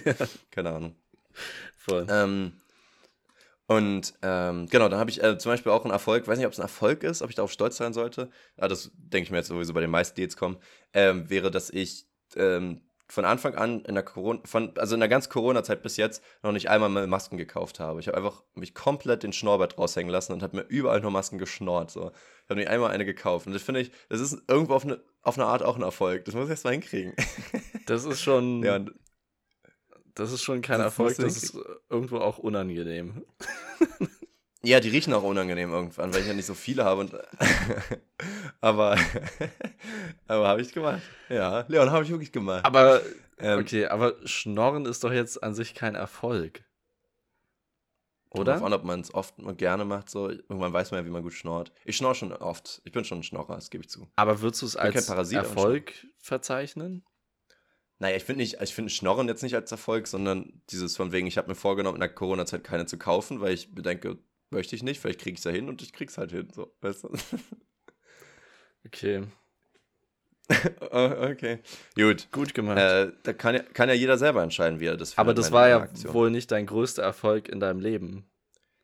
[0.53, 0.95] Keine Ahnung.
[1.77, 2.07] Voll.
[2.09, 2.53] Ähm,
[3.69, 6.55] und ähm, genau, dann habe ich äh, zum Beispiel auch einen Erfolg, weiß nicht, ob
[6.55, 8.31] es ein Erfolg ist, ob ich darauf stolz sein sollte.
[8.57, 10.57] Ja, das denke ich mir jetzt sowieso bei den meisten, die jetzt kommen,
[10.95, 12.07] ähm, wäre, dass ich
[12.37, 16.23] ähm, von Anfang an in der Corona, von, also in der ganzen Corona-Zeit bis jetzt
[16.43, 18.01] noch nicht einmal mehr Masken gekauft habe.
[18.01, 21.37] Ich habe einfach mich komplett den Schnorbart raushängen lassen und habe mir überall nur Masken
[21.37, 21.91] geschnort.
[21.91, 22.11] So.
[22.11, 23.47] Ich habe nicht einmal eine gekauft.
[23.47, 26.25] Und das finde ich, das ist irgendwo auf eine, auf eine Art auch ein Erfolg.
[26.25, 27.15] Das muss ich erst mal hinkriegen.
[27.87, 28.81] Das ist schon, ja,
[30.19, 31.59] das ist schon kein Das Erfolg, das ist
[31.89, 33.25] irgendwo auch unangenehm.
[34.63, 37.03] Ja, die riechen auch unangenehm irgendwann, weil ich ja nicht so viele habe.
[37.03, 37.13] Und
[38.61, 38.99] aber
[40.27, 41.01] aber habe ich gemacht.
[41.29, 42.65] Ja, Leon, habe ich wirklich gemacht.
[42.65, 43.01] Aber,
[43.39, 46.65] Ähm, okay, aber Schnorren ist doch jetzt an sich kein Erfolg.
[48.31, 48.55] Oder?
[48.55, 50.11] drauf an, ob man es oft und gerne macht.
[50.11, 50.29] So.
[50.29, 51.73] Irgendwann weiß man ja, wie man gut schnort.
[51.85, 52.83] Ich schnorre schon oft.
[52.85, 54.09] Ich bin schon ein Schnorrer, das gebe ich zu.
[54.17, 57.05] Aber würdest du es als Erfolg verzeichnen?
[57.99, 61.27] Naja, ich finde nicht, ich finde Schnorren jetzt nicht als Erfolg, sondern dieses von wegen,
[61.27, 64.19] ich habe mir vorgenommen, in der Corona-Zeit keine zu kaufen, weil ich bedenke,
[64.51, 66.49] möchte ich nicht, vielleicht kriege ich es ja hin und ich krieg's halt hin.
[66.55, 67.11] So, weißt du?
[68.87, 69.27] Okay,
[70.91, 71.59] Oh, okay.
[71.95, 72.29] Gut.
[72.33, 72.79] gut gemacht.
[72.79, 75.51] Äh, da kann ja, kann ja jeder selber entscheiden, wie er das aber findet, das
[75.51, 76.15] meine war ja Aktion.
[76.15, 78.25] wohl nicht dein größter Erfolg in deinem Leben.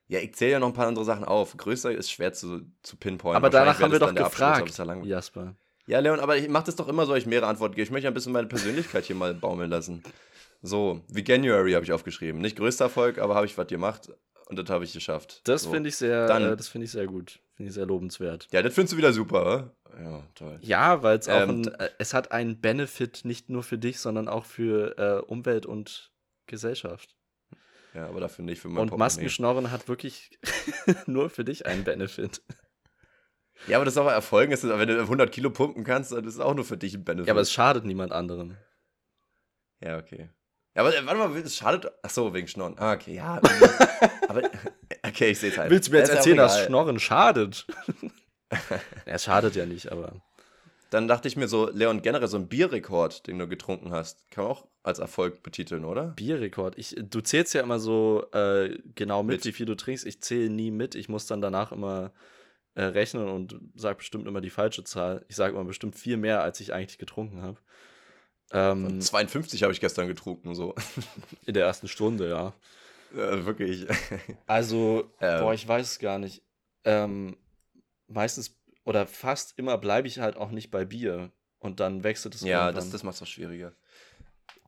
[0.07, 1.57] Ja, ich zähle ja noch ein paar andere Sachen auf.
[1.57, 3.37] Größer ist schwer zu, zu pinpointen.
[3.37, 5.09] aber danach haben wir das doch aber gefragt, das.
[5.09, 5.57] Jasper.
[5.87, 7.85] Ja, Leon, aber ich mache das doch immer so, ich mehrere Antworten gebe.
[7.85, 10.03] Ich möchte ein bisschen meine Persönlichkeit hier mal baumeln lassen.
[10.62, 12.41] So, wie January habe ich aufgeschrieben.
[12.41, 14.11] Nicht größter Erfolg, aber habe ich was gemacht
[14.49, 15.43] und das habe ich geschafft.
[15.45, 15.70] Das so.
[15.70, 17.39] finde ich sehr, Dann- äh, das finde ich sehr gut.
[17.57, 18.49] Finde ich sehr lobenswert.
[18.51, 19.76] Ja, das findest du wieder super, oder?
[20.03, 20.59] Ja, toll.
[20.62, 24.01] Ja, weil es auch Ähm, ein, äh, es hat einen Benefit nicht nur für dich,
[24.01, 26.11] sondern auch für äh, Umwelt und
[26.47, 27.14] Gesellschaft.
[27.95, 28.99] Ja, aber dafür nicht für mein Und.
[28.99, 30.30] Maskenschnorren hat wirklich
[31.07, 32.43] nur für dich einen Benefit.
[33.67, 34.51] Ja, aber das ist auch Erfolg.
[34.51, 37.05] Ist wenn du 100 Kilo pumpen kannst, dann ist es auch nur für dich ein
[37.05, 37.29] Benefit.
[37.29, 38.57] Ja, aber es schadet niemand anderem.
[39.83, 40.29] Ja, okay.
[40.75, 41.91] Ja, aber äh, warte mal, es schadet.
[42.03, 42.75] Ach so, wegen Schnorren.
[42.79, 43.41] Ah, okay, ja.
[44.29, 44.43] aber
[45.07, 45.71] okay, ich sehe es halt.
[45.71, 46.65] Willst du mir jetzt Das erzählen, dass.
[46.65, 47.67] Schnorren schadet?
[49.07, 50.12] es schadet ja nicht, aber.
[50.91, 54.45] Dann dachte ich mir so, Leon, generell so ein Bierrekord, den du getrunken hast, kann
[54.45, 56.09] man auch als Erfolg betiteln, oder?
[56.09, 56.79] Bierrekord.
[56.79, 59.45] Ich, du zählst ja immer so äh, genau mit, Mit.
[59.47, 60.07] wie viel du trinkst.
[60.07, 60.95] Ich zähle nie mit.
[60.95, 62.12] Ich muss dann danach immer
[62.75, 65.25] äh, rechnen und sage bestimmt immer die falsche Zahl.
[65.29, 67.59] Ich sage immer bestimmt viel mehr, als ich eigentlich getrunken habe.
[68.53, 70.75] Ähm, 52 habe ich gestern getrunken, so.
[71.47, 72.53] in der ersten Stunde, ja.
[73.12, 73.87] äh, wirklich.
[74.47, 75.41] Also, Ähm.
[75.41, 76.43] boah, ich weiß es gar nicht.
[76.85, 77.37] Ähm,
[78.07, 81.31] meistens oder fast immer bleibe ich halt auch nicht bei Bier.
[81.59, 82.75] Und dann wechselt es ja, irgendwann.
[82.75, 83.72] das, das macht es auch schwieriger.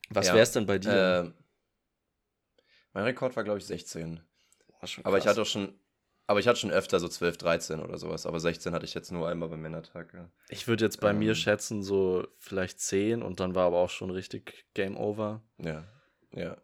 [0.08, 0.34] Was ja.
[0.34, 1.34] wäre es denn bei dir?
[1.36, 1.42] Äh,
[2.94, 4.20] mein Rekord war, glaube ich, 16.
[4.80, 5.78] War schon Aber ich hatte auch schon.
[6.28, 8.26] Aber ich hatte schon öfter so 12, 13 oder sowas.
[8.26, 10.12] Aber 16 hatte ich jetzt nur einmal beim Männertag.
[10.12, 10.28] Ja.
[10.48, 11.34] Ich würde jetzt bei mir Ähm.
[11.36, 15.42] schätzen, so vielleicht 10 und dann war aber auch schon richtig Game Over.
[15.58, 15.84] Ja,
[16.32, 16.56] ja.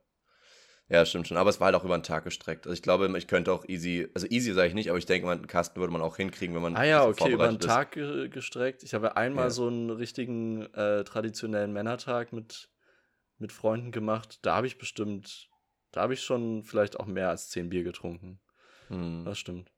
[0.88, 1.36] Ja, stimmt schon.
[1.38, 2.66] Aber es war halt auch über den Tag gestreckt.
[2.66, 5.30] Also ich glaube, ich könnte auch easy, also easy sage ich nicht, aber ich denke
[5.30, 7.64] einen Kasten würde man auch hinkriegen, wenn man Ah ja, okay, über den ist.
[7.64, 8.82] Tag ge gestreckt.
[8.82, 9.50] Ich habe einmal Ja.
[9.50, 12.68] so einen richtigen äh, traditionellen Männertag mit,
[13.38, 14.40] mit Freunden gemacht.
[14.42, 15.48] Da habe ich bestimmt,
[15.92, 18.40] da habe ich schon vielleicht auch mehr als 10 Bier getrunken.
[18.88, 19.24] Hm.
[19.24, 19.70] Das stimmt.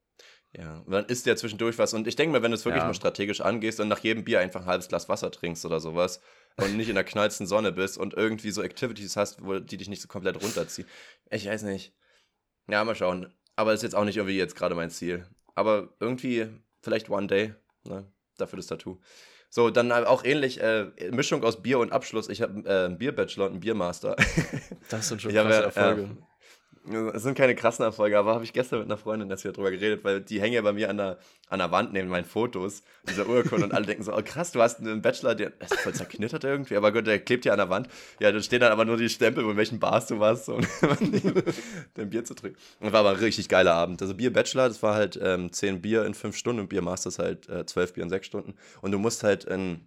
[0.57, 1.93] Ja, dann isst ja zwischendurch was.
[1.93, 2.87] Und ich denke mal, wenn du es wirklich Ja.
[2.87, 6.21] mal strategisch angehst und nach jedem Bier einfach ein halbes Glas Wasser trinkst oder sowas
[6.55, 9.89] und nicht in der knallsten Sonne bist und irgendwie so Activities hast, wo die dich
[9.89, 10.87] nicht so komplett runterziehen.
[11.29, 11.93] Ich weiß nicht.
[12.69, 13.33] Ja, mal schauen.
[13.57, 15.27] Aber ist jetzt auch nicht irgendwie jetzt gerade mein Ziel.
[15.55, 16.47] Aber irgendwie,
[16.81, 17.53] vielleicht one day,
[17.83, 18.05] ne?
[18.37, 18.99] Dafür das Tattoo.
[19.49, 22.27] So, dann auch ähnlich, äh, Mischung aus Bier und Abschluss.
[22.27, 24.15] Ich habe äh, einen Bierbachelor und einen Biermaster.
[24.89, 26.17] Das sind schon krasse Erfolge.
[27.13, 29.71] Es sind keine krassen Erfolge, aber habe ich gestern mit einer Freundin das hier drüber
[29.71, 31.17] geredet, weil die hängen ja bei mir an der,
[31.49, 34.61] an der Wand neben meinen Fotos, dieser Urkunde, und alle denken so, oh krass, du
[34.61, 37.69] hast einen Bachelor, der ist voll zerknittert irgendwie, aber gut, der klebt ja an der
[37.69, 37.87] Wand.
[38.19, 40.61] Ja, da stehen dann aber nur die Stempel, in welchen Bars du warst, um
[41.95, 42.57] dein Bier zu trinken.
[42.79, 44.01] Und war aber ein richtig geiler Abend.
[44.01, 47.09] Also Bier Bachelor, das war halt ähm, 10 Bier in 5 Stunden und Bier Master
[47.09, 48.53] ist halt äh, 12 Bier in 6 Stunden.
[48.81, 49.81] Und du musst halt in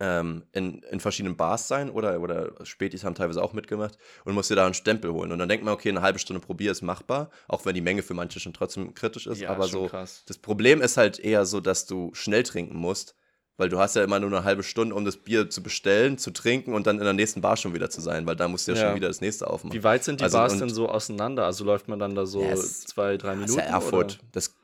[0.00, 4.50] ähm, in, in verschiedenen Bars sein oder, oder Spätis haben teilweise auch mitgemacht und musst
[4.50, 5.32] dir da einen Stempel holen.
[5.32, 8.02] Und dann denkt man, okay, eine halbe Stunde Probier ist machbar, auch wenn die Menge
[8.02, 9.40] für manche schon trotzdem kritisch ist.
[9.40, 10.22] Ja, aber so, krass.
[10.26, 13.16] das Problem ist halt eher so, dass du schnell trinken musst,
[13.56, 16.30] weil du hast ja immer nur eine halbe Stunde, um das Bier zu bestellen, zu
[16.30, 18.72] trinken und dann in der nächsten Bar schon wieder zu sein, weil da musst du
[18.72, 18.86] ja, Ja.
[18.86, 19.76] schon wieder das nächste aufmachen.
[19.76, 21.44] Wie weit sind die Also, Bars denn so auseinander?
[21.44, 23.58] Also läuft man dann da so Ja, es- zwei, drei Das Minuten?
[23.58, 24.18] ist ja Erfurt.
[24.20, 24.28] oder?
[24.30, 24.54] Das,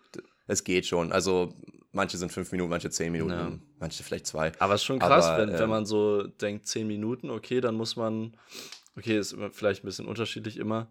[0.47, 1.11] das geht schon.
[1.11, 1.53] Also
[1.95, 3.53] manche sind fünf Minuten, manche zehn Minuten, Ja.
[3.81, 4.53] manche vielleicht zwei.
[4.59, 7.61] Aber es ist schon krass, Aber, wenn, wenn ähm, man so denkt, 10 Minuten, okay,
[7.61, 8.37] dann muss man,
[8.97, 10.89] okay, ist vielleicht ein bisschen unterschiedlich immer,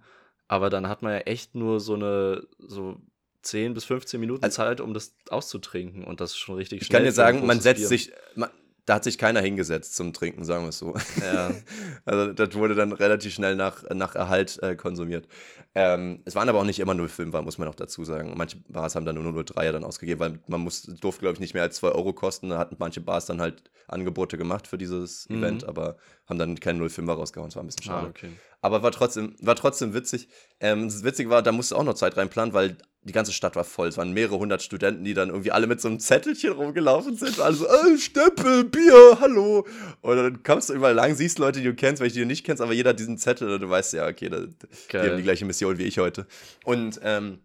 [0.47, 2.97] aber dann hat man ja echt nur so eine, so
[3.43, 6.87] 10 bis 15 Minuten Also- Zeit, um das auszutrinken und das ist schon richtig Ich
[6.87, 6.99] schnell.
[6.99, 7.87] kann dir sagen, man setzt Bier.
[7.89, 8.49] sich, man,
[8.85, 10.93] da hat sich keiner hingesetzt zum Trinken, sagen wir es so.
[11.21, 11.51] Ja,
[12.05, 15.27] Also das wurde dann relativ schnell nach, nach Erhalt äh, konsumiert.
[15.75, 18.33] Ähm, es waren aber auch nicht immer 0,5er, muss man auch dazu sagen.
[18.35, 21.53] Manche Bars haben dann nur 0,3er dann ausgegeben, weil man muss, durfte, glaube ich, nicht
[21.53, 22.49] mehr als 2 Euro kosten.
[22.49, 25.37] Da hatten manche Bars dann halt Angebote gemacht für dieses Mhm.
[25.37, 27.49] Event, aber haben dann keinen 0,5er rausgehauen.
[27.49, 28.07] Das war ein bisschen ah, schade.
[28.09, 28.29] okay.
[28.63, 30.29] Aber war trotzdem, war trotzdem witzig.
[30.61, 33.65] Ähm, das Witzige war, da musste auch noch Zeit reinplanen, weil die ganze Stadt war
[33.65, 33.89] voll.
[33.89, 37.41] Es waren mehrere hundert Studenten, die dann irgendwie alle mit so einem Zettelchen rumgelaufen sind.
[37.41, 39.67] Alle so, äh, Stempel, Bier, hallo.
[39.99, 42.45] Und dann kommst du überall lang, siehst Leute, die du kennst, welche die du nicht
[42.45, 45.23] kennst, aber jeder hat diesen Zettel und du weißt ja, okay, da, die haben die
[45.23, 46.25] gleiche Mission wie ich heute.
[46.63, 47.39] Und, ähm,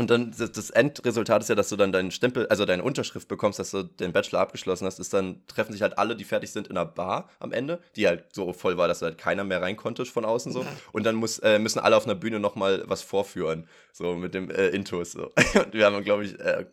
[0.00, 3.58] und dann das, Endresultat ist ja, dass du dann deinen Stempel, also deine Unterschrift bekommst,
[3.58, 6.68] dass du den Bachelor abgeschlossen hast, ist dann treffen sich halt alle, die fertig sind,
[6.68, 9.76] in einer Bar am Ende, die halt so voll war, dass halt keiner mehr rein
[9.76, 10.64] konnte von außen so.
[10.92, 14.50] Und dann muss, äh, müssen alle auf einer Bühne nochmal was vorführen, so mit dem
[14.50, 15.12] äh, Intus.
[15.12, 15.24] So.
[15.54, 16.64] Und wir haben, glaube ich, äh,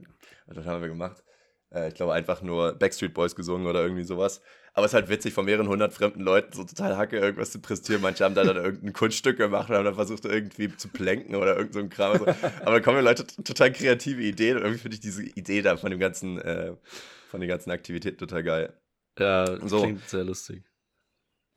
[0.45, 1.21] was haben wir gemacht?
[1.69, 4.41] Äh, ich glaube einfach nur Backstreet Boys gesungen oder irgendwie sowas.
[4.77, 7.57] Aber es ist halt witzig, von mehreren hundert fremden Leuten so total Hacke irgendwas zu
[7.59, 7.99] präsentieren.
[7.99, 11.57] Manche haben da dann irgendein Kunststück gemacht und haben dann versucht, irgendwie zu plänken oder
[11.57, 12.11] irgend so ein Kram.
[12.11, 15.63] Also, aber da kommen ja Leute total kreative Ideen und irgendwie finde ich diese Idee
[15.63, 16.75] da von dem ganzen, äh,
[17.27, 18.73] von den ganzen Aktivitäten total geil.
[19.17, 19.81] Ja, So.
[19.81, 20.63] klingt sehr lustig.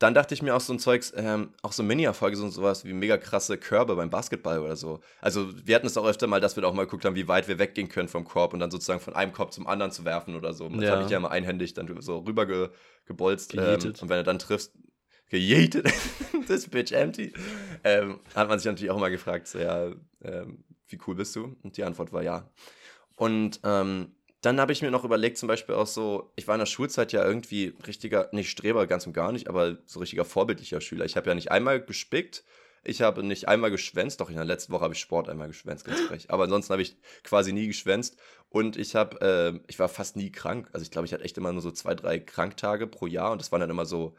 [0.00, 2.94] Dann dachte ich mir auch so ein Zeugs, ähm, auch so Mini-Erfolge, so sowas wie
[2.94, 5.00] mega krasse Körbe beim Basketball oder so.
[5.20, 7.28] Also wir hatten es auch öfter mal, dass wir da auch mal geguckt haben, wie
[7.28, 10.06] weit wir weggehen können vom Korb und dann sozusagen von einem Korb zum anderen zu
[10.06, 10.68] werfen oder so.
[10.70, 10.90] Das Ja.
[10.92, 12.70] habe ich ja immer einhändig dann so rüber ge,
[13.04, 13.54] gebolzt.
[13.54, 14.72] Ähm, und wenn du dann triffst,
[15.28, 15.86] gejätet,
[16.46, 17.32] this bitch empty,
[17.84, 19.92] ähm, hat man sich natürlich auch immer gefragt, so, ja,
[20.22, 21.56] ähm, wie cool bist du?
[21.62, 22.50] Und die Antwort war ja.
[23.16, 26.60] Und ähm, dann habe ich mir noch überlegt, zum Beispiel auch so, ich war in
[26.60, 30.80] der Schulzeit ja irgendwie richtiger, nicht Streber, ganz und gar nicht, aber so richtiger vorbildlicher
[30.80, 31.04] Schüler.
[31.04, 32.44] Ich habe ja nicht einmal gespickt,
[32.82, 35.84] ich habe nicht einmal geschwänzt, doch in der letzten Woche habe ich Sport einmal geschwänzt,
[35.84, 36.30] ganz frech.
[36.30, 38.18] Aber ansonsten habe ich quasi nie geschwänzt
[38.48, 40.70] und ich habe, äh, ich war fast nie krank.
[40.72, 43.40] Also ich glaube, ich hatte echt immer nur so zwei, drei Kranktage pro Jahr und
[43.42, 44.16] das waren dann immer so,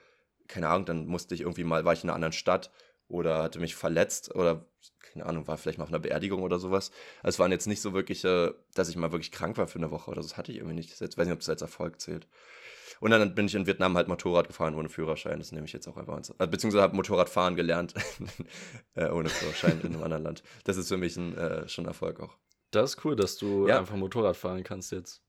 [0.47, 2.69] keine Ahnung, dann musste ich irgendwie mal, war ich in einer anderen Stadt
[3.11, 4.65] oder hatte mich verletzt oder
[5.13, 6.91] keine Ahnung, war vielleicht mal auf einer Beerdigung oder sowas.
[7.21, 9.91] Also es waren jetzt nicht so wirklich, dass ich mal wirklich krank war für eine
[9.91, 10.29] Woche oder so.
[10.29, 10.97] Das hatte ich irgendwie nicht.
[10.99, 12.27] Jetzt, weiß nicht, ob das als Erfolg zählt.
[13.01, 15.39] Und dann bin ich in Vietnam halt Motorrad gefahren ohne Führerschein.
[15.39, 17.93] Das nehme ich jetzt auch einfach ins, äh, Beziehungsweise habe Motorradfahren gelernt
[18.95, 20.43] äh, ohne Führerschein in einem anderen Land.
[20.63, 22.37] Das ist für mich ein, äh, schon ein Erfolg auch.
[22.69, 23.79] Das ist cool, dass du Ja.
[23.79, 25.21] einfach Motorrad fahren kannst jetzt.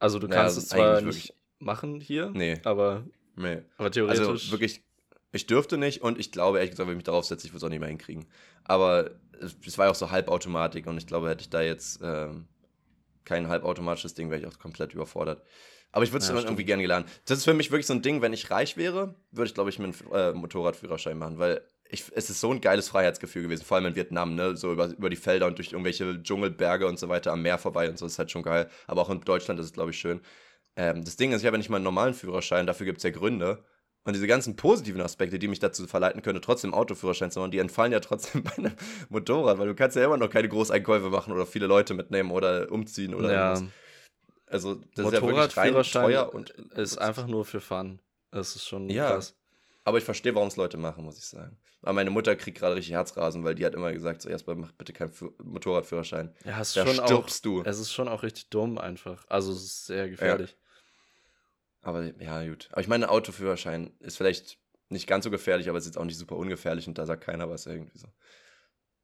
[0.00, 3.04] Also du Naja, kannst es zwar nicht machen hier, Nee, aber,
[3.36, 3.62] nee.
[3.76, 4.26] aber theoretisch.
[4.28, 4.82] Also wirklich,
[5.34, 7.58] ich dürfte nicht und ich glaube, ehrlich gesagt, wenn ich mich darauf setze, ich würde
[7.58, 8.26] es auch nicht mehr hinkriegen.
[8.64, 9.10] Aber
[9.40, 12.46] es, war ja auch so Halbautomatik und ich glaube, hätte ich da jetzt ähm,
[13.24, 15.42] kein halbautomatisches Ding, wäre ich auch komplett überfordert.
[15.92, 17.08] Aber ich würde es Ja, irgendwie gerne gelernt.
[17.24, 19.70] Das ist für mich wirklich so ein Ding, wenn ich reich wäre, würde ich, glaube
[19.70, 23.64] ich, mir einen äh, Motorradführerschein machen, weil ich, es ist so ein geiles Freiheitsgefühl gewesen,
[23.64, 24.56] vor allem in Vietnam, ne?
[24.56, 27.88] So über, über die Felder und durch irgendwelche Dschungelberge und so weiter am Meer vorbei
[27.88, 28.68] und so, ist halt schon geil.
[28.86, 30.20] Aber auch in Deutschland ist es, glaube ich, schön.
[30.76, 33.04] Ähm, das Ding ist, ich habe ja nicht mal einen normalen Führerschein, dafür gibt es
[33.04, 33.64] ja Gründe.
[34.06, 37.58] Und diese ganzen positiven Aspekte, die mich dazu verleiten können, trotzdem Autoführerschein zu machen, die
[37.58, 38.72] entfallen ja trotzdem bei einem
[39.08, 42.70] Motorrad, weil du kannst ja immer noch keine Großeinkäufe machen oder viele Leute mitnehmen oder
[42.70, 43.72] umziehen oder ja, irgendwas.
[44.46, 47.98] Also das ist ja Motorradführerschein und ist einfach nur für Fun.
[48.30, 49.12] Das ist schon Ja.
[49.12, 49.36] krass.
[49.84, 51.56] Aber ich verstehe, warum es Leute machen, muss ich sagen.
[51.82, 54.72] Aber meine Mutter kriegt gerade richtig Herzrasen, weil die hat immer gesagt, so erstmal mach
[54.72, 56.34] bitte keinen Fü- Motorradführerschein.
[56.44, 57.62] Ja, es ist Da schon auch, stirbst du.
[57.62, 59.24] es ist schon auch richtig dumm einfach.
[59.28, 60.56] Also es ist sehr gefährlich.
[61.84, 62.68] Aber ja, gut.
[62.72, 64.58] Aber ich meine, Autoführerschein ist vielleicht
[64.88, 67.24] nicht ganz so gefährlich, aber es ist jetzt auch nicht super ungefährlich und da sagt
[67.24, 68.08] keiner was irgendwie so.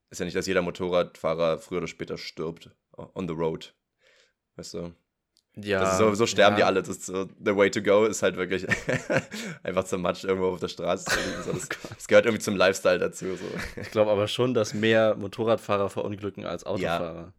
[0.09, 2.71] Ist ja nicht, dass jeder Motorradfahrer früher oder später stirbt.
[2.97, 3.73] On the road.
[4.57, 4.93] Weißt du?
[5.55, 6.67] Ja, so, so sterben die ja.
[6.67, 6.81] alle.
[6.81, 8.65] Das ist so, the way to go ist halt wirklich
[9.63, 11.43] einfach zermatscht irgendwo auf der Straße zu liegen.
[11.43, 13.35] So, das, das gehört irgendwie zum Lifestyle dazu.
[13.35, 13.45] So.
[13.81, 17.15] Ich glaube aber schon, dass mehr Motorradfahrer verunglücken als Autofahrer.
[17.15, 17.33] Ja,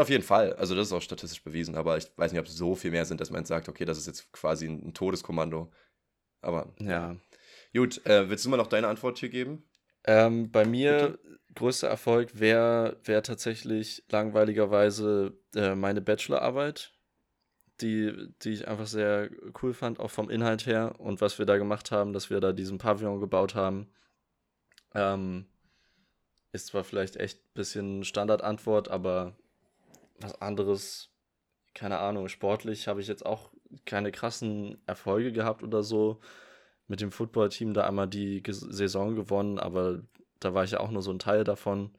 [0.00, 0.52] auf jeden Fall.
[0.54, 3.04] Also das ist auch statistisch bewiesen, aber ich weiß nicht, ob es so viel mehr
[3.04, 5.70] sind, dass man jetzt sagt, okay, das ist jetzt quasi ein, Todeskommando.
[6.42, 7.16] Aber Ja.
[7.74, 9.64] gut, äh, willst du mal noch deine Antwort hier geben?
[10.04, 11.18] Ähm, bei mir
[11.54, 16.92] größter Erfolg wäre wär tatsächlich langweiligerweise äh, meine Bachelorarbeit,
[17.80, 18.12] die,
[18.42, 19.30] die ich einfach sehr
[19.62, 22.52] cool fand, auch vom Inhalt her und was wir da gemacht haben, dass wir da
[22.52, 23.90] diesen Pavillon gebaut haben.
[24.94, 25.46] Ähm,
[26.52, 29.36] ist zwar vielleicht echt ein bisschen Standardantwort, aber
[30.20, 31.10] was anderes,
[31.74, 33.50] keine Ahnung, sportlich habe ich jetzt auch
[33.86, 36.20] keine krassen Erfolge gehabt oder so.
[36.88, 40.02] Mit dem Footballteam da einmal die Saison gewonnen, aber
[40.40, 41.92] da war ich ja auch nur so ein Teil davon.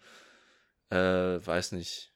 [0.89, 0.97] Äh,
[1.45, 2.11] weiß nicht.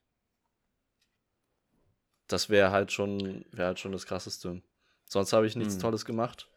[2.28, 4.62] das wäre halt schon, wäre halt schon das krasseste.
[5.06, 5.82] Sonst habe ich nichts Hm.
[5.82, 6.50] Tolles gemacht.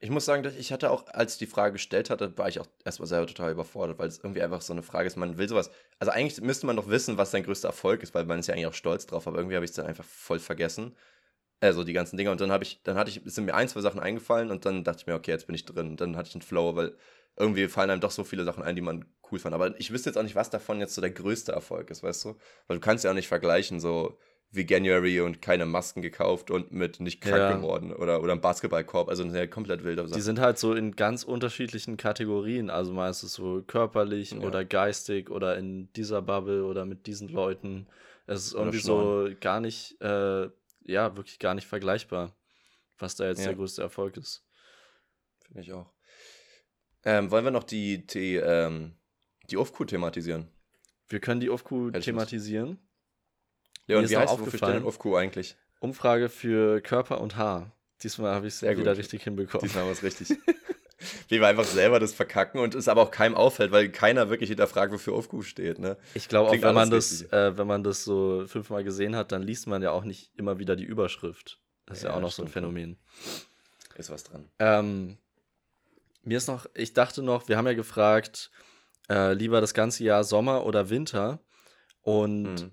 [0.00, 2.68] Ich muss sagen, ich hatte auch, als ich die Frage gestellt hatte, war ich auch
[2.84, 5.70] erstmal selber total überfordert, weil es irgendwie einfach so eine Frage ist, man will sowas.
[5.98, 8.54] Also eigentlich müsste man doch wissen, was sein größter Erfolg ist, weil man ist ja
[8.54, 10.94] eigentlich auch stolz drauf, aber irgendwie habe ich es dann einfach voll vergessen.
[11.60, 12.30] Also die ganzen Dinge.
[12.30, 14.84] Und dann habe ich, dann hatte ich, sind mir ein, zwei Sachen eingefallen und dann
[14.84, 15.88] dachte ich mir, okay, jetzt bin ich drin.
[15.88, 16.96] Und dann hatte ich einen Flow, weil
[17.36, 19.54] irgendwie fallen einem doch so viele Sachen ein, die man cool fand.
[19.54, 22.24] Aber ich wüsste jetzt auch nicht, was davon jetzt so der größte Erfolg ist, weißt
[22.24, 22.36] du?
[22.68, 24.18] Weil du kannst ja auch nicht vergleichen, so
[24.50, 27.56] wie January und keine Masken gekauft und mit nicht krank Ja.
[27.56, 29.08] geworden oder, oder ein Basketballkorb.
[29.10, 30.22] Also eine komplett wilde Die Sache.
[30.22, 32.70] sind halt so in ganz unterschiedlichen Kategorien.
[32.70, 34.38] Also meistens so körperlich Ja.
[34.38, 37.86] oder geistig oder in dieser Bubble oder mit diesen Leuten.
[38.26, 40.48] Es ist irgendwie so gar nicht, äh,
[40.84, 42.34] ja, wirklich gar nicht vergleichbar,
[42.98, 43.46] was da jetzt Ja.
[43.48, 44.46] der größte Erfolg ist.
[45.46, 45.92] Finde ich auch.
[47.04, 48.94] Ähm, wollen wir noch die, die, ähm,
[49.50, 50.48] die OFQ thematisieren?
[51.08, 52.78] Wir können die OFQ thematisieren.
[53.88, 55.56] Leon, ist wie heißt aufgefallen- OFQ eigentlich?
[55.80, 57.72] Umfrage für Körper und Haar.
[58.02, 58.98] Diesmal habe ich es Sehr wieder gut.
[58.98, 59.66] richtig hinbekommen.
[59.66, 60.28] Diesmal wir es richtig.
[61.28, 64.48] Wie wir einfach selber das verkacken und es aber auch keinem auffällt, weil keiner wirklich
[64.50, 65.96] hinterfragt, wofür OFQ steht, ne?
[66.14, 69.42] Ich glaube auch, wenn man, das, äh, wenn man das so fünfmal gesehen hat, dann
[69.42, 71.60] liest man ja auch nicht immer wieder die Überschrift.
[71.86, 72.52] Das ist ja, Ja, auch noch so ein schon.
[72.52, 72.98] Phänomen.
[73.96, 74.48] Ist was dran.
[74.58, 75.18] Ähm,
[76.24, 78.50] mir ist noch, ich dachte noch, wir haben ja gefragt,
[79.08, 81.38] äh, lieber das ganze Jahr Sommer oder Winter.
[82.02, 82.70] Und Hm.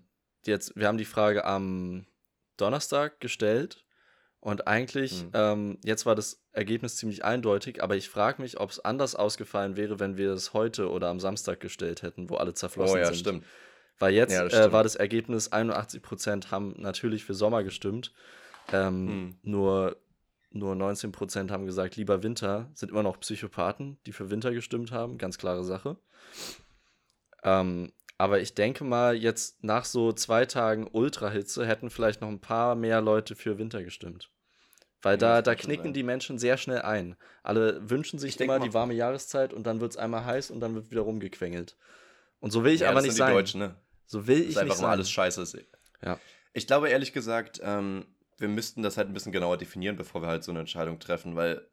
[0.47, 2.05] Jetzt, wir haben die Frage am
[2.57, 3.83] Donnerstag gestellt.
[4.39, 5.29] Und eigentlich, Hm.
[5.33, 9.75] ähm, jetzt war das Ergebnis ziemlich eindeutig, aber ich frage mich, ob es anders ausgefallen
[9.75, 13.05] wäre, wenn wir es heute oder am Samstag gestellt hätten, wo alle zerflossen Oh ja,
[13.05, 13.17] sind.
[13.17, 13.45] stimmt.
[13.97, 18.13] Weil jetzt Ja, das äh, war das Ergebnis, 81% haben natürlich für Sommer gestimmt.
[18.71, 19.37] Ähm, Hm.
[19.41, 19.97] nur,
[20.51, 22.69] nur 19% haben gesagt, lieber Winter.
[22.75, 25.17] Sind immer noch Psychopathen, die für Winter gestimmt haben.
[25.17, 25.97] Ganz klare Sache.
[27.43, 32.39] Ähm, aber ich denke mal, jetzt nach so zwei Tagen Ultrahitze hätten vielleicht noch ein
[32.39, 34.29] paar mehr Leute für Winter gestimmt.
[35.01, 37.15] Weil da, da knicken die Menschen sehr schnell ein.
[37.43, 40.61] Alle wünschen Ich sich immer die warme Jahreszeit und dann wird es einmal heiß und
[40.61, 41.77] dann wird wieder rumgequengelt.
[42.39, 43.33] Und so will ich ja, aber nicht sein.
[43.33, 43.75] Deutschen, ne?
[44.07, 44.89] So will Das ich ist einfach nicht sein.
[44.89, 45.41] alles scheiße.
[45.43, 45.57] ist.
[46.03, 46.19] Ja.
[46.53, 48.05] Ich glaube ehrlich gesagt, ähm,
[48.37, 51.35] wir müssten das halt ein bisschen genauer definieren, bevor wir halt so eine Entscheidung treffen,
[51.35, 51.67] weil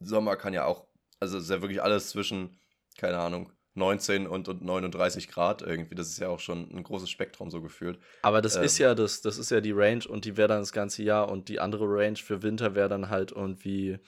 [0.00, 0.86] Sommer kann ja auch,
[1.20, 2.58] also es ist ja wirklich alles zwischen,
[2.96, 5.94] keine Ahnung, 19 und, und 39 Grad irgendwie.
[5.94, 7.98] Das ist ja auch schon ein großes Spektrum so gefühlt.
[8.22, 8.64] Aber das Ähm.
[8.64, 11.28] ist ja das, das ist ja die Range und die wäre dann das ganze Jahr
[11.30, 13.98] und die andere Range für Winter wäre dann halt irgendwie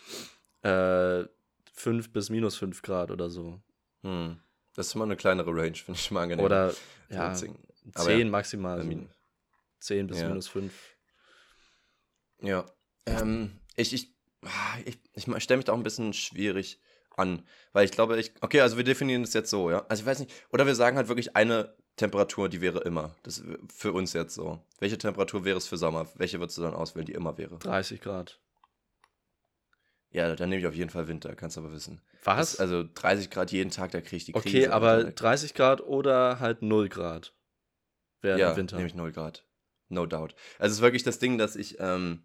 [0.63, 1.25] äh,
[1.73, 3.61] 5 bis minus 5 Grad oder so.
[4.03, 4.39] Hm.
[4.75, 6.45] Das ist mal eine kleinere Range, finde ich mal angenehm.
[6.45, 6.75] Oder
[7.09, 7.55] ja, Witzing.
[7.83, 8.81] 10 Aber ja, maximal.
[8.81, 9.11] äh, min-
[9.81, 10.29] 10 bis ja.
[10.29, 10.73] minus 5.
[12.43, 12.65] Ja.
[13.07, 16.81] Ähm, ich, ich, ah, ich, ich stelle mich da auch ein bisschen schwierig
[17.17, 17.43] an,
[17.73, 19.85] weil ich glaube, ich, okay, also wir definieren es jetzt so, ja.
[19.89, 23.15] Also ich weiß nicht, oder wir sagen halt wirklich eine Temperatur, die wäre immer.
[23.23, 23.43] Das
[23.75, 24.65] für uns jetzt so.
[24.79, 26.07] Welche Temperatur wäre es für Sommer?
[26.15, 27.59] Welche würdest du dann auswählen, die immer wäre?
[27.59, 28.41] 30 Grad.
[30.13, 32.01] Ja, dann nehme ich auf jeden Fall Winter, kannst du aber wissen.
[32.25, 32.53] Was?
[32.53, 34.49] Das, also 30 Grad jeden Tag, da kriege ich die Krise.
[34.49, 35.13] okay, aber Alter.
[35.13, 37.33] 30 Grad oder halt 0 Grad.
[38.21, 38.77] Wäre ja, Winter.
[38.77, 39.47] nehme ich 0 Grad.
[39.89, 40.35] No doubt.
[40.59, 42.23] Also es ist wirklich das Ding, dass ich, ähm,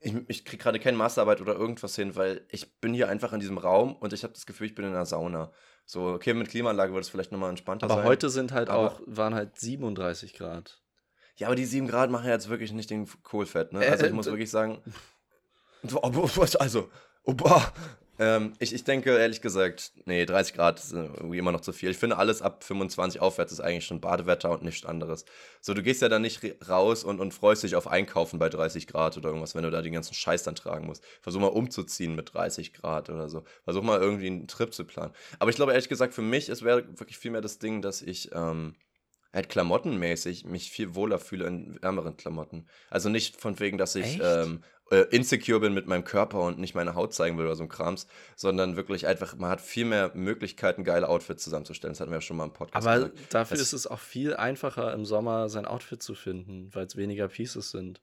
[0.00, 3.40] ich, ich kriege gerade keine Masterarbeit oder irgendwas hin, weil ich bin hier einfach in
[3.40, 5.52] diesem Raum und ich habe das Gefühl, ich bin in einer Sauna.
[5.84, 8.04] So, okay, mit Klimaanlage wird es vielleicht nochmal entspannter aber sein.
[8.04, 10.80] heute sind halt aber- auch, waren halt 37 Grad.
[11.36, 13.84] Ja, aber die 7 Grad machen ja jetzt wirklich nicht den Kohlfett, ne?
[13.84, 14.82] Äh, Also ich äh, muss wirklich sagen,
[16.58, 16.90] also,
[17.24, 17.72] oh, boah.
[18.20, 21.72] Ähm, ich, ich denke ehrlich gesagt, nee, 30 Grad ist äh, irgendwie immer noch zu
[21.72, 21.88] viel.
[21.88, 25.24] Ich finde, alles ab 25 aufwärts ist eigentlich schon Badewetter und nichts anderes.
[25.62, 28.86] So, du gehst ja dann nicht raus und, und freust dich auf Einkaufen bei 30
[28.86, 31.02] Grad oder irgendwas, wenn du da den ganzen Scheiß dann tragen musst.
[31.22, 33.42] Versuch mal umzuziehen mit 30 Grad oder so.
[33.64, 35.14] Versuch mal irgendwie einen Trip zu planen.
[35.38, 38.02] Aber ich glaube ehrlich gesagt, für mich, es wäre wirklich viel mehr das Ding, dass
[38.02, 38.74] ich, ähm,
[39.32, 42.66] halt klamottenmäßig mich viel wohler fühle in wärmeren Klamotten.
[42.90, 46.74] Also nicht von wegen, dass ich ähm, äh, insecure bin mit meinem Körper und nicht
[46.74, 50.10] meine Haut zeigen will oder so ein Krams, sondern wirklich einfach, man hat viel mehr
[50.14, 51.92] Möglichkeiten, geile Outfits zusammenzustellen.
[51.92, 53.34] Das hatten wir ja schon mal im Podcast Aber gesagt.
[53.34, 56.96] dafür Das- ist es auch viel einfacher im Sommer sein Outfit zu finden, weil es
[56.96, 58.02] weniger Pieces sind.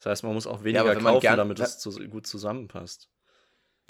[0.00, 3.08] Das heißt, man muss auch weniger man kaufen, damit es zu, gut zusammenpasst.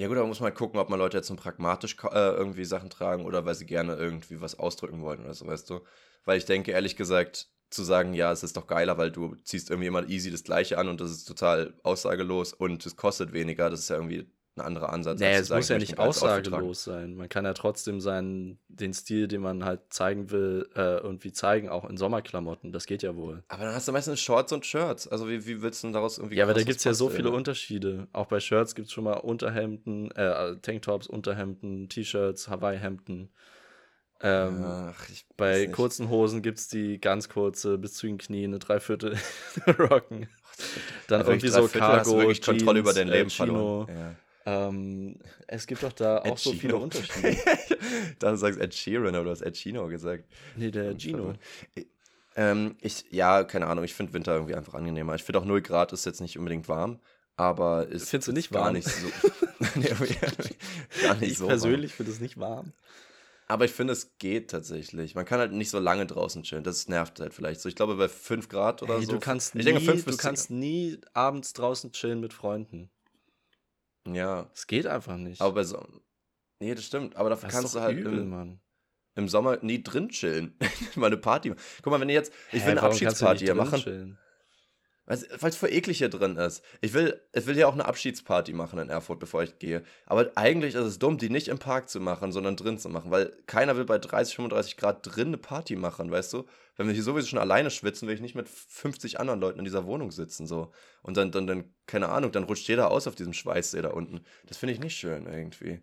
[0.01, 2.65] Ja gut, aber muss man halt gucken, ob man Leute jetzt nur pragmatisch äh, irgendwie
[2.65, 5.81] Sachen tragen oder weil sie gerne irgendwie was ausdrücken wollen oder so, weißt du?
[6.25, 9.71] Weil ich denke, ehrlich gesagt, zu sagen, ja, es ist doch geiler, weil du ziehst
[9.71, 13.71] irgendwie immer easy das Gleiche an und das ist total aussagelos und es kostet weniger,
[13.71, 15.19] das ist ja irgendwie ein anderer Ansatz.
[15.19, 17.15] Zu es muss ja nicht aussagelos sein.
[17.15, 21.69] Man kann ja trotzdem seinen, den Stil, den man halt zeigen will, äh, irgendwie zeigen,
[21.69, 22.73] auch in Sommerklamotten.
[22.73, 23.43] Das geht ja wohl.
[23.49, 25.09] Aber dann hast du meistens Shorts und Shirts.
[25.09, 27.09] Also wie, wie willst du denn daraus irgendwie Ja, aber da gibt es ja so
[27.09, 27.37] viele ne?
[27.37, 28.09] Unterschiede.
[28.13, 33.31] Auch bei Shirts gibt es schon mal Unterhemden, äh, Tanktops, Unterhemden, T-Shirts, Hawaii-Hemden.
[34.21, 35.07] Ähm, Ach,
[35.37, 35.73] bei nicht.
[35.73, 39.17] kurzen Hosen gibt es die ganz kurze, bis zu den Knien, eine Dreiviertel
[39.79, 40.29] Rocken.
[41.07, 43.31] Dann Also irgendwie so Viertel hast du Cargo, wirklich Kontrolle über Jeans, dein äh, Leben
[43.31, 43.87] Chino.
[43.87, 43.89] verloren.
[43.97, 44.15] Ja.
[44.49, 45.17] Ähm,
[45.47, 46.77] es gibt doch da auch Ed so viele.
[46.77, 47.37] Unterschiede.
[48.19, 50.25] da sagst Ed Sheeran oder du hast Ed Chino gesagt.
[50.57, 51.35] Nee, der Gino.
[52.35, 55.15] Ähm, ich, ja, keine Ahnung, ich finde Winter irgendwie einfach angenehmer.
[55.17, 56.99] Ich finde auch 0 Grad ist jetzt nicht unbedingt warm,
[57.37, 58.75] aber ist Findest du nicht gar warm?
[58.75, 59.07] nicht so.
[59.75, 59.89] nee,
[61.03, 61.47] gar nicht Ich so.
[61.49, 62.73] persönlich finde es nicht warm.
[63.49, 65.15] Aber ich finde, es geht tatsächlich.
[65.15, 66.65] Man kann halt nicht so lange draußen chillen.
[66.65, 67.69] Das nervt halt vielleicht so.
[67.69, 69.13] Ich glaube, bei 5 Grad oder Ey, so.
[69.13, 72.91] du kannst nie, denke, 5 du kannst nie abends draußen chillen mit Freunden.
[74.07, 74.15] 10.
[74.15, 75.41] Ja, Es geht einfach nicht.
[75.41, 75.87] aber bei so.
[76.61, 77.17] Nee, das stimmt.
[77.17, 78.61] Aber dafür das kannst du halt übel, im,
[79.15, 80.57] im Sommer nie drin chillen.
[80.97, 81.51] Mal eine Party.
[81.51, 81.61] machen.
[81.83, 82.33] Guck mal, wenn ihr jetzt.
[82.53, 83.81] Ich Hä, will eine Abschiedsparty hier machen.
[83.81, 84.19] chillen?
[85.09, 86.63] Weil es voll eklig hier drin ist.
[86.83, 89.83] Ich will, ich will ja auch eine Abschiedsparty machen in Erfurt, bevor ich gehe.
[90.05, 93.11] Aber eigentlich ist es dumm, die nicht im Park zu machen, sondern drin zu machen.
[93.11, 96.45] Weil keiner will bei 30, 35 Grad drin eine Party machen, weißt du?
[96.77, 99.65] Wenn wir hier sowieso schon alleine schwitzen, will ich nicht mit 50 anderen Leuten in
[99.65, 100.47] dieser Wohnung sitzen.
[100.47, 100.73] so.
[101.03, 104.21] Und dann, dann, dann, keine Ahnung, dann rutscht jeder aus auf diesem Schweißsee da unten.
[104.45, 105.81] Das finde ich nicht schön irgendwie.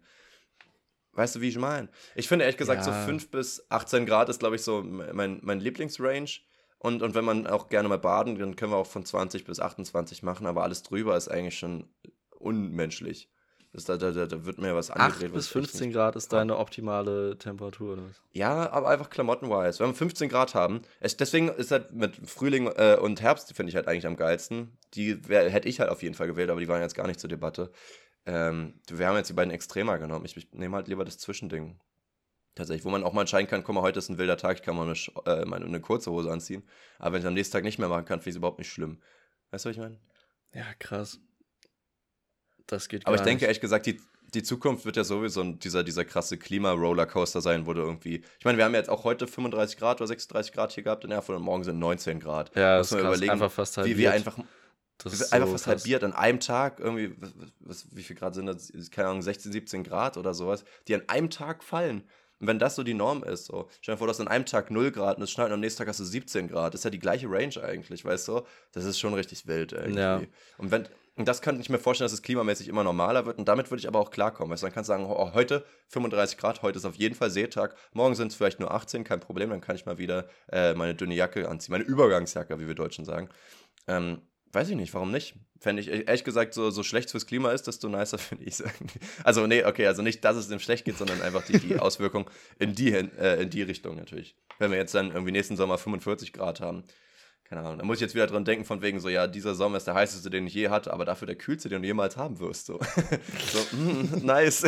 [1.14, 1.90] Weißt du, wie ich meine?
[2.14, 2.94] Ich finde ehrlich gesagt, Ja.
[3.02, 6.42] so 5 bis 18 Grad ist, glaube ich, so mein, mein Lieblingsrange.
[6.80, 9.60] Und, und wenn man auch gerne mal baden, dann können wir auch von 20 bis
[9.60, 11.90] 28 machen, aber alles drüber ist eigentlich schon
[12.38, 13.30] unmenschlich.
[13.76, 15.34] Das, da, da, da wird mir was 8 angedreht.
[15.34, 17.94] bis was ich 15 Grad ist deine optimale Temperatur.
[17.94, 18.22] Oder was?
[18.32, 19.80] ja, aber einfach klamottenwise.
[19.80, 23.72] Wenn wir 15 Grad haben, es, deswegen ist halt mit Frühling äh, und Herbst, finde
[23.72, 24.78] ich halt eigentlich am geilsten.
[24.94, 27.20] Die wär, hätte ich halt auf jeden Fall gewählt, aber die waren jetzt gar nicht
[27.20, 27.70] zur Debatte.
[28.26, 30.24] Ähm, wir haben jetzt die beiden Extremer genommen.
[30.24, 31.78] Ich, ich nehme halt lieber das Zwischending.
[32.56, 34.64] Tatsächlich, wo man auch mal entscheiden kann, guck mal, heute ist ein wilder Tag, ich
[34.64, 34.96] kann mal eine,
[35.26, 36.64] äh, meine, eine kurze Hose anziehen.
[37.00, 38.72] Aber wenn ich am nächsten Tag nicht mehr machen kann, finde ich es überhaupt nicht
[38.72, 39.02] schlimm.
[39.52, 40.00] Weißt du, was ich meine?
[40.54, 41.20] Ja, krass.
[42.66, 43.44] Das geht Aber ich denke, nicht.
[43.44, 44.00] ehrlich gesagt, die,
[44.34, 48.24] die Zukunft wird ja sowieso dieser, dieser krasse Klima-Rollercoaster sein, wo du irgendwie.
[48.40, 51.04] Ich meine, wir haben ja jetzt auch heute 35 Grad oder 36 Grad hier gehabt
[51.04, 52.56] in Erfurt und morgen sind 19 Grad.
[52.56, 53.98] Ja, das ist überlegen, einfach fast wie halbiert.
[53.98, 54.38] wir einfach,
[54.98, 55.82] das wir ist einfach so fast krass.
[55.82, 57.16] halbiert an einem Tag irgendwie,
[57.60, 58.72] was, wie viel Grad sind das?
[58.92, 62.04] Keine Ahnung, 16, 17 Grad oder sowas, die an einem Tag fallen.
[62.40, 64.46] Und wenn das so die Norm ist, so, stell dir vor, du hast an einem
[64.46, 66.74] Tag 0 Grad und es schneit und am nächsten Tag hast du 17 Grad.
[66.74, 68.42] Das ist ja die gleiche Range eigentlich, weißt du?
[68.74, 70.00] Das ist schon richtig wild irgendwie.
[70.00, 70.22] Ja.
[70.58, 73.48] Und wenn, und das könnte ich mir vorstellen, dass es klimamäßig immer normaler wird und
[73.48, 74.52] damit würde ich aber auch klarkommen.
[74.52, 77.30] Weißt du, dann kannst du sagen, oh, heute 35 Grad, heute ist auf jeden Fall
[77.30, 80.74] Seetag, morgen sind es vielleicht nur 18, kein Problem, dann kann ich mal wieder äh,
[80.74, 83.30] meine dünne Jacke anziehen, meine Übergangsjacke, wie wir Deutschen sagen.
[83.88, 84.22] Ähm,
[84.56, 85.36] weiß ich nicht, warum nicht?
[85.60, 88.64] Fände ich, ehrlich gesagt, so, so schlecht fürs Klima ist, desto nicer finde ich es.
[89.24, 92.30] Also, nee, okay, also nicht, dass es dem schlecht geht, sondern einfach die, die Auswirkung
[92.58, 94.36] in die, äh, in die Richtung natürlich.
[94.58, 96.84] Wenn wir jetzt dann irgendwie nächsten Sommer 45 Grad haben,
[97.44, 99.78] keine Ahnung, da muss ich jetzt wieder dran denken, von wegen so, ja, dieser Sommer
[99.78, 102.40] ist der heißeste, den ich je hatte, aber dafür der kühlste, den du jemals haben
[102.40, 102.66] wirst.
[102.66, 102.80] So,
[103.52, 104.64] so mm, nice.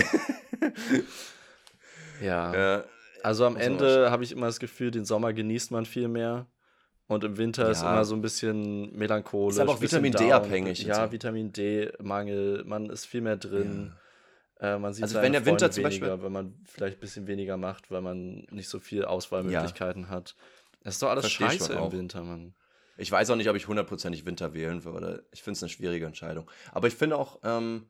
[2.22, 2.54] Ja.
[2.54, 2.84] ja,
[3.24, 6.46] Also am Ende habe ich immer das Gefühl, den Sommer genießt man viel mehr.
[7.08, 7.94] Und im Winter ist Ja.
[7.94, 9.56] immer so ein bisschen melancholisch.
[9.56, 11.12] Ist aber auch Vitamin D abhängig Ja, so.
[11.12, 13.94] Vitamin D-Mangel, man ist viel mehr drin.
[14.60, 17.00] Äh, man sieht Also wenn der Winter Freunde zum weniger, Beispiel- wenn man vielleicht ein
[17.00, 20.36] bisschen weniger macht, weil man nicht so viel Auswahlmöglichkeiten hat.
[20.84, 21.92] Das ist doch alles Versteh scheiße im.
[21.92, 22.54] Winter, Mann.
[22.98, 25.24] Ich weiß auch nicht, ob ich hundertprozentig Winter wählen würde.
[25.32, 26.50] Ich finde es eine schwierige Entscheidung.
[26.72, 27.86] Aber ich finde auch, ähm,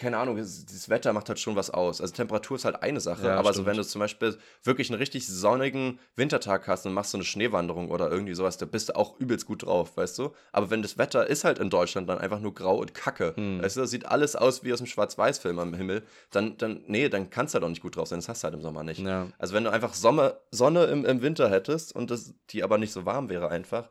[0.00, 2.00] keine Ahnung, das Wetter macht halt schon was aus.
[2.00, 3.66] Also Temperatur ist halt eine Sache, Ja, aber so stimmt.
[3.68, 7.90] wenn du zum Beispiel wirklich einen richtig sonnigen Wintertag hast und machst so eine Schneewanderung
[7.90, 10.32] oder irgendwie sowas, da bist du auch übelst gut drauf, weißt du?
[10.52, 13.62] Aber wenn das Wetter ist halt in Deutschland dann einfach nur grau und kacke, Hm.
[13.62, 17.08] weißt du, das sieht alles aus wie aus einem Schwarz-Weiß-Film am Himmel, dann, dann, nee,
[17.08, 18.82] dann kannst du halt auch nicht gut drauf sein, das hast du halt im Sommer
[18.82, 19.00] nicht.
[19.00, 19.26] Ja.
[19.38, 22.92] Also wenn du einfach Sommer, Sonne im, im Winter hättest und das, die aber nicht
[22.92, 23.88] so warm wäre einfach,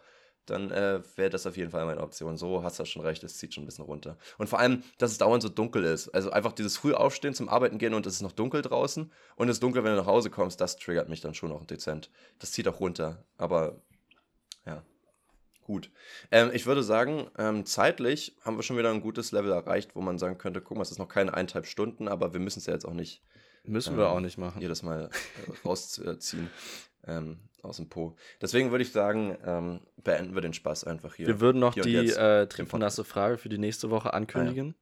[0.49, 2.37] dann äh, wäre das auf jeden Fall meine Option.
[2.37, 4.17] So hast du schon recht, es zieht schon ein bisschen runter.
[4.37, 6.09] Und vor allem, dass es dauernd so dunkel ist.
[6.09, 9.49] Also einfach dieses früh aufstehen, zum Arbeiten gehen und es ist noch dunkel draußen und
[9.49, 12.09] es ist dunkel, wenn du nach Hause kommst, das triggert mich dann schon auch dezent.
[12.39, 13.23] Das zieht auch runter.
[13.37, 13.81] Aber
[14.65, 14.83] ja,
[15.63, 15.91] gut.
[16.31, 20.01] Ähm, ich würde sagen, ähm, zeitlich haben wir schon wieder ein gutes Level erreicht, wo
[20.01, 22.65] man sagen könnte, guck mal, es ist noch keine eineinhalb Stunden, aber wir müssen es
[22.65, 23.21] ja jetzt auch nicht
[23.65, 24.61] Müssen wir Ähm, auch nicht machen.
[24.61, 26.49] jedes Mal äh, rausziehen
[27.07, 28.15] ähm, aus dem Po.
[28.41, 31.27] Deswegen würde ich sagen, ähm, beenden wir den Spaß einfach hier.
[31.27, 34.75] Wir würden noch die jetzt äh, im triefnasse Frage für die nächste Woche ankündigen.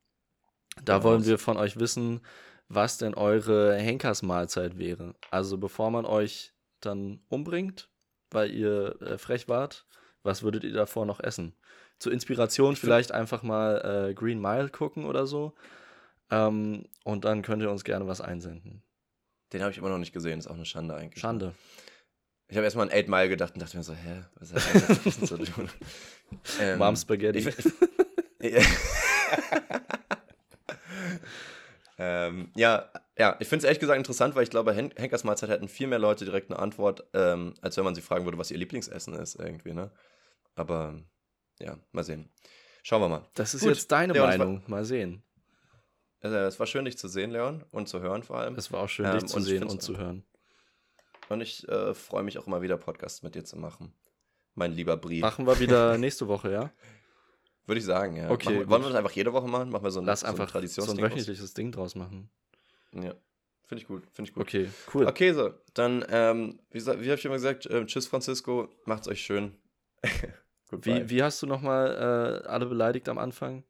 [0.77, 1.27] Ja, Da hau wollen raus.
[1.27, 2.22] wir von euch wissen,
[2.69, 5.15] was denn eure Henkersmahlzeit wäre.
[5.31, 7.89] Also bevor man euch dann umbringt,
[8.30, 9.85] weil ihr äh, frech wart,
[10.23, 11.56] was würdet ihr davor noch essen?
[11.99, 15.53] Zur Inspiration vielleicht einfach mal äh, Green Mile gucken oder so.
[16.30, 18.84] Ähm, und dann könnt ihr uns gerne was einsenden.
[19.53, 21.22] Den habe ich immer noch nicht gesehen, ist auch eine Schande eigentlich.
[21.22, 21.56] Schande.
[22.49, 25.06] Ich habe erstmal an 8 Mile gedacht und dachte mir so, hä, was hat das
[25.06, 25.69] Essen zu tun?
[26.60, 27.40] Ähm, Mom Spaghetti.
[27.40, 27.56] ich-
[28.41, 28.61] Ja.
[31.98, 35.49] ähm, ja, Ja, ich finde es ehrlich gesagt interessant, weil ich glaube, Hen Henkers Mahlzeit
[35.49, 38.52] hätten viel mehr Leute direkt eine Antwort, ähm, als wenn man sie fragen würde, was
[38.52, 39.91] ihr Lieblingsessen ist, irgendwie, ne?
[40.56, 40.99] Aber
[41.60, 42.30] ja, mal sehen.
[42.84, 43.26] Schauen wir mal.
[43.34, 44.64] Das ist Gut, jetzt deine Leon, Meinung.
[44.68, 45.24] Mal sehen.
[46.22, 48.56] Äh, es war schön, dich zu sehen, Leon, und zu hören vor allem.
[48.56, 50.24] Es war auch schön, Ähm, dich zu und ich sehen und zu hören.
[51.30, 53.94] Und ich äh, freue mich auch immer wieder, Podcasts mit dir zu machen.
[54.56, 55.20] Mein lieber Brie.
[55.22, 56.72] Machen wir wieder nächste Woche, ja?
[57.66, 58.30] Würde ich sagen, ja.
[58.30, 59.70] Okay, wir- wollen wir das einfach jede Woche machen?
[59.70, 61.12] Machen wir so ein, Lass so ein einfach so ein Traditionsding aus?
[61.12, 62.30] wöchentliches Ding draus machen.
[62.94, 63.14] Ja.
[63.66, 64.44] Finde ich gut, finde ich gut.
[64.44, 65.06] Okay, cool.
[65.06, 65.54] Okay, so.
[65.74, 69.58] Dann, ähm, wie, wie habe ich immer gesagt, ähm, tschüss Francisco, macht's euch schön.
[70.82, 73.64] Wie, wie hast du nochmal äh, alle beleidigt am Anfang?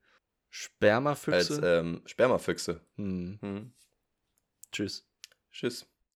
[0.50, 1.54] Spermafüchse?
[1.54, 2.82] Als ähm, Spermafüchse.
[2.96, 3.38] hm.
[3.42, 3.72] Hm.
[4.72, 5.08] Tschüss.
[5.52, 5.86] Tschüss.